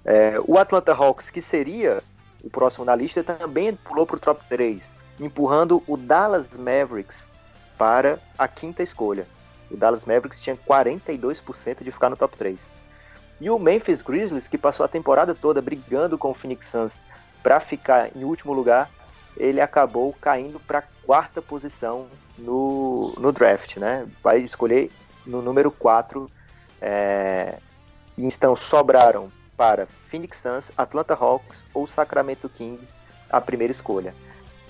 É, 0.04 0.34
o 0.46 0.58
Atlanta 0.58 0.92
Hawks, 0.92 1.30
que 1.30 1.40
seria 1.40 2.02
o 2.42 2.50
próximo 2.50 2.84
na 2.84 2.94
lista, 2.94 3.22
também 3.22 3.74
pulou 3.74 4.06
para 4.06 4.16
o 4.16 4.20
top 4.20 4.42
3, 4.48 4.82
empurrando 5.18 5.82
o 5.86 5.96
Dallas 5.96 6.46
Mavericks 6.52 7.16
para 7.76 8.18
a 8.38 8.46
quinta 8.48 8.82
escolha. 8.82 9.26
O 9.70 9.76
Dallas 9.76 10.04
Mavericks 10.04 10.40
tinha 10.40 10.56
42% 10.56 11.82
de 11.82 11.92
ficar 11.92 12.10
no 12.10 12.16
top 12.16 12.36
3. 12.36 12.58
E 13.40 13.48
o 13.48 13.58
Memphis 13.58 14.02
Grizzlies, 14.02 14.48
que 14.48 14.58
passou 14.58 14.84
a 14.84 14.88
temporada 14.88 15.34
toda 15.34 15.62
brigando 15.62 16.18
com 16.18 16.30
o 16.30 16.34
Phoenix 16.34 16.66
Suns 16.66 16.92
para 17.42 17.58
ficar 17.60 18.14
em 18.14 18.24
último 18.24 18.52
lugar, 18.52 18.90
ele 19.36 19.60
acabou 19.60 20.14
caindo 20.20 20.60
para 20.60 20.80
a 20.80 20.84
quarta 21.06 21.40
posição 21.40 22.06
no, 22.36 23.14
no 23.18 23.32
draft, 23.32 23.76
né? 23.76 24.06
Vai 24.22 24.40
escolher 24.40 24.90
no 25.24 25.40
número 25.40 25.70
4. 25.70 26.30
É, 26.82 27.58
então 28.18 28.54
sobraram 28.56 29.30
para 29.60 29.86
Phoenix 30.10 30.38
Suns, 30.38 30.72
Atlanta 30.74 31.12
Hawks 31.12 31.58
ou 31.74 31.86
Sacramento 31.86 32.48
Kings 32.48 32.82
a 33.28 33.42
primeira 33.42 33.70
escolha. 33.70 34.14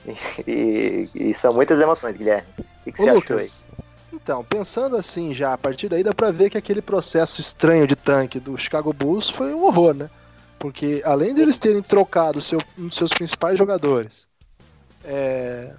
E, 0.05 0.17
e, 1.15 1.31
e 1.31 1.35
são 1.35 1.53
muitas 1.53 1.81
emoções, 1.81 2.17
Guilherme. 2.17 2.49
O 2.59 2.65
que, 2.83 2.91
que 2.91 2.99
você 2.99 3.13
Lucas, 3.13 3.37
achou 3.37 3.69
aí? 3.79 3.85
Então, 4.13 4.43
pensando 4.43 4.97
assim 4.97 5.33
já, 5.33 5.53
a 5.53 5.59
partir 5.59 5.89
daí 5.89 6.03
dá 6.03 6.13
pra 6.13 6.33
ver 6.33 6.51
que 6.51 6.59
aquele 6.59 6.83
processo 6.83 7.41
estranho 7.41 7.87
de 7.87 7.95
tanque 7.95 8.41
do 8.41 8.59
Chicago 8.59 8.93
Bulls 8.93 9.31
foi 9.31 9.55
um 9.55 9.63
horror, 9.63 9.95
né? 9.95 10.11
Porque 10.59 11.01
além 11.05 11.33
deles 11.35 11.57
terem 11.57 11.81
trocado 11.81 12.41
seu, 12.41 12.59
um 12.77 12.89
dos 12.89 12.97
seus 12.97 13.13
principais 13.13 13.57
jogadores, 13.57 14.27
é, 15.05 15.73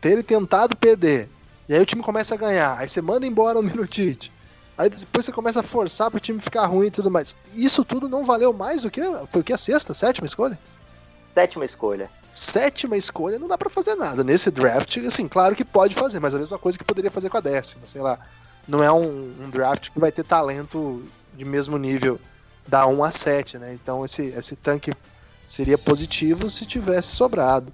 terem 0.00 0.22
tentado 0.22 0.76
perder, 0.76 1.28
e 1.68 1.74
aí 1.74 1.80
o 1.80 1.86
time 1.86 2.00
começa 2.00 2.36
a 2.36 2.38
ganhar, 2.38 2.78
aí 2.78 2.88
você 2.88 3.02
manda 3.02 3.26
embora 3.26 3.58
o 3.58 3.62
Minutite, 3.62 4.30
aí 4.76 4.88
depois 4.88 5.24
você 5.24 5.32
começa 5.32 5.60
a 5.60 5.62
forçar 5.62 6.10
pro 6.10 6.20
time 6.20 6.40
ficar 6.40 6.66
ruim 6.66 6.86
e 6.86 6.90
tudo 6.90 7.10
mais. 7.10 7.34
Isso 7.54 7.84
tudo 7.84 8.08
não 8.08 8.24
valeu 8.24 8.52
mais 8.52 8.82
do 8.82 8.90
que? 8.90 9.00
Foi 9.28 9.40
o 9.40 9.44
que? 9.44 9.52
A 9.52 9.58
sexta, 9.58 9.94
sétima 9.94 10.26
escolha? 10.26 10.58
Sétima 11.34 11.64
escolha 11.64 12.10
sétima 12.34 12.96
escolha 12.96 13.38
não 13.38 13.46
dá 13.46 13.56
para 13.56 13.70
fazer 13.70 13.94
nada. 13.94 14.24
Nesse 14.24 14.50
draft, 14.50 14.98
assim, 14.98 15.28
claro 15.28 15.54
que 15.54 15.64
pode 15.64 15.94
fazer, 15.94 16.18
mas 16.18 16.34
a 16.34 16.38
mesma 16.38 16.58
coisa 16.58 16.76
que 16.76 16.84
poderia 16.84 17.10
fazer 17.10 17.30
com 17.30 17.38
a 17.38 17.40
décima, 17.40 17.86
sei 17.86 18.02
lá. 18.02 18.18
Não 18.66 18.82
é 18.82 18.90
um, 18.90 19.34
um 19.40 19.50
draft 19.50 19.90
que 19.90 20.00
vai 20.00 20.10
ter 20.10 20.24
talento 20.24 21.02
de 21.34 21.44
mesmo 21.44 21.78
nível 21.78 22.20
da 22.66 22.86
1 22.86 23.04
a 23.04 23.10
7, 23.10 23.58
né? 23.58 23.74
Então 23.74 24.04
esse, 24.04 24.26
esse 24.28 24.56
tanque 24.56 24.92
seria 25.46 25.78
positivo 25.78 26.50
se 26.50 26.66
tivesse 26.66 27.08
sobrado. 27.08 27.72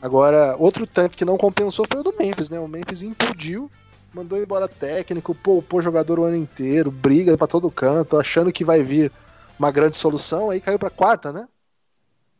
Agora, 0.00 0.56
outro 0.58 0.86
tanque 0.86 1.18
que 1.18 1.24
não 1.24 1.36
compensou 1.36 1.84
foi 1.90 2.00
o 2.00 2.04
do 2.04 2.14
Memphis, 2.18 2.48
né? 2.48 2.58
O 2.58 2.68
Memphis 2.68 3.02
implodiu, 3.02 3.70
mandou 4.12 4.38
embora 4.38 4.68
técnico, 4.68 5.34
poupou 5.34 5.80
jogador 5.80 6.18
o 6.18 6.24
ano 6.24 6.36
inteiro, 6.36 6.90
briga 6.90 7.36
para 7.36 7.46
todo 7.46 7.70
canto, 7.70 8.16
achando 8.16 8.52
que 8.52 8.64
vai 8.64 8.82
vir 8.82 9.12
uma 9.58 9.70
grande 9.70 9.96
solução, 9.96 10.50
aí 10.50 10.60
caiu 10.60 10.78
para 10.78 10.90
quarta, 10.90 11.32
né? 11.32 11.48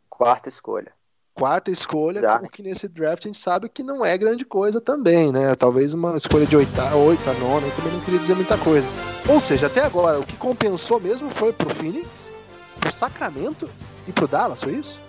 Quarta 0.09 0.49
escolha 0.49 0.91
quarta 1.33 1.71
escolha, 1.71 2.21
Já. 2.21 2.35
o 2.37 2.49
que 2.49 2.61
nesse 2.61 2.87
draft 2.87 3.25
a 3.25 3.27
gente 3.27 3.37
sabe 3.37 3.69
que 3.69 3.83
não 3.83 4.05
é 4.05 4.17
grande 4.17 4.45
coisa 4.45 4.79
também, 4.79 5.31
né? 5.31 5.55
Talvez 5.55 5.93
uma 5.93 6.15
escolha 6.17 6.45
de 6.45 6.55
oitava, 6.55 6.95
oita, 6.95 7.33
nona, 7.33 7.65
eu 7.65 7.75
também 7.75 7.93
não 7.93 7.99
queria 8.01 8.19
dizer 8.19 8.35
muita 8.35 8.57
coisa. 8.57 8.89
Ou 9.27 9.39
seja, 9.39 9.67
até 9.67 9.81
agora, 9.81 10.19
o 10.19 10.25
que 10.25 10.35
compensou 10.37 10.99
mesmo 10.99 11.29
foi 11.29 11.51
pro 11.53 11.69
Phoenix, 11.69 12.33
pro 12.79 12.91
Sacramento 12.91 13.69
e 14.07 14.11
pro 14.11 14.27
Dallas, 14.27 14.61
foi 14.61 14.73
isso? 14.73 15.01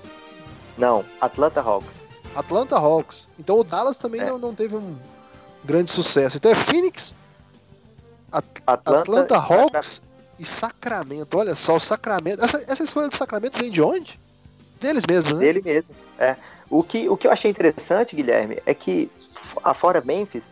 Não, 0.79 1.05
Atlanta 1.20 1.61
Hawks. 1.61 1.90
Atlanta 2.35 2.77
Hawks. 2.77 3.29
Então 3.38 3.59
o 3.59 3.64
Dallas 3.64 3.98
também 3.98 4.22
é. 4.22 4.25
não, 4.25 4.38
não 4.38 4.55
teve 4.55 4.77
um 4.77 4.96
grande 5.64 5.90
sucesso. 5.90 6.37
Então 6.37 6.51
é 6.51 6.55
Phoenix, 6.55 7.16
At 8.31 8.44
Atlanta, 8.66 9.01
Atlanta 9.01 9.37
Hawks 9.37 10.03
e 10.38 10.44
Sacramento. 10.44 11.38
Olha 11.38 11.55
só, 11.55 11.77
o 11.77 11.81
Sacramento. 11.81 12.42
Essa, 12.42 12.64
essa 12.68 12.83
escolha 12.83 13.09
do 13.09 13.16
Sacramento 13.16 13.59
vem 13.59 13.70
de 13.70 13.83
onde? 13.83 14.18
Deles 14.81 15.05
mesmo, 15.09 15.35
né? 15.35 15.40
Dele 15.40 15.62
mesmo. 15.62 15.94
É. 16.18 16.37
O, 16.68 16.83
que, 16.83 17.09
o 17.09 17.16
que 17.16 17.27
eu 17.27 17.31
achei 17.31 17.51
interessante, 17.51 18.16
Guilherme, 18.16 18.59
é 18.64 18.75
que, 18.75 19.11
afora 19.62 20.01
Memphis, 20.01 20.44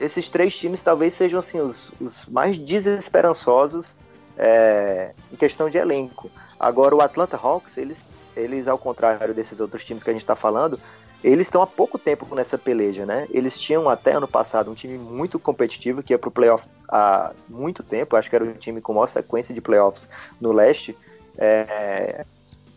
esses 0.00 0.28
três 0.28 0.56
times 0.56 0.80
talvez 0.80 1.14
sejam 1.14 1.40
assim, 1.40 1.60
os, 1.60 1.76
os 2.00 2.26
mais 2.26 2.56
desesperançosos 2.56 3.94
é, 4.36 5.12
em 5.32 5.36
questão 5.36 5.68
de 5.68 5.76
elenco. 5.76 6.30
Agora, 6.58 6.96
o 6.96 7.00
Atlanta 7.00 7.36
Hawks, 7.36 7.76
eles, 7.76 7.98
eles, 8.36 8.66
ao 8.66 8.78
contrário 8.78 9.34
desses 9.34 9.60
outros 9.60 9.84
times 9.84 10.02
que 10.02 10.10
a 10.10 10.12
gente 10.12 10.22
está 10.22 10.34
falando, 10.34 10.80
eles 11.22 11.46
estão 11.46 11.60
há 11.60 11.66
pouco 11.66 11.98
tempo 11.98 12.32
nessa 12.34 12.56
peleja, 12.56 13.04
né? 13.04 13.26
Eles 13.30 13.58
tinham 13.58 13.88
até 13.88 14.12
ano 14.12 14.28
passado 14.28 14.70
um 14.70 14.74
time 14.74 14.96
muito 14.96 15.38
competitivo 15.38 16.02
que 16.02 16.12
ia 16.12 16.18
para 16.18 16.28
o 16.28 16.32
playoff 16.32 16.64
há 16.88 17.32
muito 17.48 17.82
tempo, 17.82 18.16
acho 18.16 18.30
que 18.30 18.36
era 18.36 18.44
o 18.44 18.54
time 18.54 18.80
com 18.80 18.94
maior 18.94 19.08
sequência 19.08 19.54
de 19.54 19.60
playoffs 19.60 20.08
no 20.40 20.52
leste. 20.52 20.96
É, 21.36 22.24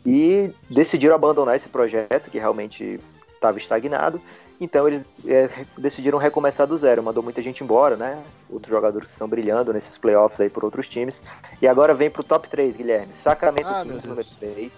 e 0.05 0.51
decidiram 0.69 1.15
abandonar 1.15 1.55
esse 1.55 1.69
projeto 1.69 2.29
que 2.29 2.39
realmente 2.39 2.99
estava 3.33 3.57
estagnado. 3.57 4.19
Então 4.59 4.87
eles 4.87 5.03
é, 5.25 5.65
decidiram 5.77 6.19
recomeçar 6.19 6.67
do 6.67 6.77
zero. 6.77 7.01
Mandou 7.01 7.23
muita 7.23 7.41
gente 7.41 7.63
embora, 7.63 7.95
né? 7.95 8.23
Outros 8.49 8.71
jogadores 8.71 9.07
que 9.07 9.13
estão 9.13 9.27
brilhando 9.27 9.73
nesses 9.73 9.97
playoffs 9.97 10.39
aí 10.39 10.49
por 10.49 10.63
outros 10.63 10.87
times. 10.87 11.15
E 11.61 11.67
agora 11.67 11.93
vem 11.93 12.09
pro 12.09 12.23
top 12.23 12.47
3, 12.47 12.75
Guilherme. 12.75 13.13
Sacramento 13.23 13.67
ah, 13.67 13.83
Kings, 13.83 14.07
número 14.07 14.27
3. 14.39 14.71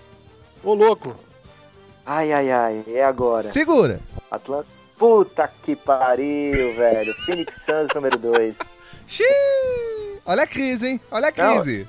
Ô, 0.63 0.73
louco! 0.73 1.13
Ai, 2.05 2.33
ai, 2.33 2.51
ai. 2.51 2.83
É 2.87 3.03
agora. 3.03 3.43
Segura! 3.43 3.99
Atlanta. 4.29 4.67
Puta 4.97 5.49
que 5.63 5.75
pariu, 5.75 6.75
velho. 6.75 7.13
Phoenix 7.25 7.53
Suns, 7.65 7.93
número 7.95 8.17
2. 8.17 8.55
Xiii! 9.07 9.27
Olha 10.25 10.43
a 10.43 10.47
crise, 10.47 10.87
hein? 10.87 11.01
Olha 11.11 11.27
a 11.27 11.31
crise. 11.31 11.87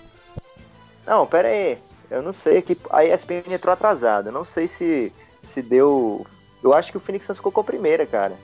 Não, 1.07 1.19
não 1.19 1.27
pera 1.27 1.49
aí. 1.49 1.79
Eu 2.11 2.23
não 2.23 2.33
sei 2.33 2.63
que 2.63 2.77
a 2.91 3.05
ESPN 3.05 3.53
entrou 3.53 3.73
atrasada. 3.73 4.31
Não 4.31 4.45
sei 4.45 4.69
se 4.69 5.13
se 5.53 5.63
deu. 5.63 6.27
Eu 6.63 6.73
acho 6.73 6.91
que 6.91 6.97
o 6.97 7.01
Phoenix 7.01 7.27
Suns 7.27 7.37
ficou 7.37 7.53
com 7.53 7.61
a 7.61 7.65
primeira, 7.65 8.07
cara. 8.07 8.35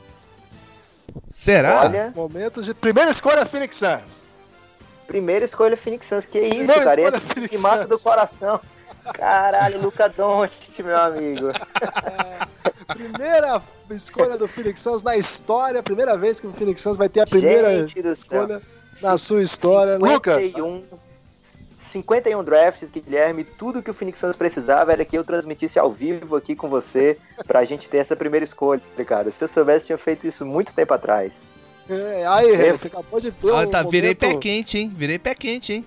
Será? 1.31 1.81
Olha, 1.81 2.13
momento 2.15 2.63
de 2.63 2.75
primeira 2.75 3.11
escolha 3.11 3.45
Phoenix 3.47 3.77
Suns. 3.77 4.25
Primeira 5.07 5.45
escolha 5.45 5.77
Phoenix 5.77 6.07
Suns. 6.07 6.27
Que 6.27 6.41
isso, 6.41 6.57
primeira 6.57 6.85
cara? 6.85 7.17
Escolha 7.17 7.49
que 7.49 7.59
mata 7.59 7.87
do 7.87 7.99
coração. 7.99 8.61
Caralho, 9.15 9.81
Luca 9.81 10.09
Doncic, 10.09 10.83
meu 10.83 10.97
amigo. 10.97 11.49
primeira 12.89 13.63
escolha 13.91 14.37
do 14.37 14.47
Phoenix 14.47 14.81
Suns 14.81 15.03
na 15.03 15.17
história, 15.17 15.83
primeira 15.83 16.17
vez 16.17 16.41
que 16.41 16.47
o 16.47 16.53
Phoenix 16.53 16.81
Suns 16.81 16.97
vai 16.97 17.09
ter 17.09 17.21
a 17.21 17.27
primeira 17.27 17.87
escolha 17.95 18.61
na 19.01 19.17
sua 19.17 19.43
história. 19.43 19.95
51, 19.95 20.13
Lucas. 20.13 21.01
51 21.93 22.45
drafts, 22.45 22.91
Guilherme, 22.91 23.45
tudo 23.45 23.83
que 23.83 23.91
o 23.91 23.95
Phoenix 23.95 24.21
Suns 24.21 24.37
precisava 24.37 24.93
era 24.93 25.05
que 25.05 25.17
eu 25.17 25.25
transmitisse 25.25 25.79
ao 25.79 25.93
vivo 25.93 26.37
aqui 26.37 26.55
com 26.55 26.69
você 26.69 27.19
pra 27.47 27.65
gente 27.65 27.89
ter 27.89 27.99
essa 27.99 28.15
primeira 28.15 28.45
escolha, 28.45 28.81
cara. 29.07 29.31
Se 29.31 29.43
eu 29.43 29.49
soubesse, 29.49 29.87
tinha 29.87 29.99
feito 29.99 30.27
isso 30.27 30.47
muito 30.47 30.73
tempo 30.73 30.95
atrás. 30.95 31.33
É, 31.89 32.25
aí, 32.27 32.71
você 32.71 32.87
acabou 32.87 33.21
de 33.21 33.31
ver. 33.31 33.53
Ah, 33.53 33.67
tá, 33.67 33.79
momento... 33.79 33.91
virei 33.91 34.15
pé 34.15 34.35
quente, 34.35 34.79
hein? 34.79 34.93
Virei 34.95 35.19
pé 35.19 35.35
quente, 35.35 35.73
hein? 35.73 35.87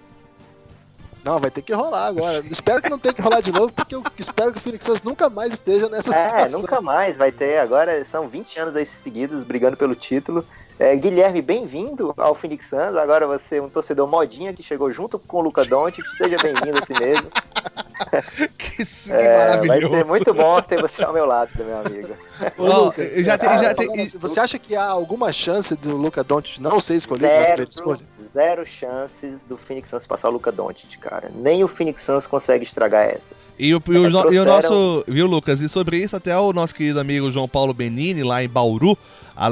Não, 1.23 1.39
vai 1.39 1.49
ter 1.49 1.61
que 1.61 1.73
rolar 1.73 2.07
agora. 2.07 2.43
espero 2.49 2.81
que 2.81 2.89
não 2.89 2.99
tenha 2.99 3.13
que 3.13 3.21
rolar 3.21 3.41
de 3.41 3.51
novo, 3.51 3.71
porque 3.71 3.95
eu 3.95 4.03
espero 4.17 4.51
que 4.51 4.57
o 4.57 4.61
Phoenix 4.61 4.85
Suns 4.85 5.03
nunca 5.03 5.29
mais 5.29 5.53
esteja 5.53 5.89
nessa 5.89 6.13
é, 6.13 6.17
situação. 6.17 6.59
É, 6.59 6.61
nunca 6.61 6.81
mais 6.81 7.17
vai 7.17 7.31
ter. 7.31 7.59
Agora 7.59 8.03
são 8.05 8.27
20 8.27 8.59
anos 8.59 8.75
aí 8.75 8.85
seguidos 8.85 9.43
brigando 9.43 9.77
pelo 9.77 9.95
título. 9.95 10.45
É, 10.79 10.95
Guilherme, 10.95 11.41
bem-vindo 11.41 12.13
ao 12.17 12.35
Phoenix 12.35 12.67
Suns. 12.67 12.97
Agora 12.97 13.27
você 13.27 13.57
é 13.57 13.61
um 13.61 13.69
torcedor 13.69 14.07
modinha 14.07 14.53
que 14.53 14.63
chegou 14.63 14.91
junto 14.91 15.17
com 15.19 15.37
o 15.37 15.41
Luca 15.41 15.63
Doncic. 15.63 16.05
Seja 16.17 16.37
bem-vindo 16.41 16.79
assim 16.81 16.93
mesmo. 16.99 17.29
que, 18.57 18.85
que 18.85 19.11
é, 19.11 19.37
maravilhoso. 19.37 19.89
Vai 19.89 19.99
ser 19.99 20.05
muito 20.05 20.33
bom 20.33 20.61
ter 20.61 20.81
você 20.81 21.03
ao 21.03 21.13
meu 21.13 21.25
lado, 21.25 21.49
meu 21.57 21.79
amigo. 21.79 22.13
Ô, 22.57 22.85
Lucas, 22.85 23.13
já 23.17 23.37
já 23.37 23.73
tem, 23.73 24.01
assim, 24.01 24.17
você 24.17 24.39
acha 24.39 24.59
que 24.59 24.75
há 24.75 24.85
alguma 24.85 25.31
chance 25.31 25.75
do 25.75 25.95
Luca 25.95 26.23
Doncic 26.23 26.59
não 26.59 26.79
ser 26.79 26.95
escolhido 26.95 27.27
zero, 27.27 27.39
na 27.39 27.45
primeira 27.45 27.69
escolha? 27.69 28.01
Zero 28.33 28.65
chances 28.65 29.39
do 29.47 29.57
Phoenix 29.57 29.89
Suns 29.89 30.07
passar 30.07 30.29
o 30.29 30.31
Luca 30.31 30.51
Doncic, 30.51 30.97
cara. 30.99 31.31
Nem 31.33 31.63
o 31.63 31.67
Phoenix 31.67 32.03
Suns 32.03 32.27
consegue 32.27 32.63
estragar 32.63 33.05
essa. 33.05 33.43
E 33.57 33.73
o, 33.73 33.77
e, 33.77 33.77
o, 33.77 33.81
trouxeram... 33.81 34.33
e 34.33 34.39
o, 34.39 34.45
nosso, 34.45 35.03
viu, 35.07 35.27
Lucas? 35.27 35.61
E 35.61 35.69
sobre 35.69 35.97
isso, 35.97 36.15
até 36.15 36.37
o 36.37 36.51
nosso 36.51 36.73
querido 36.73 36.99
amigo 36.99 37.31
João 37.31 37.47
Paulo 37.47 37.73
Benini, 37.73 38.23
lá 38.23 38.43
em 38.43 38.49
Bauru, 38.49 38.97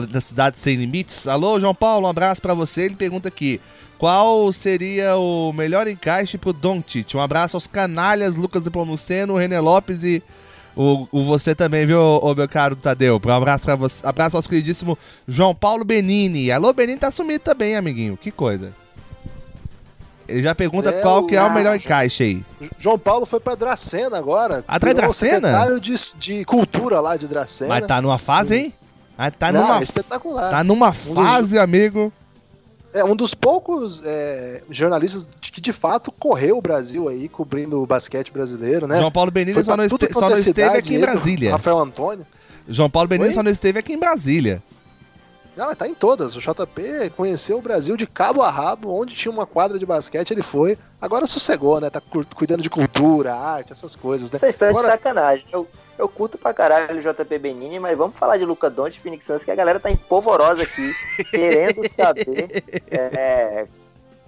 da 0.10 0.22
cidade 0.22 0.58
sem 0.58 0.76
limites. 0.76 1.28
Alô, 1.28 1.60
João 1.60 1.76
Paulo, 1.76 2.08
um 2.08 2.10
abraço 2.10 2.42
para 2.42 2.54
você. 2.54 2.84
Ele 2.84 2.96
pergunta 2.96 3.28
aqui: 3.28 3.62
qual 4.02 4.52
seria 4.52 5.16
o 5.16 5.54
melhor 5.54 5.88
encaixe 5.88 6.36
pro 6.36 6.52
Doncic? 6.52 7.14
Um 7.14 7.20
abraço 7.20 7.56
aos 7.56 7.68
canalhas 7.68 8.36
Lucas 8.36 8.68
Pomuceno, 8.68 9.38
René 9.38 9.60
Lopes 9.60 10.04
e 10.04 10.24
o, 10.76 11.08
o 11.12 11.24
você 11.24 11.54
também, 11.54 11.86
viu, 11.86 12.00
o 12.00 12.34
meu 12.34 12.50
caro 12.50 12.76
Tadeu? 12.76 13.22
Um 13.24 13.30
abraço 13.30 13.64
para 13.64 13.76
você. 13.76 14.04
Abraço 14.04 14.38
aos 14.38 14.48
queridíssimo 14.48 14.98
João 15.28 15.54
Paulo 15.54 15.86
Benini. 15.86 16.52
Alô, 16.52 16.74
Benini 16.74 16.98
tá 16.98 17.12
sumido 17.12 17.44
também, 17.44 17.76
amiguinho. 17.76 18.18
Que 18.18 18.32
coisa. 18.32 18.74
Ele 20.28 20.42
já 20.42 20.56
pergunta 20.56 20.90
é, 20.90 21.02
qual 21.02 21.28
que 21.28 21.36
é 21.36 21.44
o 21.44 21.54
melhor 21.54 21.76
encaixe 21.76 22.24
aí. 22.24 22.46
João 22.80 22.98
Paulo 22.98 23.28
foi 23.28 23.40
pra 23.40 23.54
Dracena 23.54 24.18
agora. 24.18 24.66
Atrás 24.68 24.96
de 24.96 25.02
Dracena? 25.04 25.34
Secretário 25.36 25.80
de, 25.80 25.94
de 26.18 26.46
cultura 26.46 27.00
lá 27.00 27.18
de 27.18 27.28
Dracena. 27.28 27.70
Mas 27.70 27.86
tá 27.86 28.02
numa 28.02 28.18
fase, 28.18 28.56
hein? 28.56 28.74
Mas 29.16 29.34
tá 29.38 29.52
Não, 29.52 29.62
numa, 29.62 29.80
é 29.80 29.84
espetacular. 29.84 30.50
Tá 30.50 30.64
numa 30.64 30.92
fase, 30.92 31.60
amigo. 31.60 32.12
É 32.94 33.04
um 33.04 33.16
dos 33.16 33.34
poucos 33.34 34.04
é, 34.06 34.64
jornalistas 34.70 35.28
que 35.40 35.62
de 35.62 35.72
fato 35.72 36.12
correu 36.12 36.58
o 36.58 36.62
Brasil 36.62 37.08
aí, 37.08 37.30
cobrindo 37.30 37.82
o 37.82 37.86
basquete 37.86 38.32
brasileiro, 38.32 38.88
né? 38.88 39.00
João 39.00 39.12
Paulo 39.12 39.32
Benítez 39.32 39.66
só, 39.66 39.78
não, 39.78 39.84
este, 39.84 40.14
só 40.14 40.30
não 40.30 40.38
esteve 40.38 40.78
aqui 40.78 40.96
em 40.96 41.00
Brasília. 41.00 41.52
Rafael 41.52 41.80
Antônio. 41.80 42.26
João 42.68 42.90
Paulo 42.90 43.08
Benítez 43.08 43.36
só 43.36 43.44
não 43.44 43.52
esteve 43.52 43.80
aqui 43.80 43.94
em 43.94 44.00
Brasília. 44.00 44.62
Não, 45.56 45.76
tá 45.76 45.88
em 45.88 45.94
todas. 45.94 46.36
O 46.36 46.40
JP 46.40 47.12
conheceu 47.16 47.58
o 47.58 47.62
Brasil 47.62 47.98
de 47.98 48.08
cabo 48.08 48.42
a 48.42 48.50
rabo, 48.50 48.94
onde 48.94 49.16
tinha 49.16 49.32
uma 49.32 49.46
quadra 49.46 49.78
de 49.78 49.86
basquete, 49.86 50.32
ele 50.32 50.42
foi. 50.42 50.78
Agora 51.02 51.28
sossegou, 51.28 51.82
né? 51.82 51.90
Tá 51.90 52.02
cuidando 52.34 52.64
de 52.64 52.70
cultura, 52.70 53.36
arte, 53.36 53.74
essas 53.74 53.96
coisas, 53.96 54.32
né? 54.32 54.40
Vocês 54.40 54.56
estão 54.56 54.70
Agora... 54.70 54.88
de 54.88 54.94
sacanagem. 54.94 55.46
Eu, 55.52 55.68
eu 55.98 56.08
curto 56.08 56.38
pra 56.38 56.54
caralho 56.54 56.98
o 56.98 57.02
JP 57.02 57.38
Benini, 57.38 57.80
mas 57.80 57.98
vamos 57.98 58.16
falar 58.16 58.38
de 58.38 58.46
Luca 58.46 58.70
Doncic 58.70 59.00
e 59.00 59.02
Phoenix 59.02 59.26
Suns, 59.26 59.44
que 59.44 59.52
a 59.52 59.56
galera 59.56 59.80
tá 59.80 59.92
empolvorosa 59.92 60.64
aqui, 60.64 60.94
querendo 61.30 61.82
saber 61.96 62.64
é, 62.90 63.68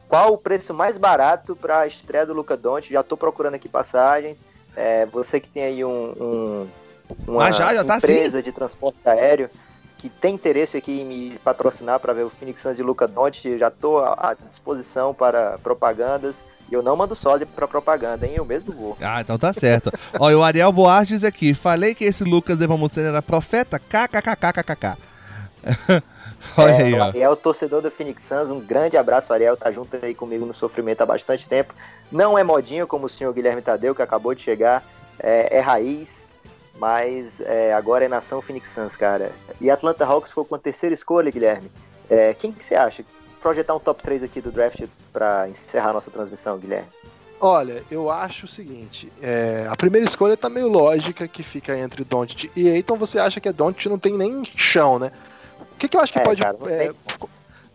qual 0.09 0.33
o 0.33 0.37
preço 0.37 0.73
mais 0.73 0.97
barato 0.97 1.55
pra 1.55 1.87
estreia 1.87 2.25
do 2.25 2.33
Luca 2.33 2.57
Doncic. 2.57 2.91
Já 2.91 3.01
tô 3.01 3.15
procurando 3.15 3.55
aqui 3.55 3.69
passagens. 3.69 4.37
É, 4.75 5.05
você 5.05 5.39
que 5.39 5.47
tem 5.47 5.63
aí 5.63 5.85
um, 5.85 6.13
um 6.19 6.67
uma 7.27 7.51
já, 7.51 7.73
já 7.73 7.83
tá 7.83 7.97
empresa 7.97 8.39
assim. 8.39 8.45
de 8.45 8.51
transporte 8.51 8.97
aéreo, 9.05 9.49
que 10.03 10.09
tem 10.09 10.35
interesse 10.35 10.75
aqui 10.75 10.99
em 10.99 11.05
me 11.05 11.39
patrocinar 11.45 11.97
para 11.97 12.11
ver 12.11 12.23
o 12.23 12.29
Phoenix 12.29 12.61
Suns 12.61 12.75
de 12.75 12.83
Luca 12.83 13.07
Doncic, 13.07 13.57
já 13.57 13.69
estou 13.69 13.99
à 14.03 14.35
disposição 14.49 15.13
para 15.13 15.57
propagandas. 15.63 16.35
E 16.69 16.73
eu 16.73 16.83
não 16.83 16.97
mando 16.97 17.15
sódio 17.15 17.47
para 17.47 17.65
propaganda, 17.65 18.27
hein? 18.27 18.33
Eu 18.35 18.43
mesmo 18.43 18.73
vou. 18.73 18.97
Ah, 18.99 19.21
então 19.21 19.37
tá 19.37 19.53
certo. 19.53 19.89
Olha, 20.19 20.37
o 20.37 20.43
Ariel 20.43 20.73
Boas 20.73 21.07
diz 21.07 21.23
aqui: 21.23 21.53
falei 21.53 21.95
que 21.95 22.03
esse 22.03 22.21
Lucas 22.25 22.59
Evamuceno 22.59 23.07
era 23.07 23.21
profeta? 23.21 23.79
KKKKKK. 23.79 24.97
Olha 26.57 26.71
é, 26.71 26.83
aí, 26.83 26.93
ó. 26.95 27.03
Ariel, 27.05 27.35
torcedor 27.37 27.81
do 27.81 27.89
Phoenix 27.89 28.23
Suns, 28.23 28.51
um 28.51 28.59
grande 28.59 28.97
abraço, 28.97 29.31
Ariel. 29.31 29.55
Tá 29.55 29.71
junto 29.71 29.97
aí 30.03 30.13
comigo 30.13 30.45
no 30.45 30.53
sofrimento 30.53 30.99
há 30.99 31.05
bastante 31.05 31.47
tempo. 31.47 31.73
Não 32.11 32.37
é 32.37 32.43
modinho 32.43 32.85
como 32.85 33.05
o 33.05 33.09
senhor 33.09 33.33
Guilherme 33.33 33.61
Tadeu, 33.61 33.95
que 33.95 34.01
acabou 34.01 34.35
de 34.35 34.41
chegar. 34.41 34.83
É, 35.17 35.59
é 35.59 35.59
raiz, 35.61 36.09
mas 36.79 37.39
é, 37.41 37.73
agora 37.73 38.05
é 38.05 38.07
nação 38.07 38.41
Phoenix 38.41 38.69
Suns, 38.73 38.95
cara. 38.95 39.31
E 39.61 39.69
Atlanta 39.69 40.05
Hawks 40.05 40.29
ficou 40.29 40.45
com 40.45 40.55
a 40.55 40.59
terceira 40.59 40.93
escolha, 40.93 41.31
Guilherme. 41.31 41.71
É, 42.09 42.33
quem 42.33 42.51
que 42.51 42.63
você 42.63 42.75
acha? 42.75 43.05
Projetar 43.41 43.75
um 43.75 43.79
top 43.79 44.01
3 44.01 44.23
aqui 44.23 44.41
do 44.41 44.51
draft 44.51 44.83
para 45.11 45.49
encerrar 45.49 45.91
a 45.91 45.93
nossa 45.93 46.09
transmissão, 46.09 46.57
Guilherme. 46.57 46.87
Olha, 47.39 47.83
eu 47.91 48.09
acho 48.09 48.45
o 48.45 48.47
seguinte, 48.47 49.11
é, 49.21 49.67
a 49.69 49.75
primeira 49.75 50.05
escolha 50.05 50.37
tá 50.37 50.49
meio 50.49 50.69
lógica 50.69 51.27
que 51.27 51.43
fica 51.43 51.77
entre 51.77 52.05
Doncic 52.05 52.49
e 52.55 52.69
Aiton, 52.69 52.97
você 52.97 53.19
acha 53.19 53.41
que 53.41 53.49
é 53.49 53.51
Doncic 53.51 53.87
não 53.87 53.99
tem 53.99 54.13
nem 54.13 54.45
chão, 54.45 54.97
né? 54.97 55.11
O 55.59 55.75
que, 55.77 55.89
que 55.89 55.97
eu 55.97 56.01
acho 56.01 56.13
que 56.13 56.19
é, 56.19 56.23
pode... 56.23 56.41
Cara, 56.41 56.55
não, 56.57 56.69
é, 56.69 56.93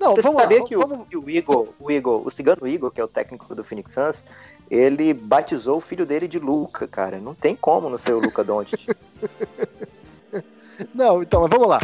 não 0.01 0.17
vamos 0.17 0.41
sabia 0.41 0.63
lá. 0.63 0.67
que 0.67 0.75
vamos... 0.75 1.01
o, 1.13 1.19
o 1.19 1.31
Igor, 1.31 1.69
o 1.79 1.91
Igor, 1.91 2.27
o 2.27 2.31
cigano 2.31 2.67
Igor, 2.67 2.91
que 2.91 2.99
é 2.99 3.05
o 3.05 3.09
técnico 3.09 3.55
do 3.55 3.63
Phoenix 3.63 3.93
Suns, 3.93 4.25
ele 4.71 5.15
batizou 5.15 5.79
o 5.79 5.81
filho 5.81 6.05
dele 6.05 6.29
de 6.29 6.39
Luca, 6.39 6.87
cara. 6.87 7.19
Não 7.19 7.35
tem 7.35 7.57
como 7.57 7.89
não 7.89 7.99
ser 7.99 8.13
o 8.13 8.21
Luca 8.21 8.45
Doncic. 8.45 8.95
não, 10.95 11.23
então, 11.23 11.43
mas 11.43 11.51
vamos 11.51 11.69
lá. 11.69 11.81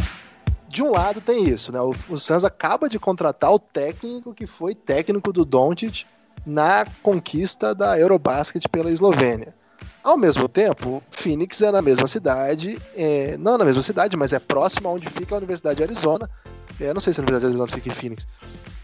De 0.69 0.83
um 0.83 0.91
lado 0.91 1.21
tem 1.21 1.45
isso, 1.45 1.73
né? 1.73 1.81
O, 1.81 1.95
o 2.09 2.19
Suns 2.19 2.45
acaba 2.45 2.89
de 2.89 2.99
contratar 2.99 3.53
o 3.53 3.59
técnico 3.59 4.35
que 4.35 4.47
foi 4.47 4.75
técnico 4.75 5.33
do 5.33 5.45
Doncic 5.45 6.05
na 6.45 6.85
conquista 7.03 7.75
da 7.75 7.99
Eurobasket 7.99 8.69
pela 8.69 8.91
Eslovênia. 8.91 9.55
Ao 10.03 10.19
mesmo 10.19 10.49
tempo, 10.49 11.03
Phoenix 11.11 11.63
é 11.63 11.73
na 11.73 11.81
mesma 11.81 12.07
cidade, 12.07 12.79
é, 12.95 13.39
não 13.39 13.57
na 13.57 13.65
mesma 13.65 13.81
cidade, 13.81 14.17
mas 14.17 14.35
é 14.35 14.39
próximo 14.39 14.91
onde 14.91 15.09
fica 15.09 15.35
a 15.35 15.39
Universidade 15.39 15.79
de 15.79 15.83
Arizona. 15.83 16.29
É, 16.81 16.93
não 16.93 17.01
sei 17.01 17.13
se 17.13 17.21
a 17.21 17.23
Universidade 17.23 17.53
de 17.53 17.61
Arizona 17.61 17.77
fica 17.77 17.89
em 17.89 17.93
Phoenix, 17.93 18.27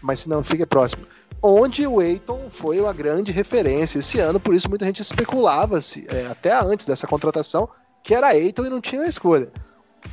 mas 0.01 0.21
se 0.21 0.29
não, 0.29 0.43
fica 0.43 0.65
próximo 0.65 1.05
onde 1.41 1.87
o 1.87 2.01
Eiton 2.01 2.49
foi 2.49 2.79
uma 2.79 2.93
grande 2.93 3.31
referência 3.31 3.99
esse 3.99 4.19
ano, 4.19 4.39
por 4.39 4.53
isso 4.53 4.69
muita 4.69 4.85
gente 4.85 5.01
especulava, 5.01 5.81
se, 5.81 6.05
é, 6.09 6.27
até 6.27 6.53
antes 6.53 6.85
dessa 6.85 7.07
contratação, 7.07 7.67
que 8.03 8.13
era 8.13 8.35
Eiton 8.35 8.65
e 8.65 8.69
não 8.69 8.79
tinha 8.79 9.05
escolha. 9.05 9.51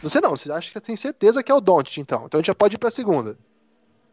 Você 0.02 0.20
não, 0.20 0.30
você 0.30 0.50
acha 0.50 0.72
que 0.72 0.80
tem 0.80 0.96
certeza 0.96 1.42
que 1.42 1.52
é 1.52 1.54
o 1.54 1.60
Doncic, 1.60 1.98
então. 1.98 2.24
Então 2.26 2.38
a 2.38 2.40
gente 2.40 2.46
já 2.46 2.54
pode 2.54 2.76
ir 2.76 2.78
pra 2.78 2.90
segunda. 2.90 3.36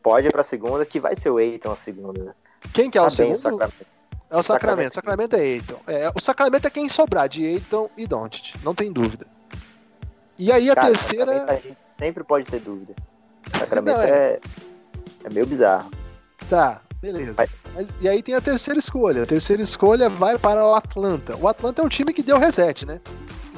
Pode 0.01 0.27
ir 0.27 0.31
pra 0.31 0.43
segunda, 0.43 0.85
que 0.85 0.99
vai 0.99 1.15
ser 1.15 1.29
o 1.29 1.39
Eiton 1.39 1.71
a 1.71 1.75
segunda. 1.75 2.23
Né? 2.23 2.33
Quem 2.73 2.89
que 2.89 2.97
é 2.97 3.01
tá 3.01 3.07
o 3.07 3.11
segundo? 3.11 3.55
O 3.55 3.63
é 4.29 4.37
o 4.37 4.43
Sacramento. 4.43 4.91
O 4.91 4.95
Sacramento 4.95 5.35
é 5.35 5.45
Eiton. 5.45 5.79
É, 5.87 6.09
o 6.13 6.19
Sacramento 6.19 6.67
é 6.67 6.69
quem 6.69 6.89
sobrar, 6.89 7.29
de 7.29 7.43
Eiton 7.43 7.89
e 7.97 8.07
Doncic, 8.07 8.55
não 8.63 8.73
tem 8.73 8.91
dúvida. 8.91 9.25
E 10.37 10.51
aí 10.51 10.69
a 10.69 10.75
Cara, 10.75 10.87
terceira... 10.87 11.45
A 11.45 11.55
gente 11.55 11.77
sempre 11.97 12.23
pode 12.23 12.45
ter 12.45 12.59
dúvida. 12.59 12.93
Sacramento 13.51 13.97
não, 13.97 14.03
é... 14.03 14.09
é... 14.09 14.39
é 15.23 15.29
meio 15.29 15.45
bizarro. 15.45 15.89
Tá, 16.49 16.81
Beleza. 17.05 17.47
Mas, 17.75 17.93
e 18.01 18.09
aí 18.09 18.23
tem 18.23 18.33
a 18.33 18.41
terceira 18.41 18.79
escolha. 18.79 19.23
A 19.23 19.25
terceira 19.27 19.61
escolha 19.61 20.09
vai 20.09 20.39
para 20.39 20.65
o 20.65 20.73
Atlanta. 20.73 21.35
O 21.37 21.47
Atlanta 21.47 21.83
é 21.83 21.85
um 21.85 21.89
time 21.89 22.11
que 22.11 22.23
deu 22.23 22.39
reset, 22.39 22.85
né? 22.85 22.99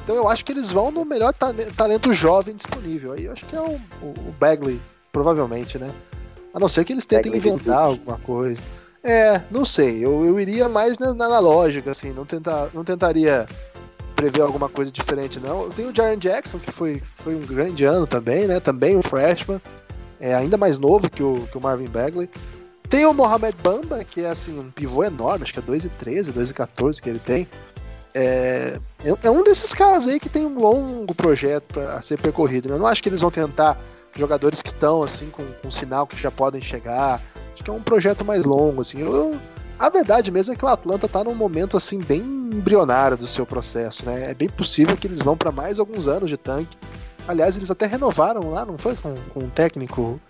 Então 0.04 0.14
eu 0.14 0.28
acho 0.28 0.44
que 0.44 0.52
eles 0.52 0.70
vão 0.70 0.90
no 0.90 1.04
melhor 1.04 1.32
talento 1.76 2.12
jovem 2.12 2.54
disponível. 2.54 3.12
Aí 3.12 3.24
eu 3.24 3.32
acho 3.32 3.46
que 3.46 3.56
é 3.56 3.60
o, 3.60 3.80
o 4.02 4.34
Bagley, 4.38 4.78
provavelmente, 5.10 5.78
né? 5.78 5.90
A 6.52 6.60
não 6.60 6.68
ser 6.68 6.84
que 6.84 6.92
eles 6.92 7.06
tentem 7.06 7.32
Bagley 7.32 7.52
inventar 7.52 7.78
alguma 7.78 8.18
coisa. 8.18 8.62
É, 9.02 9.40
não 9.50 9.64
sei. 9.64 10.04
Eu, 10.04 10.26
eu 10.26 10.38
iria 10.38 10.68
mais 10.68 10.98
na, 10.98 11.14
na 11.14 11.38
lógica, 11.38 11.90
assim. 11.90 12.12
Não, 12.12 12.26
tentar, 12.26 12.68
não 12.74 12.84
tentaria 12.84 13.46
prever 14.18 14.42
alguma 14.42 14.68
coisa 14.68 14.90
diferente, 14.90 15.38
não. 15.38 15.70
Tem 15.70 15.86
o 15.86 15.94
Jaren 15.94 16.18
Jackson, 16.18 16.58
que 16.58 16.72
foi, 16.72 17.00
foi 17.14 17.36
um 17.36 17.46
grande 17.46 17.84
ano 17.84 18.04
também, 18.04 18.48
né? 18.48 18.58
Também 18.58 18.96
um 18.96 19.02
freshman. 19.02 19.60
É 20.18 20.34
ainda 20.34 20.56
mais 20.56 20.76
novo 20.76 21.08
que 21.08 21.22
o, 21.22 21.46
que 21.50 21.56
o 21.56 21.60
Marvin 21.60 21.86
Bagley. 21.86 22.28
Tem 22.90 23.06
o 23.06 23.14
Mohamed 23.14 23.56
Bamba, 23.62 24.02
que 24.02 24.22
é 24.22 24.28
assim, 24.28 24.58
um 24.58 24.72
pivô 24.72 25.04
enorme, 25.04 25.44
acho 25.44 25.52
que 25.52 25.60
é 25.60 25.62
2,13, 25.62 26.32
2,14 26.32 27.00
que 27.00 27.08
ele 27.08 27.20
tem. 27.20 27.46
É, 28.12 28.76
é, 29.04 29.14
é 29.22 29.30
um 29.30 29.44
desses 29.44 29.72
caras 29.72 30.08
aí 30.08 30.18
que 30.18 30.28
tem 30.28 30.44
um 30.44 30.58
longo 30.58 31.14
projeto 31.14 31.74
para 31.74 32.02
ser 32.02 32.18
percorrido. 32.18 32.68
Né? 32.68 32.74
Eu 32.74 32.78
não 32.80 32.88
acho 32.88 33.00
que 33.00 33.08
eles 33.08 33.20
vão 33.20 33.30
tentar 33.30 33.78
jogadores 34.16 34.62
que 34.62 34.70
estão 34.70 35.04
assim 35.04 35.30
com, 35.30 35.44
com 35.62 35.70
sinal 35.70 36.08
que 36.08 36.20
já 36.20 36.30
podem 36.30 36.60
chegar. 36.60 37.22
Acho 37.52 37.62
que 37.62 37.70
é 37.70 37.72
um 37.72 37.82
projeto 37.82 38.24
mais 38.24 38.44
longo. 38.44 38.80
Assim. 38.80 39.00
Eu, 39.00 39.38
a 39.78 39.88
verdade 39.88 40.30
mesmo 40.30 40.52
é 40.52 40.56
que 40.56 40.64
o 40.64 40.68
Atlanta 40.68 41.06
está 41.06 41.22
num 41.22 41.34
momento 41.34 41.76
assim 41.76 41.98
bem 41.98 42.20
embrionário 42.20 43.16
do 43.16 43.26
seu 43.26 43.46
processo. 43.46 44.04
Né? 44.06 44.30
É 44.30 44.34
bem 44.34 44.48
possível 44.48 44.96
que 44.96 45.06
eles 45.06 45.20
vão 45.20 45.36
para 45.36 45.52
mais 45.52 45.78
alguns 45.78 46.08
anos 46.08 46.28
de 46.28 46.36
tanque. 46.36 46.76
Aliás, 47.26 47.56
eles 47.56 47.70
até 47.70 47.86
renovaram 47.86 48.50
lá, 48.50 48.64
não 48.64 48.78
foi 48.78 48.96
com, 48.96 49.14
com 49.34 49.40
um 49.40 49.50
técnico 49.50 50.20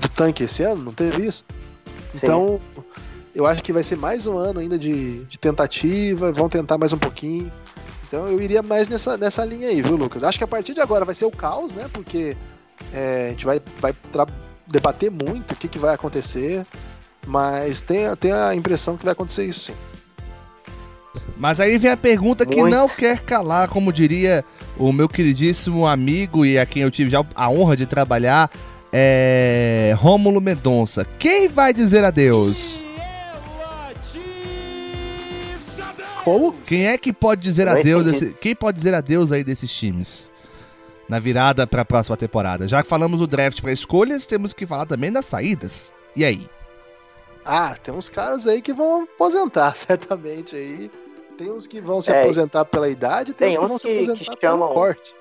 do 0.00 0.08
tanque 0.08 0.42
esse 0.42 0.62
ano? 0.62 0.82
Não 0.82 0.92
teve 0.92 1.26
isso? 1.26 1.44
Então, 2.14 2.60
Sim. 2.74 2.82
eu 3.34 3.46
acho 3.46 3.62
que 3.62 3.72
vai 3.72 3.82
ser 3.82 3.96
mais 3.96 4.26
um 4.26 4.36
ano 4.36 4.60
ainda 4.60 4.78
de, 4.78 5.24
de 5.24 5.38
tentativa, 5.38 6.32
vão 6.32 6.48
tentar 6.48 6.76
mais 6.76 6.92
um 6.92 6.98
pouquinho. 6.98 7.50
Então 8.06 8.28
eu 8.28 8.42
iria 8.42 8.62
mais 8.62 8.88
nessa, 8.88 9.16
nessa 9.16 9.42
linha 9.44 9.68
aí, 9.68 9.80
viu, 9.80 9.96
Lucas? 9.96 10.22
Acho 10.22 10.36
que 10.36 10.44
a 10.44 10.48
partir 10.48 10.74
de 10.74 10.80
agora 10.80 11.04
vai 11.04 11.14
ser 11.14 11.24
o 11.24 11.30
caos, 11.30 11.72
né? 11.72 11.88
Porque 11.90 12.36
é, 12.92 13.26
a 13.28 13.30
gente 13.30 13.46
vai, 13.46 13.58
vai 13.80 13.94
debater 14.66 15.10
muito 15.10 15.52
o 15.52 15.56
que, 15.56 15.66
que 15.66 15.78
vai 15.78 15.94
acontecer, 15.94 16.66
mas 17.26 17.80
tem, 17.80 18.14
tem 18.16 18.32
a 18.32 18.54
impressão 18.54 18.96
que 18.96 19.04
vai 19.04 19.12
acontecer 19.12 19.44
isso 19.44 19.72
sim. 19.72 19.74
Mas 21.36 21.60
aí 21.60 21.78
vem 21.78 21.90
a 21.90 21.96
pergunta 21.96 22.44
muito. 22.44 22.64
que 22.64 22.70
não 22.70 22.88
quer 22.88 23.20
calar, 23.20 23.68
como 23.68 23.92
diria 23.92 24.44
o 24.78 24.92
meu 24.92 25.08
queridíssimo 25.08 25.86
amigo 25.86 26.46
e 26.46 26.58
a 26.58 26.64
quem 26.64 26.82
eu 26.82 26.90
tive 26.90 27.10
já 27.10 27.24
a 27.34 27.50
honra 27.50 27.76
de 27.76 27.86
trabalhar, 27.86 28.50
é, 28.92 29.94
Rômulo 29.96 30.40
Mendonça. 30.40 31.06
Quem 31.18 31.48
vai 31.48 31.72
dizer 31.72 32.04
adeus? 32.04 32.80
Como? 36.24 36.52
Quem 36.52 36.86
é 36.86 36.96
que 36.96 37.12
pode 37.12 37.40
dizer 37.40 37.66
adeus? 37.66 38.04
Desse, 38.04 38.36
quem 38.40 38.54
pode 38.54 38.76
dizer 38.76 38.94
adeus 38.94 39.32
aí 39.32 39.42
desses 39.42 39.72
times? 39.72 40.30
Na 41.08 41.18
virada 41.18 41.66
para 41.66 41.82
a 41.82 41.84
próxima 41.84 42.16
temporada. 42.16 42.68
Já 42.68 42.82
que 42.82 42.88
falamos 42.88 43.18
do 43.18 43.26
draft 43.26 43.60
para 43.60 43.72
escolhas, 43.72 44.24
temos 44.26 44.52
que 44.52 44.66
falar 44.66 44.86
também 44.86 45.10
das 45.10 45.26
saídas. 45.26 45.92
E 46.14 46.24
aí? 46.24 46.46
Ah, 47.44 47.74
tem 47.82 47.92
uns 47.94 48.08
caras 48.08 48.46
aí 48.46 48.62
que 48.62 48.72
vão 48.72 49.02
aposentar, 49.02 49.74
certamente 49.76 50.56
aí. 50.56 50.90
Tem 51.36 51.50
uns 51.50 51.66
que 51.66 51.80
vão 51.80 52.00
se 52.00 52.12
é, 52.12 52.20
aposentar 52.20 52.64
pela 52.64 52.88
idade, 52.88 53.32
tem, 53.32 53.50
tem 53.50 53.58
uns 53.58 53.62
que 53.62 53.68
vão 53.68 53.78
se 53.78 53.90
aposentar 53.90 54.40
chamam, 54.40 54.68
pelo 54.68 54.74
corte. 54.74 55.16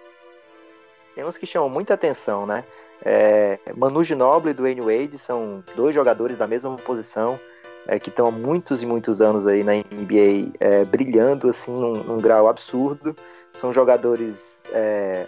Tem 1.16 1.26
uns 1.26 1.38
que 1.38 1.46
chamam 1.46 1.70
muita 1.70 1.94
atenção, 1.94 2.46
né? 2.46 2.64
É, 3.04 3.58
Manu 3.76 4.04
Ginobili 4.04 4.52
e 4.52 4.54
Dwayne 4.54 4.82
Wade 4.82 5.18
são 5.18 5.64
dois 5.76 5.96
jogadores 5.96 6.38
da 6.38 6.46
mesma 6.46 6.76
posição 6.76 7.40
é, 7.88 7.98
que 7.98 8.10
estão 8.10 8.28
há 8.28 8.32
muitos 8.32 8.84
e 8.84 8.86
muitos 8.86 9.22
anos 9.22 9.48
aí 9.48 9.64
na 9.64 9.74
NBA 9.74 10.52
é, 10.60 10.86
brilhando 10.86 11.50
assim 11.50 11.72
num, 11.72 11.94
num, 11.94 12.18
grau 12.18 12.48
absurdo. 12.48 13.16
São 13.54 13.74
jogadores 13.74 14.38
é, 14.72 15.26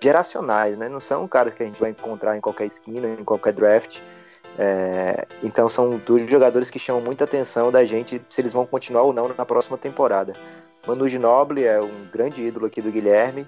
geracionais, 0.00 0.76
né? 0.76 0.88
Não 0.88 1.00
são 1.00 1.26
caras 1.28 1.54
que 1.54 1.62
a 1.62 1.66
gente 1.66 1.80
vai 1.80 1.90
encontrar 1.90 2.36
em 2.36 2.40
qualquer 2.40 2.66
esquina, 2.66 3.08
em 3.08 3.24
qualquer 3.24 3.52
draft. 3.52 3.98
É, 4.58 5.26
então 5.42 5.68
são 5.68 5.90
dois 5.90 6.28
jogadores 6.28 6.70
que 6.70 6.78
chamam 6.78 7.00
muita 7.00 7.24
atenção 7.24 7.70
da 7.70 7.84
gente 7.84 8.20
se 8.28 8.40
eles 8.40 8.52
vão 8.52 8.66
continuar 8.66 9.02
ou 9.02 9.12
não 9.12 9.30
na 9.36 9.46
próxima 9.46 9.78
temporada. 9.78 10.32
Manu 10.86 11.08
Ginobili 11.08 11.64
é 11.64 11.80
um 11.80 12.06
grande 12.12 12.42
ídolo 12.42 12.66
aqui 12.66 12.80
do 12.80 12.90
Guilherme. 12.90 13.46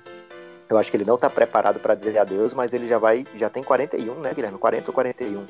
Eu 0.69 0.79
acho 0.79 0.91
que 0.91 0.97
ele 0.97 1.05
não 1.05 1.17
está 1.17 1.29
preparado 1.29 1.79
para 1.79 1.95
dizer 1.95 2.19
adeus, 2.19 2.55
mas 2.55 2.73
ele 2.73 2.89
já 2.89 2.99
vai, 2.99 3.25
já 3.37 3.51
tem 3.51 3.63
41, 3.63 4.15
né, 4.15 4.33
Guilherme? 4.35 4.59
40 4.59 4.91
ou 4.91 4.95
41. 4.95 5.45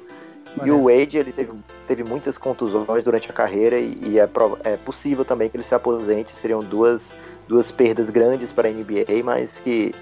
E 0.64 0.70
o 0.70 0.84
Wade, 0.84 1.16
ele 1.16 1.32
teve, 1.32 1.53
teve 1.88 2.05
muitas 2.05 2.36
contusões 2.36 3.05
durante 3.05 3.30
a 3.30 3.32
carreira 3.32 3.78
e, 3.78 3.98
e 4.03 4.18
é, 4.18 4.28
é, 4.64 4.76
possível 4.76 5.24
também 5.24 5.48
que 5.48 5.57
ele 5.57 5.64
se 5.64 5.74
aposente. 5.74 6.34
Seriam 6.36 6.61
duas, 6.61 7.09
duas 7.48 7.72
perdas 7.72 8.11
grandes 8.11 8.53
para 8.53 8.68
a 8.68 8.70
NBA, 8.70 9.22
mas 9.24 9.53
que 9.61 9.92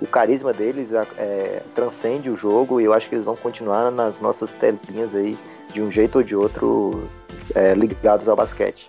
o 0.00 0.06
carisma 0.06 0.52
deles 0.52 0.88
é, 1.18 1.62
transcende 1.74 2.30
o 2.30 2.36
jogo 2.36 2.80
e 2.80 2.84
eu 2.84 2.92
acho 2.92 3.08
que 3.08 3.14
eles 3.14 3.24
vão 3.24 3.36
continuar 3.36 3.90
nas 3.90 4.20
nossas 4.20 4.50
telinhas 4.50 5.14
aí, 5.14 5.36
de 5.72 5.80
um 5.80 5.90
jeito 5.90 6.18
ou 6.18 6.22
de 6.22 6.36
outro, 6.36 7.08
é, 7.54 7.74
ligados 7.74 8.28
ao 8.28 8.36
basquete. 8.36 8.86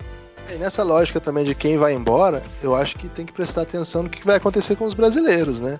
E 0.53 0.57
nessa 0.57 0.83
lógica 0.83 1.19
também 1.19 1.45
de 1.45 1.55
quem 1.55 1.77
vai 1.77 1.93
embora, 1.93 2.43
eu 2.61 2.75
acho 2.75 2.97
que 2.97 3.07
tem 3.07 3.25
que 3.25 3.31
prestar 3.31 3.61
atenção 3.61 4.03
no 4.03 4.09
que 4.09 4.25
vai 4.25 4.35
acontecer 4.37 4.75
com 4.75 4.85
os 4.85 4.93
brasileiros, 4.93 5.59
né? 5.59 5.79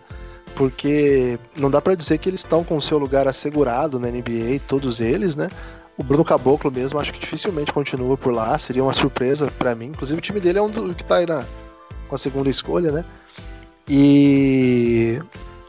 porque 0.56 1.40
não 1.56 1.70
dá 1.70 1.82
para 1.82 1.96
dizer 1.96 2.18
que 2.18 2.30
eles 2.30 2.42
estão 2.42 2.64
com 2.64 2.78
o 2.78 2.82
seu 2.82 2.98
lugar 2.98 3.28
assegurado 3.28 4.00
na 4.00 4.08
NBA, 4.08 4.60
todos 4.68 5.00
eles, 5.00 5.36
né? 5.36 5.50
O 5.98 6.04
Bruno 6.04 6.24
Caboclo 6.24 6.72
mesmo, 6.72 7.00
acho 7.00 7.14
que 7.14 7.20
dificilmente 7.20 7.72
continua 7.72 8.18
por 8.18 8.34
lá, 8.34 8.58
seria 8.58 8.84
uma 8.84 8.94
surpresa 8.94 9.52
para 9.60 9.76
mim. 9.76 9.88
Inclusive 9.88 10.18
o 10.18 10.22
time 10.22 10.40
dele 10.40 10.60
é 10.60 10.62
um 10.62 10.70
do 10.70 10.94
que 10.94 11.04
tá 11.04 11.18
aí 11.18 11.26
na, 11.26 11.44
com 12.08 12.16
a 12.16 12.18
segunda 12.18 12.50
escolha, 12.50 12.92
né? 12.92 13.06
E 13.88 15.22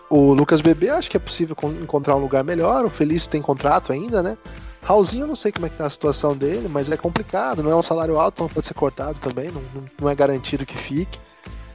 o 0.08 0.32
Lucas 0.32 0.60
Bebê, 0.60 0.90
acho 0.90 1.10
que 1.10 1.16
é 1.16 1.20
possível 1.20 1.56
encontrar 1.82 2.16
um 2.16 2.20
lugar 2.20 2.44
melhor. 2.44 2.84
O 2.84 2.90
Felício 2.90 3.30
tem 3.30 3.42
contrato 3.42 3.92
ainda, 3.92 4.22
né? 4.22 4.36
Raulzinho, 4.82 5.24
eu 5.24 5.28
não 5.28 5.36
sei 5.36 5.50
como 5.50 5.66
é 5.66 5.68
que 5.70 5.78
tá 5.78 5.86
a 5.86 5.90
situação 5.90 6.36
dele, 6.36 6.68
mas 6.68 6.90
é 6.90 6.96
complicado, 6.96 7.62
não 7.62 7.70
é 7.70 7.76
um 7.76 7.82
salário 7.82 8.18
alto, 8.18 8.34
então 8.36 8.48
pode 8.48 8.66
ser 8.66 8.74
cortado 8.74 9.18
também, 9.18 9.50
não, 9.50 9.62
não 9.98 10.10
é 10.10 10.14
garantido 10.14 10.66
que 10.66 10.76
fique 10.76 11.18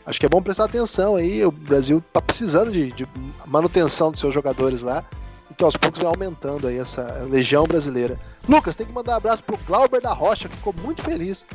acho 0.09 0.19
que 0.19 0.25
é 0.25 0.29
bom 0.29 0.41
prestar 0.41 0.65
atenção 0.65 1.15
aí. 1.15 1.45
O 1.45 1.51
Brasil 1.51 2.03
tá 2.11 2.21
precisando 2.21 2.71
de, 2.71 2.91
de 2.91 3.07
manutenção 3.45 4.09
dos 4.11 4.19
seus 4.19 4.33
jogadores 4.33 4.81
lá. 4.81 5.03
E 5.51 5.53
que 5.53 5.63
aos 5.63 5.77
poucos 5.77 5.99
vai 5.99 6.09
aumentando 6.09 6.67
aí 6.67 6.77
essa 6.77 7.27
legião 7.29 7.65
brasileira. 7.65 8.19
Lucas, 8.47 8.75
tem 8.75 8.87
que 8.87 8.93
mandar 8.93 9.13
um 9.13 9.17
abraço 9.17 9.43
pro 9.43 9.57
Glauber 9.67 10.01
da 10.01 10.11
Rocha, 10.11 10.49
que 10.49 10.55
ficou 10.55 10.73
muito 10.81 11.03
feliz. 11.03 11.45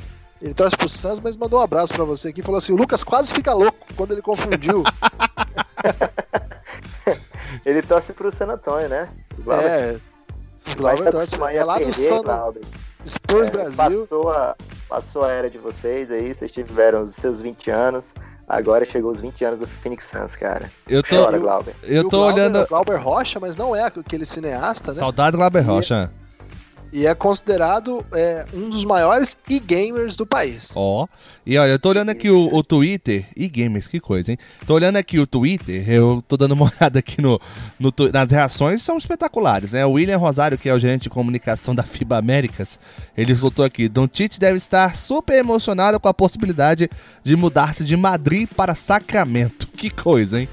Ele 0.44 0.52
torce 0.52 0.76
pro 0.76 0.86
Santos, 0.86 1.20
mas 1.20 1.36
mandou 1.38 1.58
um 1.58 1.62
abraço 1.62 1.94
para 1.94 2.04
você 2.04 2.28
aqui. 2.28 2.42
Falou 2.42 2.58
assim: 2.58 2.74
o 2.74 2.76
Lucas 2.76 3.02
quase 3.02 3.32
fica 3.32 3.54
louco 3.54 3.78
quando 3.96 4.12
ele 4.12 4.20
confundiu. 4.20 4.84
ele 7.64 7.80
torce 7.80 8.12
pro 8.12 8.30
San 8.30 8.48
Antônio, 8.48 8.90
né? 8.90 9.08
O 9.38 9.42
Glauber, 9.42 9.66
é. 9.66 9.96
O 10.70 10.76
Glauber 10.76 11.10
torce. 11.10 11.36
É 11.50 11.64
lá 11.64 11.78
do 11.78 11.90
Santos. 11.94 12.60
Spurs 13.06 13.48
é, 13.48 13.50
Brasil. 13.52 14.06
Passou 14.06 14.30
a, 14.30 14.54
passou 14.86 15.24
a 15.24 15.30
era 15.32 15.48
de 15.48 15.56
vocês 15.56 16.10
aí, 16.10 16.34
vocês 16.34 16.52
tiveram 16.52 17.04
os 17.04 17.14
seus 17.14 17.40
20 17.40 17.70
anos. 17.70 18.04
Agora 18.46 18.84
chegou 18.84 19.12
os 19.12 19.22
20 19.22 19.44
anos 19.46 19.58
do 19.58 19.66
Phoenix 19.66 20.04
Suns, 20.04 20.36
cara. 20.36 20.70
Eu 20.86 21.02
tô, 21.02 21.24
Chora, 21.24 21.38
Glauber. 21.38 21.74
Eu 21.82 22.02
tô 22.02 22.18
Glauber, 22.18 22.34
olhando. 22.34 22.66
Glauber 22.68 22.96
Rocha, 22.96 23.40
mas 23.40 23.56
não 23.56 23.74
é 23.74 23.84
aquele 23.84 24.26
cineasta, 24.26 24.92
né? 24.92 24.98
Saudade 24.98 25.38
Glauber 25.38 25.62
Rocha. 25.62 26.12
E 26.20 26.23
é 27.04 27.14
considerado 27.14 28.04
é, 28.12 28.46
um 28.54 28.70
dos 28.70 28.84
maiores 28.84 29.36
e-gamers 29.48 30.16
do 30.16 30.24
país. 30.24 30.72
Ó. 30.76 31.02
Oh. 31.02 31.08
E 31.46 31.58
olha, 31.58 31.72
eu 31.72 31.78
tô 31.78 31.90
olhando 31.90 32.08
aqui 32.08 32.30
o, 32.30 32.54
o 32.54 32.62
Twitter. 32.62 33.26
E-gamers, 33.36 33.86
que 33.86 34.00
coisa, 34.00 34.30
hein? 34.30 34.38
Tô 34.66 34.74
olhando 34.74 34.96
aqui 34.96 35.18
o 35.18 35.26
Twitter, 35.26 35.90
eu 35.90 36.22
tô 36.26 36.36
dando 36.36 36.52
uma 36.52 36.72
olhada 36.80 37.00
aqui 37.00 37.20
no, 37.20 37.38
no, 37.78 37.92
nas 38.12 38.30
reações, 38.30 38.80
são 38.82 38.96
espetaculares, 38.96 39.72
né? 39.72 39.84
O 39.84 39.92
William 39.92 40.16
Rosário, 40.16 40.56
que 40.56 40.68
é 40.68 40.74
o 40.74 40.78
gerente 40.78 41.02
de 41.02 41.10
comunicação 41.10 41.74
da 41.74 41.82
FIBA 41.82 42.16
Américas, 42.16 42.78
ele 43.16 43.36
soltou 43.36 43.64
aqui: 43.64 43.88
Don 43.88 44.08
Tite 44.08 44.40
deve 44.40 44.56
estar 44.56 44.96
super 44.96 45.36
emocionado 45.36 46.00
com 46.00 46.08
a 46.08 46.14
possibilidade 46.14 46.88
de 47.22 47.36
mudar-se 47.36 47.84
de 47.84 47.96
Madrid 47.96 48.48
para 48.56 48.74
Sacramento. 48.74 49.68
Que 49.74 49.90
coisa, 49.90 50.40
hein? 50.40 50.48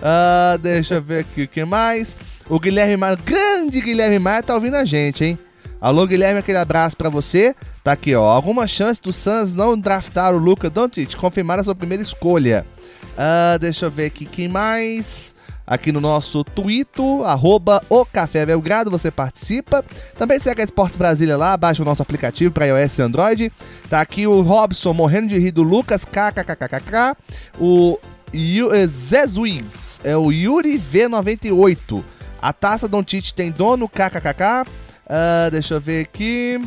Uh, 0.00 0.58
deixa 0.58 0.94
eu 0.94 1.02
ver 1.02 1.20
aqui 1.20 1.42
o 1.42 1.48
que 1.48 1.64
mais. 1.64 2.16
O 2.48 2.58
Guilherme 2.58 2.96
Maia, 2.96 3.16
grande 3.24 3.80
Guilherme 3.80 4.18
Maia, 4.18 4.42
tá 4.42 4.54
ouvindo 4.54 4.74
a 4.74 4.84
gente, 4.84 5.24
hein? 5.24 5.38
Alô, 5.84 6.06
Guilherme, 6.06 6.38
aquele 6.38 6.56
abraço 6.56 6.96
para 6.96 7.10
você. 7.10 7.54
Tá 7.82 7.92
aqui, 7.92 8.14
ó. 8.14 8.24
Alguma 8.24 8.66
chance 8.66 9.02
do 9.02 9.12
Suns 9.12 9.52
não 9.52 9.78
draftar 9.78 10.34
o 10.34 10.38
Luca 10.38 10.70
Doncic, 10.70 11.14
confirmar 11.14 11.58
a 11.58 11.62
sua 11.62 11.74
primeira 11.74 12.02
escolha. 12.02 12.64
Uh, 13.12 13.58
deixa 13.58 13.84
eu 13.84 13.90
ver 13.90 14.06
aqui 14.06 14.24
quem 14.24 14.48
mais. 14.48 15.34
Aqui 15.66 15.92
no 15.92 16.00
nosso 16.00 16.42
Twitter, 16.42 17.04
arroba 17.26 17.82
o 17.90 18.02
Café 18.06 18.46
Belgrado, 18.46 18.90
você 18.90 19.10
participa. 19.10 19.84
Também 20.16 20.38
segue 20.38 20.62
a 20.62 20.64
Esportes 20.64 20.96
Brasília 20.96 21.36
lá, 21.36 21.54
baixa 21.54 21.82
o 21.82 21.84
nosso 21.84 22.00
aplicativo 22.00 22.50
para 22.50 22.64
iOS 22.64 22.98
e 22.98 23.02
Android. 23.02 23.52
Tá 23.90 24.00
aqui 24.00 24.26
o 24.26 24.40
Robson 24.40 24.94
morrendo 24.94 25.28
de 25.28 25.38
rir 25.38 25.52
do 25.52 25.62
Lucas, 25.62 26.06
kkkkkk. 26.06 27.14
O 27.60 27.98
eh, 28.32 28.86
Zezuiz, 28.86 30.00
é 30.02 30.16
o 30.16 30.32
Yuri 30.32 30.80
V98. 30.80 32.02
A 32.40 32.54
taça 32.54 32.88
Don 32.88 33.02
Tite 33.02 33.34
tem 33.34 33.50
dono, 33.50 33.86
kkkk. 33.86 34.64
Uh, 35.06 35.50
deixa 35.50 35.74
eu 35.74 35.80
ver 35.80 36.02
aqui. 36.02 36.60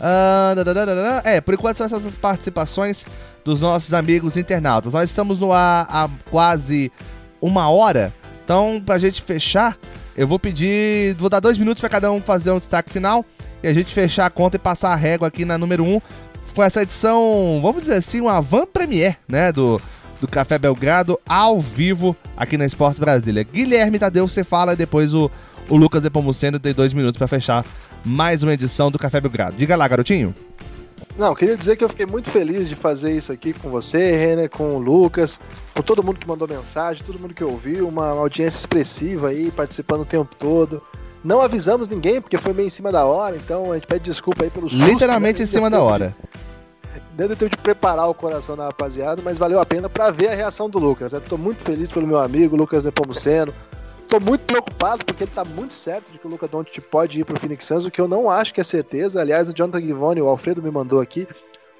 Uh, 0.00 1.22
é, 1.24 1.40
por 1.40 1.54
enquanto 1.54 1.76
são 1.76 1.86
essas 1.86 2.14
participações 2.14 3.06
dos 3.44 3.60
nossos 3.60 3.92
amigos 3.94 4.36
internautas. 4.36 4.92
Nós 4.92 5.10
estamos 5.10 5.38
no 5.38 5.52
ar 5.52 5.86
há 5.88 6.08
quase 6.30 6.90
uma 7.40 7.68
hora. 7.70 8.12
Então, 8.44 8.82
pra 8.84 8.98
gente 8.98 9.22
fechar, 9.22 9.76
eu 10.16 10.26
vou 10.26 10.38
pedir. 10.38 11.14
Vou 11.16 11.28
dar 11.28 11.40
dois 11.40 11.58
minutos 11.58 11.80
para 11.80 11.88
cada 11.88 12.10
um 12.10 12.20
fazer 12.20 12.50
um 12.50 12.58
destaque 12.58 12.92
final. 12.92 13.24
E 13.62 13.68
a 13.68 13.72
gente 13.72 13.94
fechar 13.94 14.26
a 14.26 14.30
conta 14.30 14.56
e 14.56 14.58
passar 14.58 14.92
a 14.92 14.96
régua 14.96 15.28
aqui 15.28 15.44
na 15.44 15.56
número 15.56 15.84
1. 15.84 15.96
Um, 15.96 16.00
com 16.54 16.62
essa 16.62 16.82
edição, 16.82 17.58
vamos 17.60 17.82
dizer 17.82 17.94
assim, 17.96 18.20
uma 18.20 18.40
van 18.40 18.64
premiere, 18.66 19.16
né? 19.28 19.50
Do, 19.50 19.80
do 20.20 20.28
Café 20.28 20.58
Belgrado 20.58 21.18
ao 21.28 21.60
vivo 21.60 22.16
aqui 22.36 22.56
na 22.56 22.64
Esportes 22.64 22.98
Brasília. 22.98 23.42
Guilherme 23.42 23.98
Tadeu, 23.98 24.28
você 24.28 24.44
fala 24.44 24.74
e 24.74 24.76
depois 24.76 25.12
o 25.12 25.30
o 25.68 25.76
Lucas 25.76 26.02
Depomuceno 26.02 26.58
tem 26.58 26.72
dois 26.72 26.92
minutos 26.92 27.16
para 27.16 27.26
fechar 27.26 27.64
mais 28.04 28.42
uma 28.42 28.52
edição 28.52 28.90
do 28.90 28.98
Café 28.98 29.20
Belgrado. 29.20 29.56
Diga 29.56 29.76
lá, 29.76 29.88
garotinho. 29.88 30.34
Não, 31.16 31.34
queria 31.34 31.56
dizer 31.56 31.76
que 31.76 31.84
eu 31.84 31.88
fiquei 31.88 32.06
muito 32.06 32.28
feliz 32.28 32.68
de 32.68 32.74
fazer 32.74 33.16
isso 33.16 33.32
aqui 33.32 33.52
com 33.52 33.70
você, 33.70 34.16
Renner, 34.16 34.50
com 34.50 34.74
o 34.74 34.78
Lucas, 34.78 35.40
com 35.72 35.80
todo 35.80 36.02
mundo 36.02 36.18
que 36.18 36.26
mandou 36.26 36.48
mensagem, 36.48 37.04
todo 37.04 37.18
mundo 37.18 37.32
que 37.32 37.44
ouviu, 37.44 37.86
uma 37.86 38.08
audiência 38.08 38.58
expressiva 38.58 39.28
aí, 39.28 39.50
participando 39.50 40.00
o 40.00 40.04
tempo 40.04 40.34
todo. 40.36 40.82
Não 41.22 41.40
avisamos 41.40 41.88
ninguém, 41.88 42.20
porque 42.20 42.36
foi 42.36 42.52
meio 42.52 42.66
em 42.66 42.70
cima 42.70 42.90
da 42.90 43.04
hora, 43.04 43.36
então 43.36 43.70
a 43.70 43.74
gente 43.76 43.86
pede 43.86 44.04
desculpa 44.04 44.44
aí 44.44 44.50
pelo 44.50 44.68
susto. 44.68 44.84
Literalmente 44.84 45.38
né? 45.38 45.44
em 45.44 45.46
cima 45.46 45.70
da 45.70 45.80
hora. 45.80 46.14
Deu 47.12 47.28
tempo 47.28 47.48
de 47.48 47.62
preparar 47.62 48.08
o 48.08 48.14
coração 48.14 48.56
da 48.56 48.66
rapaziada, 48.66 49.22
mas 49.24 49.38
valeu 49.38 49.60
a 49.60 49.64
pena 49.64 49.88
para 49.88 50.10
ver 50.10 50.28
a 50.28 50.34
reação 50.34 50.68
do 50.68 50.80
Lucas. 50.80 51.12
Estou 51.12 51.38
muito 51.38 51.62
feliz 51.62 51.90
pelo 51.90 52.06
meu 52.06 52.18
amigo 52.18 52.56
Lucas 52.56 52.84
Nepomuceno, 52.84 53.54
Tô 54.14 54.20
muito 54.20 54.42
preocupado 54.42 55.04
porque 55.04 55.24
ele 55.24 55.32
tá 55.34 55.44
muito 55.44 55.74
certo 55.74 56.12
de 56.12 56.20
que 56.20 56.26
o 56.28 56.30
Luca 56.30 56.46
Doncic 56.46 56.80
pode 56.82 57.18
ir 57.18 57.24
pro 57.24 57.36
Phoenix 57.36 57.64
Suns, 57.64 57.84
o 57.84 57.90
que 57.90 58.00
eu 58.00 58.06
não 58.06 58.30
acho 58.30 58.54
que 58.54 58.60
é 58.60 58.62
certeza. 58.62 59.20
Aliás, 59.20 59.48
o 59.48 59.52
Jonathan 59.52 59.84
Givone, 59.84 60.22
o 60.22 60.28
Alfredo 60.28 60.62
me 60.62 60.70
mandou 60.70 61.00
aqui, 61.00 61.26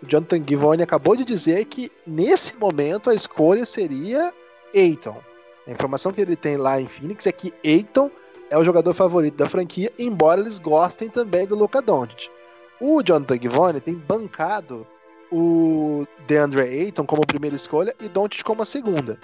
o 0.02 0.06
Jonathan 0.08 0.42
Givone 0.44 0.82
acabou 0.82 1.14
de 1.14 1.24
dizer 1.24 1.64
que 1.66 1.92
nesse 2.04 2.56
momento 2.56 3.08
a 3.08 3.14
escolha 3.14 3.64
seria 3.64 4.34
Aiton. 4.74 5.16
A 5.64 5.70
informação 5.70 6.10
que 6.10 6.20
ele 6.20 6.34
tem 6.34 6.56
lá 6.56 6.80
em 6.80 6.88
Phoenix 6.88 7.24
é 7.28 7.30
que 7.30 7.54
Aiton 7.64 8.10
é 8.50 8.58
o 8.58 8.64
jogador 8.64 8.92
favorito 8.94 9.36
da 9.36 9.48
franquia, 9.48 9.92
embora 9.96 10.40
eles 10.40 10.58
gostem 10.58 11.08
também 11.08 11.46
do 11.46 11.54
Luca 11.54 11.80
Doncic. 11.80 12.32
O 12.80 13.00
Jonathan 13.00 13.40
Givone 13.40 13.80
tem 13.80 13.94
bancado 13.94 14.84
o 15.30 16.04
DeAndre 16.26 16.62
Ayton 16.62 17.06
como 17.06 17.24
primeira 17.24 17.54
escolha 17.54 17.94
e 18.02 18.08
Doncic 18.08 18.42
como 18.42 18.62
a 18.62 18.64
segunda. 18.64 19.20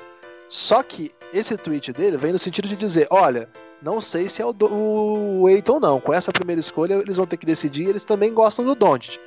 Só 0.50 0.82
que 0.82 1.12
esse 1.32 1.56
tweet 1.56 1.92
dele 1.92 2.16
vem 2.16 2.32
no 2.32 2.38
sentido 2.38 2.66
de 2.66 2.74
dizer: 2.74 3.06
olha, 3.08 3.48
não 3.80 4.00
sei 4.00 4.28
se 4.28 4.42
é 4.42 4.44
o, 4.44 4.52
o 4.60 5.48
Eiton 5.48 5.78
não. 5.78 6.00
Com 6.00 6.12
essa 6.12 6.32
primeira 6.32 6.58
escolha, 6.58 6.94
eles 6.94 7.16
vão 7.16 7.26
ter 7.26 7.36
que 7.36 7.46
decidir. 7.46 7.88
Eles 7.88 8.04
também 8.04 8.34
gostam 8.34 8.64
do 8.64 8.74
Doncic. 8.74 9.20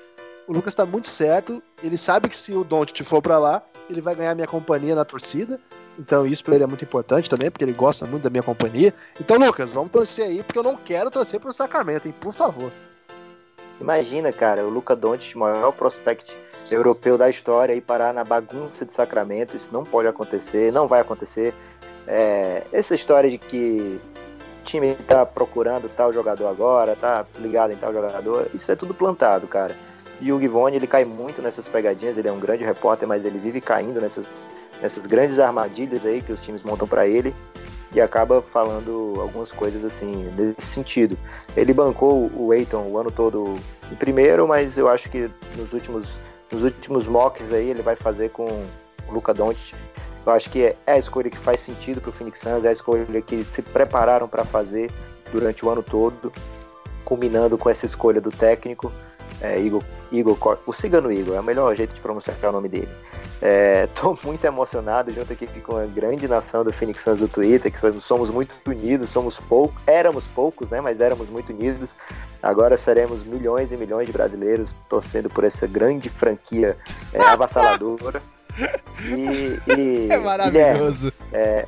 O 0.46 0.52
Lucas 0.52 0.76
tá 0.76 0.86
muito 0.86 1.08
certo. 1.08 1.64
Ele 1.82 1.96
sabe 1.96 2.28
que 2.28 2.36
se 2.36 2.52
o 2.54 2.66
Doncic 2.66 3.02
for 3.04 3.22
para 3.22 3.40
lá, 3.40 3.64
ele 3.90 4.02
vai 4.02 4.14
ganhar 4.14 4.36
minha 4.36 4.48
companhia 4.48 4.94
na 4.94 5.06
torcida. 5.06 5.58
Então 5.98 6.28
isso 6.28 6.44
para 6.44 6.56
ele 6.56 6.66
é 6.66 6.68
muito 6.68 6.84
importante 6.84 7.30
também, 7.30 7.50
porque 7.50 7.64
ele 7.64 7.72
gosta 7.72 8.06
muito 8.06 8.24
da 8.24 8.30
minha 8.30 8.44
companhia. 8.44 8.94
Então, 9.18 9.38
Lucas, 9.38 9.72
vamos 9.72 9.94
torcer 9.94 10.26
aí, 10.26 10.44
porque 10.44 10.60
eu 10.60 10.64
não 10.64 10.76
quero 10.76 11.10
torcer 11.10 11.40
pro 11.40 11.54
Sacramento, 11.54 12.06
hein? 12.06 12.14
Por 12.20 12.34
favor. 12.34 12.70
Imagina, 13.80 14.34
cara, 14.34 14.66
o 14.66 14.70
Luca 14.70 14.94
Doncic, 14.94 15.36
maior 15.38 15.72
prospect 15.72 16.36
europeu 16.72 17.18
da 17.18 17.30
história, 17.30 17.74
e 17.74 17.82
parar 17.82 18.14
na 18.14 18.24
bagunça 18.24 18.86
de 18.86 18.94
Sacramento. 18.94 19.56
Isso 19.56 19.70
não 19.72 19.84
pode 19.84 20.08
acontecer, 20.08 20.72
não 20.72 20.88
vai 20.88 21.02
acontecer. 21.02 21.54
É, 22.08 22.64
essa 22.72 22.96
história 22.96 23.30
de 23.30 23.38
que 23.38 24.00
o 24.62 24.64
time 24.64 24.90
está 24.90 25.26
procurando 25.26 25.90
tal 25.90 26.12
jogador 26.12 26.48
agora, 26.48 26.96
tá 26.96 27.26
ligado 27.40 27.74
em 27.74 27.78
tal 27.78 27.94
jogador, 27.94 28.48
isso 28.54 28.72
é 28.72 28.76
tudo 28.76 28.94
plantado, 28.94 29.48
cara. 29.48 29.76
E 30.22 30.32
o 30.32 30.40
Givone, 30.40 30.76
ele 30.76 30.88
cai 30.88 31.04
muito 31.04 31.42
nessas 31.42 31.68
pegadinhas, 31.68 32.18
ele 32.18 32.28
é 32.28 32.32
um 32.32 32.40
grande 32.40 32.64
repórter, 32.64 33.08
mas 33.08 33.26
ele 33.26 33.40
vive 33.40 33.60
caindo 33.60 34.00
nessas, 34.00 34.26
nessas 34.82 35.06
grandes 35.06 35.40
armadilhas 35.40 36.06
aí 36.06 36.22
que 36.22 36.32
os 36.32 36.42
times 36.42 36.64
montam 36.64 36.88
para 36.88 37.08
ele 37.08 37.34
e 37.94 38.02
acaba 38.02 38.42
falando 38.42 39.16
algumas 39.20 39.52
coisas 39.52 39.84
assim 39.86 40.32
nesse 40.36 40.74
sentido. 40.74 41.18
Ele 41.56 41.74
bancou 41.74 42.32
o 42.34 42.54
Eiton 42.54 42.84
o 42.88 42.98
ano 42.98 43.12
todo 43.12 43.58
em 43.92 43.96
primeiro, 43.96 44.48
mas 44.48 44.78
eu 44.78 44.88
acho 44.88 45.10
que 45.10 45.30
nos 45.56 45.72
últimos 45.72 46.08
nos 46.54 46.64
últimos 46.64 47.08
mocks 47.08 47.52
aí 47.52 47.70
ele 47.70 47.82
vai 47.82 47.96
fazer 47.96 48.30
com 48.30 48.46
o 48.46 49.12
Luca 49.12 49.34
Doncic. 49.34 49.74
Eu 50.26 50.32
acho 50.32 50.50
que 50.50 50.64
é, 50.64 50.76
a 50.88 50.98
escolha 50.98 51.30
que 51.30 51.38
faz 51.38 51.60
sentido 51.60 52.00
para 52.00 52.10
o 52.10 52.14
Phoenix 52.14 52.40
Suns, 52.40 52.64
é 52.64 52.70
a 52.70 52.72
escolha 52.72 53.06
que 53.22 53.44
se 53.44 53.62
prepararam 53.62 54.28
para 54.28 54.46
fazer 54.46 54.90
durante 55.32 55.66
o 55.66 55.70
ano 55.70 55.84
todo, 55.84 56.32
culminando 57.04 57.58
com 57.58 57.70
essa 57.70 57.86
escolha 57.86 58.22
do 58.22 58.30
técnico, 58.30 58.92
é, 59.44 59.60
Igor, 59.60 59.84
Igor, 60.12 60.58
o 60.66 60.74
Cigano 60.74 61.12
Igor, 61.12 61.36
é 61.36 61.40
o 61.40 61.44
melhor 61.44 61.76
jeito 61.76 61.94
de 61.94 62.00
pronunciar 62.00 62.38
o 62.42 62.52
nome 62.52 62.70
dele. 62.70 62.90
Estou 63.86 64.14
é, 64.14 64.18
muito 64.26 64.46
emocionado 64.46 65.12
junto 65.12 65.34
aqui 65.34 65.46
com 65.62 65.76
a 65.78 65.86
grande 65.86 66.28
nação 66.28 66.64
do 66.64 66.72
Phoenix 66.72 67.04
Suns 67.04 67.20
do 67.20 67.28
Twitter, 67.28 67.72
que 67.72 68.02
somos 68.02 68.30
muito 68.30 68.56
unidos, 68.66 69.10
somos 69.10 69.38
poucos, 69.38 69.82
éramos 69.86 70.24
poucos, 70.34 70.70
né, 70.70 70.80
mas 70.80 71.00
éramos 71.02 71.30
muito 71.30 71.52
unidos. 71.52 71.90
Agora 72.42 72.78
seremos 72.78 73.24
milhões 73.24 73.72
e 73.72 73.78
milhões 73.78 74.08
de 74.08 74.14
brasileiros 74.14 74.76
torcendo 74.90 75.30
por 75.30 75.44
essa 75.44 75.68
grande 75.68 76.10
franquia 76.10 76.78
é, 77.14 77.22
avassaladora. 77.28 78.22
E, 79.06 79.60
e, 79.78 80.08
é 80.10 80.18
maravilhoso. 80.20 81.12
Guilherme, 81.32 81.34
é, 81.34 81.66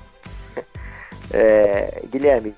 é, 1.31 2.01
Guilherme, 2.09 2.55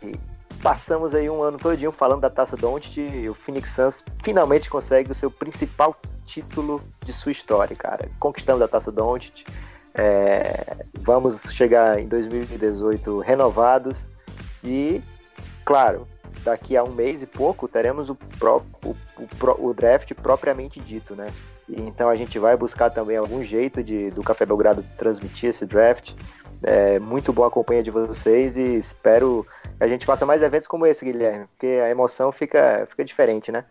passamos 0.68 1.16
aí 1.16 1.30
um 1.30 1.42
ano 1.42 1.58
todinho 1.58 1.94
falando 1.94 2.20
da 2.20 2.30
Taça 2.30 2.58
Don't 2.58 3.00
e 3.00 3.30
o 3.30 3.34
Phoenix 3.34 3.70
Suns 3.70 4.04
finalmente 4.22 4.70
consegue 4.70 5.10
o 5.10 5.16
seu 5.16 5.32
principal 5.32 5.96
título 6.26 6.82
de 7.06 7.14
sua 7.14 7.32
história, 7.32 7.74
cara. 7.74 8.10
Conquistamos 8.20 8.62
a 8.62 8.68
Taça 8.68 8.92
Don't. 8.92 9.46
É, 9.94 10.76
vamos 11.00 11.40
chegar 11.54 11.98
em 11.98 12.06
2018 12.10 13.20
renovados 13.20 13.98
e, 14.62 15.02
claro, 15.64 16.06
daqui 16.44 16.76
a 16.76 16.84
um 16.84 16.92
mês 16.92 17.22
e 17.22 17.26
pouco 17.26 17.70
teremos 17.70 18.10
o, 18.10 18.18
o, 18.84 18.90
o, 18.90 19.70
o 19.70 19.74
draft 19.74 20.14
propriamente 20.16 20.82
dito, 20.82 21.16
né? 21.16 21.28
Então 21.70 22.10
a 22.10 22.16
gente 22.18 22.38
vai 22.38 22.58
buscar 22.58 22.90
também 22.90 23.16
algum 23.16 23.42
jeito 23.42 23.82
de 23.82 24.10
do 24.12 24.22
Café 24.22 24.46
Belgrado 24.46 24.84
transmitir 24.98 25.52
esse 25.52 25.66
draft. 25.66 26.12
É, 26.62 27.00
muito 27.00 27.32
boa 27.32 27.48
a 27.48 27.52
companhia 27.52 27.84
de 27.84 27.92
vocês 27.92 28.58
e 28.58 28.76
espero 28.76 29.46
a 29.80 29.88
gente 29.88 30.06
faça 30.06 30.26
mais 30.26 30.42
eventos 30.42 30.68
como 30.68 30.86
esse, 30.86 31.06
Guilherme, 31.06 31.46
porque 31.48 31.68
a 31.68 31.90
emoção 31.90 32.32
fica, 32.32 32.88
fica 32.90 33.06
diferente, 33.06 33.52
né? 33.52 33.66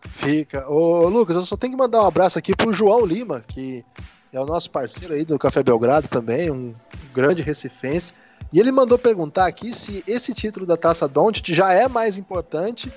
Fica. 0.00 0.68
Ô, 0.68 1.08
Lucas, 1.08 1.36
eu 1.36 1.44
só 1.44 1.56
tenho 1.56 1.72
que 1.72 1.78
mandar 1.78 2.02
um 2.02 2.06
abraço 2.06 2.38
aqui 2.38 2.56
pro 2.56 2.72
João 2.72 3.06
Lima, 3.06 3.42
que 3.46 3.84
é 4.32 4.40
o 4.40 4.46
nosso 4.46 4.70
parceiro 4.70 5.14
aí 5.14 5.24
do 5.24 5.38
Café 5.38 5.62
Belgrado 5.62 6.08
também, 6.08 6.50
um 6.50 6.74
grande 7.12 7.42
recifense. 7.42 8.12
E 8.52 8.58
ele 8.58 8.72
mandou 8.72 8.98
perguntar 8.98 9.46
aqui 9.46 9.72
se 9.72 10.02
esse 10.06 10.34
título 10.34 10.66
da 10.66 10.76
Taça 10.76 11.06
Doncic 11.06 11.54
já 11.54 11.72
é 11.72 11.86
mais 11.88 12.18
importante 12.18 12.92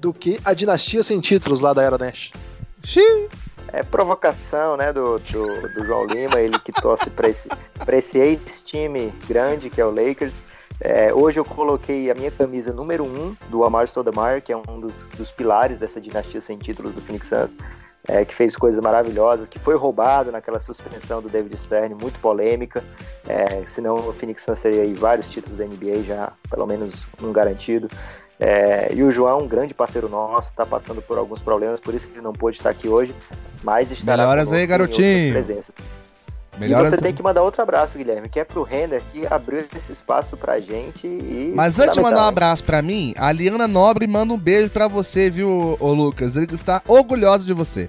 do 0.00 0.12
que 0.12 0.40
a 0.44 0.52
dinastia 0.54 1.02
sem 1.02 1.20
títulos 1.20 1.60
lá 1.60 1.72
da 1.72 1.82
Era 1.82 1.98
Nash. 1.98 2.32
Xiii. 2.82 3.28
É 3.70 3.82
provocação, 3.82 4.78
né, 4.78 4.92
do, 4.92 5.18
do, 5.18 5.44
do 5.74 5.84
João 5.84 6.06
Lima, 6.06 6.40
ele 6.40 6.58
que 6.58 6.72
torce 6.72 7.10
para 7.10 7.28
esse, 7.28 7.48
esse 7.88 8.18
ex-time 8.18 9.12
grande 9.28 9.68
que 9.68 9.80
é 9.80 9.84
o 9.84 9.90
Lakers. 9.90 10.32
É, 10.80 11.12
hoje 11.12 11.40
eu 11.40 11.44
coloquei 11.44 12.10
a 12.10 12.14
minha 12.14 12.30
camisa 12.30 12.72
número 12.72 13.04
1 13.04 13.06
um 13.06 13.36
do 13.48 13.64
Amar 13.64 13.86
Stoudemire, 13.88 14.40
que 14.40 14.52
é 14.52 14.56
um 14.56 14.80
dos, 14.80 14.92
dos 15.16 15.30
pilares 15.30 15.78
dessa 15.78 16.00
dinastia 16.00 16.40
sem 16.40 16.56
títulos 16.56 16.92
do 16.92 17.00
Phoenix 17.00 17.28
Suns 17.28 17.50
é, 18.08 18.24
que 18.24 18.34
fez 18.34 18.56
coisas 18.56 18.80
maravilhosas, 18.80 19.48
que 19.48 19.58
foi 19.58 19.76
roubado 19.76 20.32
naquela 20.32 20.58
suspensão 20.58 21.20
do 21.20 21.28
David 21.28 21.56
Stern, 21.58 21.94
muito 21.94 22.18
polêmica. 22.20 22.82
É, 23.28 23.64
senão 23.66 23.94
o 23.96 24.12
Phoenix 24.14 24.42
Suns 24.42 24.60
teria 24.60 24.82
aí 24.82 24.94
vários 24.94 25.28
títulos 25.28 25.58
da 25.58 25.66
NBA 25.66 26.02
já, 26.04 26.32
pelo 26.48 26.66
menos 26.66 27.06
um 27.22 27.30
garantido. 27.30 27.86
É, 28.40 28.94
e 28.94 29.02
o 29.02 29.10
João, 29.10 29.40
um 29.40 29.48
grande 29.48 29.74
parceiro 29.74 30.08
nosso, 30.08 30.48
está 30.48 30.64
passando 30.64 31.02
por 31.02 31.18
alguns 31.18 31.40
problemas, 31.40 31.80
por 31.80 31.94
isso 31.94 32.06
que 32.06 32.14
ele 32.14 32.22
não 32.22 32.32
pôde 32.32 32.56
estar 32.56 32.70
aqui 32.70 32.88
hoje, 32.88 33.14
mas 33.62 33.90
estará 33.90 34.22
Melhoras 34.22 34.52
aí, 34.52 34.66
garotinho. 34.66 35.34
Melhoras... 36.58 36.92
E 36.92 36.96
você 36.96 37.02
tem 37.02 37.14
que 37.14 37.22
mandar 37.22 37.42
outro 37.42 37.62
abraço, 37.62 37.96
Guilherme, 37.96 38.28
que 38.28 38.40
é 38.40 38.44
pro 38.44 38.62
Render 38.62 39.02
que 39.12 39.26
abriu 39.26 39.58
esse 39.58 39.92
espaço 39.92 40.36
pra 40.36 40.58
gente 40.58 41.06
e. 41.06 41.52
Mas 41.54 41.78
antes 41.78 41.94
de 41.94 42.00
mandar 42.00 42.24
um 42.24 42.28
abraço 42.28 42.64
pra 42.64 42.82
mim, 42.82 43.14
a 43.16 43.30
Liana 43.30 43.68
Nobre 43.68 44.06
manda 44.06 44.32
um 44.32 44.38
beijo 44.38 44.70
pra 44.70 44.88
você, 44.88 45.30
viu, 45.30 45.76
ô 45.78 45.92
Lucas? 45.92 46.36
Ele 46.36 46.54
está 46.54 46.82
orgulhoso 46.86 47.46
de 47.46 47.52
você. 47.52 47.88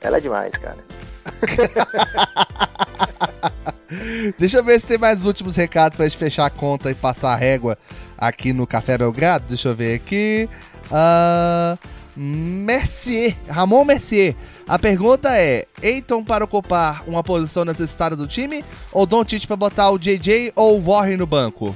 Ela 0.00 0.18
é 0.18 0.20
demais, 0.20 0.56
cara. 0.56 0.78
Deixa 4.38 4.58
eu 4.58 4.64
ver 4.64 4.80
se 4.80 4.86
tem 4.86 4.98
mais 4.98 5.24
últimos 5.24 5.56
recados 5.56 5.96
pra 5.96 6.06
gente 6.06 6.18
fechar 6.18 6.46
a 6.46 6.50
conta 6.50 6.90
e 6.90 6.94
passar 6.94 7.32
a 7.32 7.36
régua 7.36 7.78
aqui 8.18 8.52
no 8.52 8.66
Café 8.66 8.98
Belgrado. 8.98 9.44
Deixa 9.48 9.68
eu 9.68 9.74
ver 9.74 9.94
aqui. 9.94 10.48
Uh, 10.86 11.78
Mercier, 12.16 13.36
Ramon 13.48 13.84
Mercier. 13.84 14.34
A 14.68 14.78
pergunta 14.78 15.36
é: 15.38 15.66
Eiton 15.80 16.24
para 16.24 16.44
ocupar 16.44 17.04
uma 17.06 17.22
posição 17.22 17.64
necessitada 17.64 18.16
do 18.16 18.26
time 18.26 18.64
ou 18.92 19.06
Don 19.06 19.24
Tite 19.24 19.46
para 19.46 19.56
botar 19.56 19.90
o 19.90 19.98
JJ 19.98 20.52
ou 20.56 20.78
o 20.78 20.82
Warren 20.82 21.16
no 21.16 21.26
banco? 21.26 21.74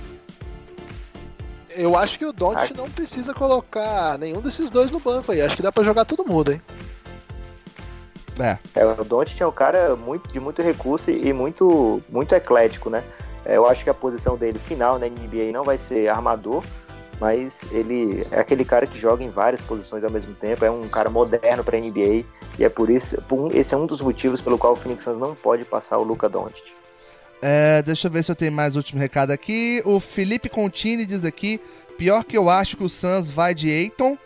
Eu 1.76 1.96
acho 1.96 2.18
que 2.18 2.26
o 2.26 2.32
Don't 2.32 2.74
não 2.76 2.90
precisa 2.90 3.32
colocar 3.32 4.18
nenhum 4.18 4.40
desses 4.40 4.70
dois 4.70 4.90
no 4.90 4.98
banco 4.98 5.30
aí. 5.30 5.40
Acho 5.40 5.56
que 5.56 5.62
dá 5.62 5.70
para 5.70 5.84
jogar 5.84 6.04
todo 6.04 6.26
mundo, 6.26 6.52
hein? 6.52 6.60
É. 8.40 8.58
é 8.74 8.84
o 8.84 9.04
Doncic 9.04 9.40
é 9.40 9.46
um 9.46 9.52
cara 9.52 9.94
muito, 9.94 10.32
de 10.32 10.40
muito 10.40 10.62
recurso 10.62 11.10
e 11.10 11.32
muito, 11.32 12.02
muito 12.08 12.34
eclético, 12.34 12.90
né? 12.90 13.04
É, 13.44 13.56
eu 13.56 13.66
acho 13.66 13.84
que 13.84 13.90
a 13.90 13.94
posição 13.94 14.36
dele 14.36 14.58
final 14.58 14.98
na 14.98 15.06
NBA 15.06 15.52
não 15.52 15.62
vai 15.62 15.78
ser 15.78 16.08
armador, 16.08 16.64
mas 17.20 17.52
ele 17.70 18.26
é 18.30 18.40
aquele 18.40 18.64
cara 18.64 18.86
que 18.86 18.98
joga 18.98 19.22
em 19.22 19.28
várias 19.30 19.60
posições 19.60 20.02
ao 20.02 20.10
mesmo 20.10 20.34
tempo, 20.34 20.64
é 20.64 20.70
um 20.70 20.88
cara 20.88 21.10
moderno 21.10 21.62
para 21.62 21.78
NBA 21.78 22.24
e 22.58 22.64
é 22.64 22.68
por 22.68 22.88
isso, 22.88 23.16
esse 23.52 23.74
é 23.74 23.76
um 23.76 23.86
dos 23.86 24.00
motivos 24.00 24.40
pelo 24.40 24.58
qual 24.58 24.72
o 24.72 24.76
Phoenix 24.76 25.04
Suns 25.04 25.18
não 25.18 25.34
pode 25.34 25.64
passar 25.64 25.98
o 25.98 26.02
Luca 26.02 26.28
Doncic. 26.28 26.72
É, 27.42 27.82
deixa 27.82 28.08
eu 28.08 28.12
ver 28.12 28.22
se 28.22 28.30
eu 28.30 28.36
tenho 28.36 28.52
mais 28.52 28.76
último 28.76 29.00
recado 29.00 29.30
aqui. 29.30 29.82
O 29.84 29.98
Felipe 29.98 30.48
Contini 30.48 31.06
diz 31.06 31.24
aqui: 31.24 31.60
pior 31.96 32.24
que 32.24 32.36
eu 32.36 32.50
acho 32.50 32.76
que 32.76 32.84
o 32.84 32.88
Suns 32.88 33.30
vai 33.30 33.54
de 33.54 33.70
Aiton. 33.70 34.16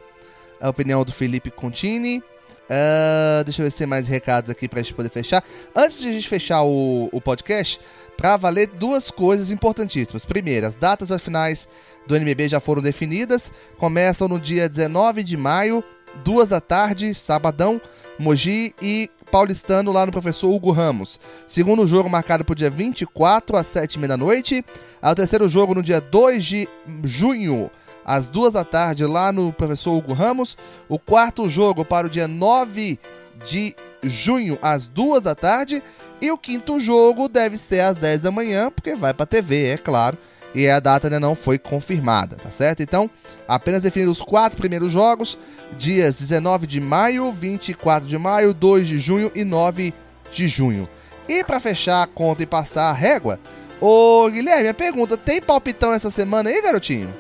A 0.61 0.69
opinião 0.69 1.05
do 1.05 1.13
Felipe 1.13 1.51
Contini. 1.51 2.19
Uh, 2.65 3.45
deixa 3.45 3.61
eu 3.61 3.65
ver 3.65 3.71
se 3.71 3.77
tem 3.77 3.87
mais 3.87 4.09
recados 4.09 4.51
aqui 4.51 4.67
pra 4.67 4.81
gente 4.83 4.95
poder 4.95 5.11
fechar. 5.11 5.45
Antes 5.77 6.01
de 6.01 6.09
a 6.09 6.13
gente 6.13 6.29
fechar 6.29 6.63
o, 6.63 7.09
o 7.13 7.21
podcast, 7.21 7.79
pra 8.17 8.37
valer 8.37 8.69
duas 8.69 9.11
coisas 9.11 9.51
importantíssimas. 9.51 10.25
Primeiro, 10.25 10.67
as 10.67 10.75
datas 10.77 11.11
finais 11.23 11.69
do 12.07 12.17
NBB 12.17 12.49
já 12.49 12.61
foram 12.61 12.83
definidas. 12.83 13.53
Começam 13.77 14.29
no 14.29 14.39
dia 14.39 14.69
19 14.69 15.23
de 15.23 15.37
maio, 15.37 15.83
duas 16.25 16.49
da 16.49 16.61
tarde, 16.61 17.15
sabadão, 17.15 17.81
Mogi 18.19 18.75
e 18.81 19.11
Paulistano 19.31 19.91
lá 19.91 20.07
no 20.07 20.13
professor 20.13 20.51
Hugo 20.51 20.71
Ramos. 20.71 21.19
Segundo 21.47 21.87
jogo 21.87 22.09
marcado 22.09 22.45
para 22.45 22.53
o 22.53 22.57
dia 22.57 22.71
24 22.71 23.57
às 23.57 23.67
7h30 23.67 24.07
da 24.07 24.17
noite. 24.17 24.65
O 25.03 25.15
terceiro 25.15 25.49
jogo 25.49 25.75
no 25.75 25.83
dia 25.83 26.01
2 26.01 26.45
de 26.45 26.69
junho 27.03 27.71
às 28.05 28.29
duas 28.29 28.53
da 28.53 28.65
tarde, 28.65 29.07
lá 29.07 29.33
no 29.33 29.53
professor 29.53 29.93
Hugo 29.93 30.13
Ramos. 30.13 30.57
O 30.89 30.99
quarto 30.99 31.49
jogo 31.49 31.85
para 31.85 32.07
o 32.07 32.11
dia 32.11 32.29
9 32.29 32.99
de 33.45 33.75
junho, 34.03 34.59
às 34.63 34.87
duas 34.87 35.23
da 35.23 35.35
tarde. 35.35 35.83
E 36.25 36.31
o 36.31 36.39
quinto 36.39 36.81
jogo 36.81 37.29
deve 37.29 37.59
ser 37.59 37.81
às 37.81 37.99
10 37.99 38.23
da 38.23 38.31
manhã, 38.31 38.71
porque 38.71 38.95
vai 38.95 39.13
para 39.13 39.27
TV, 39.27 39.67
é 39.67 39.77
claro. 39.77 40.17
E 40.55 40.67
a 40.67 40.81
data 40.81 41.07
ainda 41.07 41.21
não 41.21 41.35
foi 41.35 41.59
confirmada, 41.59 42.37
tá 42.37 42.51
certo? 42.51 42.83
Então, 42.83 43.11
apenas 43.47 43.83
definir 43.83 44.09
os 44.09 44.23
quatro 44.23 44.57
primeiros 44.57 44.91
jogos: 44.91 45.39
dias 45.77 46.19
19 46.19 46.67
de 46.67 46.81
maio, 46.81 47.31
24 47.31 48.09
de 48.09 48.17
maio, 48.17 48.55
2 48.55 48.89
de 48.89 48.99
junho 48.99 49.31
e 49.35 49.45
9 49.45 49.93
de 50.33 50.49
junho. 50.49 50.89
E 51.29 51.45
para 51.45 51.61
fechar 51.61 52.03
a 52.03 52.07
conta 52.07 52.43
e 52.43 52.47
passar 52.47 52.89
a 52.89 52.95
régua, 52.95 53.39
Ô, 53.79 54.27
Guilherme, 54.31 54.69
a 54.69 54.73
pergunta: 54.73 55.19
tem 55.19 55.43
palpitão 55.43 55.93
essa 55.93 56.11
semana 56.11 56.49
aí, 56.49 56.63
garotinho? 56.63 57.13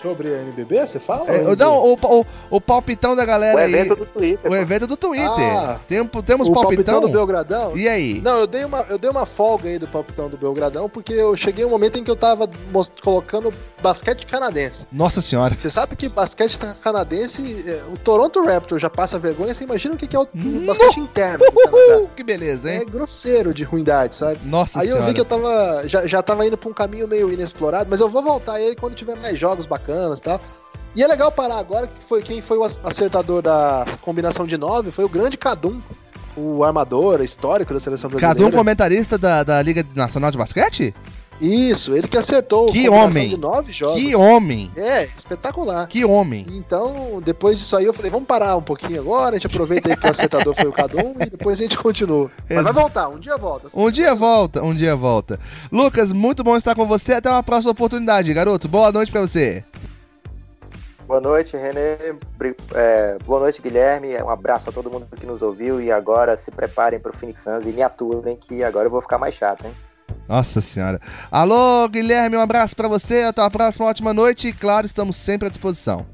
Sobre 0.00 0.34
a 0.34 0.40
NBB, 0.40 0.86
você 0.86 0.98
fala? 0.98 1.30
É, 1.30 1.54
não, 1.56 1.76
o, 1.76 1.92
o, 1.92 2.26
o, 2.50 2.60
palpitão 2.60 3.14
da 3.14 3.24
galera 3.26 3.56
o 3.56 3.60
aí. 3.60 3.72
O 3.72 3.76
evento 3.76 3.96
do 3.96 4.06
Twitter. 4.06 4.50
O 4.50 4.56
evento 4.56 4.86
do 4.86 4.96
Twitter. 4.96 5.28
Ah, 5.28 5.78
Tem, 5.86 6.06
temos 6.06 6.48
o 6.48 6.52
palpitão? 6.52 6.54
palpitão 6.54 7.00
do 7.02 7.08
Belgradão? 7.08 7.76
E 7.76 7.86
aí? 7.86 8.20
Não, 8.22 8.38
eu 8.38 8.46
dei, 8.46 8.64
uma, 8.64 8.80
eu 8.88 8.96
dei 8.96 9.10
uma 9.10 9.26
folga 9.26 9.68
aí 9.68 9.78
do 9.78 9.86
palpitão 9.86 10.30
do 10.30 10.38
Belgradão, 10.38 10.88
porque 10.88 11.12
eu 11.12 11.36
cheguei 11.36 11.66
um 11.66 11.68
momento 11.68 11.98
em 11.98 12.04
que 12.04 12.10
eu 12.10 12.16
tava 12.16 12.48
colocando 13.02 13.52
basquete 13.82 14.24
canadense. 14.24 14.86
Nossa 14.90 15.20
senhora. 15.20 15.54
Você 15.54 15.68
sabe 15.68 15.94
que 15.96 16.08
basquete 16.08 16.58
canadense, 16.82 17.64
é, 17.66 17.82
o 17.92 17.98
Toronto 17.98 18.42
Raptor 18.42 18.78
já 18.78 18.88
passa 18.88 19.18
vergonha, 19.18 19.52
você 19.52 19.64
imagina 19.64 19.94
o 19.94 19.98
que 19.98 20.16
é 20.16 20.18
o 20.18 20.26
uhum. 20.34 20.64
basquete 20.64 20.98
interno 20.98 21.44
Canadá. 21.44 22.06
Que 22.16 22.24
beleza, 22.24 22.72
hein? 22.72 22.80
É 22.80 22.84
grosseiro 22.84 23.52
de 23.52 23.64
ruindade, 23.64 24.14
sabe? 24.14 24.40
Nossa 24.44 24.80
Aí 24.80 24.86
senhora. 24.86 25.02
eu 25.02 25.06
vi 25.08 25.14
que 25.14 25.20
eu 25.20 25.24
tava, 25.26 25.82
já, 25.86 26.06
já 26.06 26.22
tava 26.22 26.46
indo 26.46 26.56
pra 26.56 26.70
um 26.70 26.72
caminho 26.72 27.06
meio 27.06 27.30
inexplorado, 27.30 27.88
mas 27.90 28.00
eu 28.00 28.08
vou 28.08 28.22
voltar 28.22 28.54
a 28.54 28.62
ele 28.62 28.74
quando 28.76 28.94
tiver 28.94 29.16
mais 29.16 29.38
jogos 29.38 29.66
bacanas 29.66 29.89
e 30.18 30.22
tal. 30.22 30.40
E 30.94 31.02
é 31.02 31.06
legal 31.06 31.30
parar 31.30 31.58
agora 31.58 31.86
que 31.86 32.02
foi 32.02 32.22
quem 32.22 32.42
foi 32.42 32.58
o 32.58 32.64
acertador 32.64 33.42
da 33.42 33.86
combinação 34.00 34.46
de 34.46 34.58
nove 34.58 34.90
foi 34.90 35.04
o 35.04 35.08
grande 35.08 35.36
Cadum, 35.36 35.80
o 36.36 36.64
armador 36.64 37.22
histórico 37.22 37.72
da 37.72 37.78
seleção 37.78 38.10
brasileira. 38.10 38.40
Cadum, 38.40 38.56
comentarista 38.56 39.16
da, 39.16 39.44
da 39.44 39.62
Liga 39.62 39.86
Nacional 39.94 40.30
de 40.30 40.38
Basquete? 40.38 40.94
Isso, 41.40 41.94
ele 41.94 42.06
que 42.06 42.18
acertou 42.18 42.70
que 42.70 42.88
homem. 42.88 43.30
de 43.30 43.36
nove 43.36 43.72
jogos. 43.72 44.00
Que 44.00 44.14
homem! 44.14 44.70
É, 44.76 45.04
espetacular. 45.04 45.86
Que 45.88 46.04
homem! 46.04 46.44
Então, 46.50 47.20
depois 47.24 47.58
disso 47.58 47.76
aí, 47.76 47.84
eu 47.84 47.94
falei, 47.94 48.10
vamos 48.10 48.26
parar 48.26 48.56
um 48.56 48.62
pouquinho 48.62 49.00
agora, 49.00 49.36
a 49.36 49.38
gente 49.38 49.46
aproveita 49.46 49.88
aí 49.88 49.96
que 49.96 50.06
o 50.06 50.10
acertador 50.10 50.54
foi 50.54 50.66
o 50.66 50.72
Cadum 50.72 51.14
e 51.20 51.30
depois 51.30 51.58
a 51.58 51.62
gente 51.62 51.78
continua. 51.78 52.30
Mas 52.48 52.62
vai 52.62 52.72
voltar, 52.72 53.08
um 53.08 53.18
dia 53.18 53.36
volta. 53.36 53.68
Um 53.74 53.90
dia 53.90 54.14
volta, 54.14 54.62
um 54.62 54.74
dia 54.74 54.94
volta. 54.94 55.40
Lucas, 55.72 56.12
muito 56.12 56.44
bom 56.44 56.56
estar 56.56 56.74
com 56.74 56.86
você, 56.86 57.14
até 57.14 57.30
uma 57.30 57.42
próxima 57.42 57.72
oportunidade, 57.72 58.32
garoto. 58.34 58.68
Boa 58.68 58.92
noite 58.92 59.10
para 59.10 59.22
você. 59.22 59.64
Boa 61.10 61.20
noite, 61.20 61.56
Renê. 61.56 62.14
É, 62.72 63.18
boa 63.24 63.40
noite, 63.40 63.60
Guilherme. 63.60 64.14
Um 64.22 64.30
abraço 64.30 64.70
a 64.70 64.72
todo 64.72 64.88
mundo 64.88 65.08
que 65.18 65.26
nos 65.26 65.42
ouviu. 65.42 65.80
E 65.80 65.90
agora 65.90 66.36
se 66.36 66.52
preparem 66.52 67.00
para 67.00 67.10
o 67.10 67.16
Phoenix 67.16 67.42
Suns 67.42 67.66
e 67.66 67.72
me 67.72 67.82
aturem, 67.82 68.36
que 68.36 68.62
agora 68.62 68.86
eu 68.86 68.90
vou 68.92 69.02
ficar 69.02 69.18
mais 69.18 69.34
chato, 69.34 69.66
hein? 69.66 69.72
Nossa 70.30 70.60
senhora. 70.60 71.00
Alô, 71.28 71.88
Guilherme, 71.88 72.36
um 72.36 72.40
abraço 72.40 72.76
para 72.76 72.86
você. 72.86 73.22
Até 73.22 73.42
a 73.42 73.50
próxima, 73.50 73.86
ótima 73.86 74.14
noite. 74.14 74.46
E 74.46 74.52
claro, 74.52 74.86
estamos 74.86 75.16
sempre 75.16 75.48
à 75.48 75.50
disposição. 75.50 76.06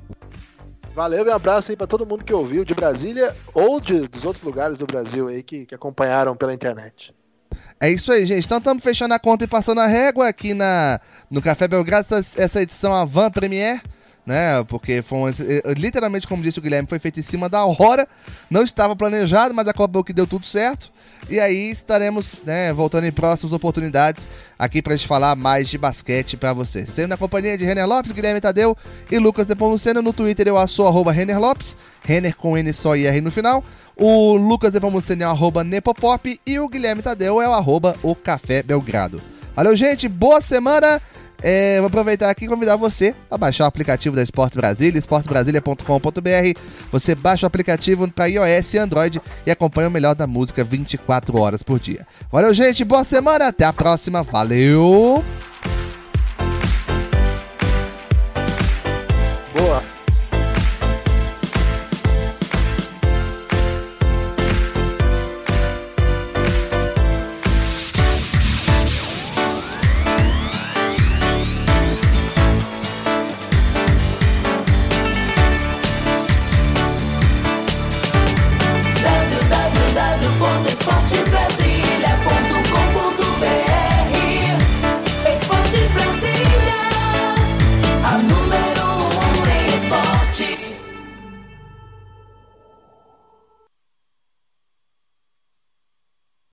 Valeu 0.94 1.26
e 1.26 1.28
um 1.28 1.34
abraço 1.34 1.70
aí 1.70 1.76
para 1.76 1.86
todo 1.86 2.06
mundo 2.06 2.24
que 2.24 2.32
ouviu 2.32 2.64
de 2.64 2.74
Brasília 2.74 3.36
ou 3.52 3.78
de, 3.78 4.08
dos 4.08 4.24
outros 4.24 4.42
lugares 4.42 4.78
do 4.78 4.86
Brasil 4.86 5.28
aí 5.28 5.42
que, 5.42 5.66
que 5.66 5.74
acompanharam 5.74 6.34
pela 6.34 6.54
internet. 6.54 7.14
É 7.78 7.90
isso 7.90 8.10
aí, 8.10 8.24
gente. 8.24 8.46
Então 8.46 8.56
estamos 8.56 8.82
fechando 8.82 9.12
a 9.12 9.18
conta 9.18 9.44
e 9.44 9.46
passando 9.46 9.82
a 9.82 9.86
régua 9.86 10.26
aqui 10.26 10.54
na, 10.54 10.98
no 11.30 11.42
Café 11.42 11.68
Belgrado, 11.68 12.06
essa, 12.14 12.42
essa 12.42 12.62
edição 12.62 12.94
a 12.94 13.04
Van 13.04 13.30
Premier 13.30 13.82
né? 14.26 14.64
Porque 14.64 15.00
foi 15.02 15.18
um, 15.18 15.28
eh, 15.28 15.62
literalmente, 15.76 16.26
como 16.26 16.42
disse 16.42 16.58
o 16.58 16.62
Guilherme, 16.62 16.88
foi 16.88 16.98
feito 16.98 17.20
em 17.20 17.22
cima 17.22 17.48
da 17.48 17.64
hora. 17.64 18.08
Não 18.50 18.62
estava 18.62 18.96
planejado, 18.96 19.54
mas 19.54 19.68
acabou 19.68 20.02
que 20.02 20.12
deu 20.12 20.26
tudo 20.26 20.44
certo. 20.44 20.90
E 21.30 21.40
aí 21.40 21.70
estaremos, 21.70 22.42
né, 22.44 22.72
voltando 22.72 23.04
em 23.04 23.12
próximas 23.12 23.52
oportunidades 23.52 24.28
aqui 24.58 24.82
para 24.82 24.96
gente 24.96 25.08
falar 25.08 25.34
mais 25.34 25.68
de 25.68 25.78
basquete 25.78 26.36
para 26.36 26.52
vocês. 26.52 26.88
Sendo 26.88 27.08
na 27.08 27.16
companhia 27.16 27.56
de 27.56 27.64
Renner 27.64 27.86
Lopes, 27.86 28.12
Guilherme 28.12 28.40
Tadeu 28.40 28.76
e 29.10 29.18
Lucas 29.18 29.46
Depomuceno. 29.46 30.02
No 30.02 30.12
Twitter 30.12 30.46
eu 30.46 30.68
sou 30.68 30.86
arroba 30.86 31.12
Renner 31.12 31.40
Lopes, 31.40 31.76
Renner 32.04 32.36
com 32.36 32.56
N 32.56 32.72
só 32.72 32.96
e 32.96 33.06
R 33.06 33.20
no 33.20 33.30
final. 33.30 33.64
O 33.96 34.36
Lucas 34.36 34.72
Depomuceno 34.72 35.22
é 35.22 35.26
o 35.26 35.30
arroba 35.30 35.64
Nepopop 35.64 36.40
e 36.46 36.58
o 36.58 36.68
Guilherme 36.68 37.02
Tadeu 37.02 37.40
é 37.40 37.48
o 37.48 37.52
arroba 37.52 37.96
o 38.02 38.14
Café 38.14 38.62
Belgrado. 38.62 39.20
Valeu, 39.54 39.74
gente. 39.74 40.06
Boa 40.06 40.40
semana. 40.40 41.00
É, 41.42 41.78
vou 41.78 41.88
aproveitar 41.88 42.30
aqui 42.30 42.44
e 42.44 42.48
convidar 42.48 42.76
você 42.76 43.14
a 43.30 43.36
baixar 43.36 43.64
o 43.64 43.66
aplicativo 43.66 44.16
da 44.16 44.22
Esporte 44.22 44.56
Brasília, 44.56 44.98
esportebrasilia.com.br. 44.98 46.60
Você 46.90 47.14
baixa 47.14 47.46
o 47.46 47.48
aplicativo 47.48 48.10
para 48.10 48.26
iOS 48.26 48.74
e 48.74 48.78
Android 48.78 49.20
e 49.44 49.50
acompanha 49.50 49.88
o 49.88 49.90
melhor 49.90 50.14
da 50.14 50.26
música 50.26 50.64
24 50.64 51.38
horas 51.40 51.62
por 51.62 51.78
dia. 51.78 52.06
Valeu, 52.30 52.52
gente, 52.54 52.84
boa 52.84 53.04
semana, 53.04 53.48
até 53.48 53.64
a 53.64 53.72
próxima, 53.72 54.22
valeu! 54.22 55.24
Boa! 59.54 59.95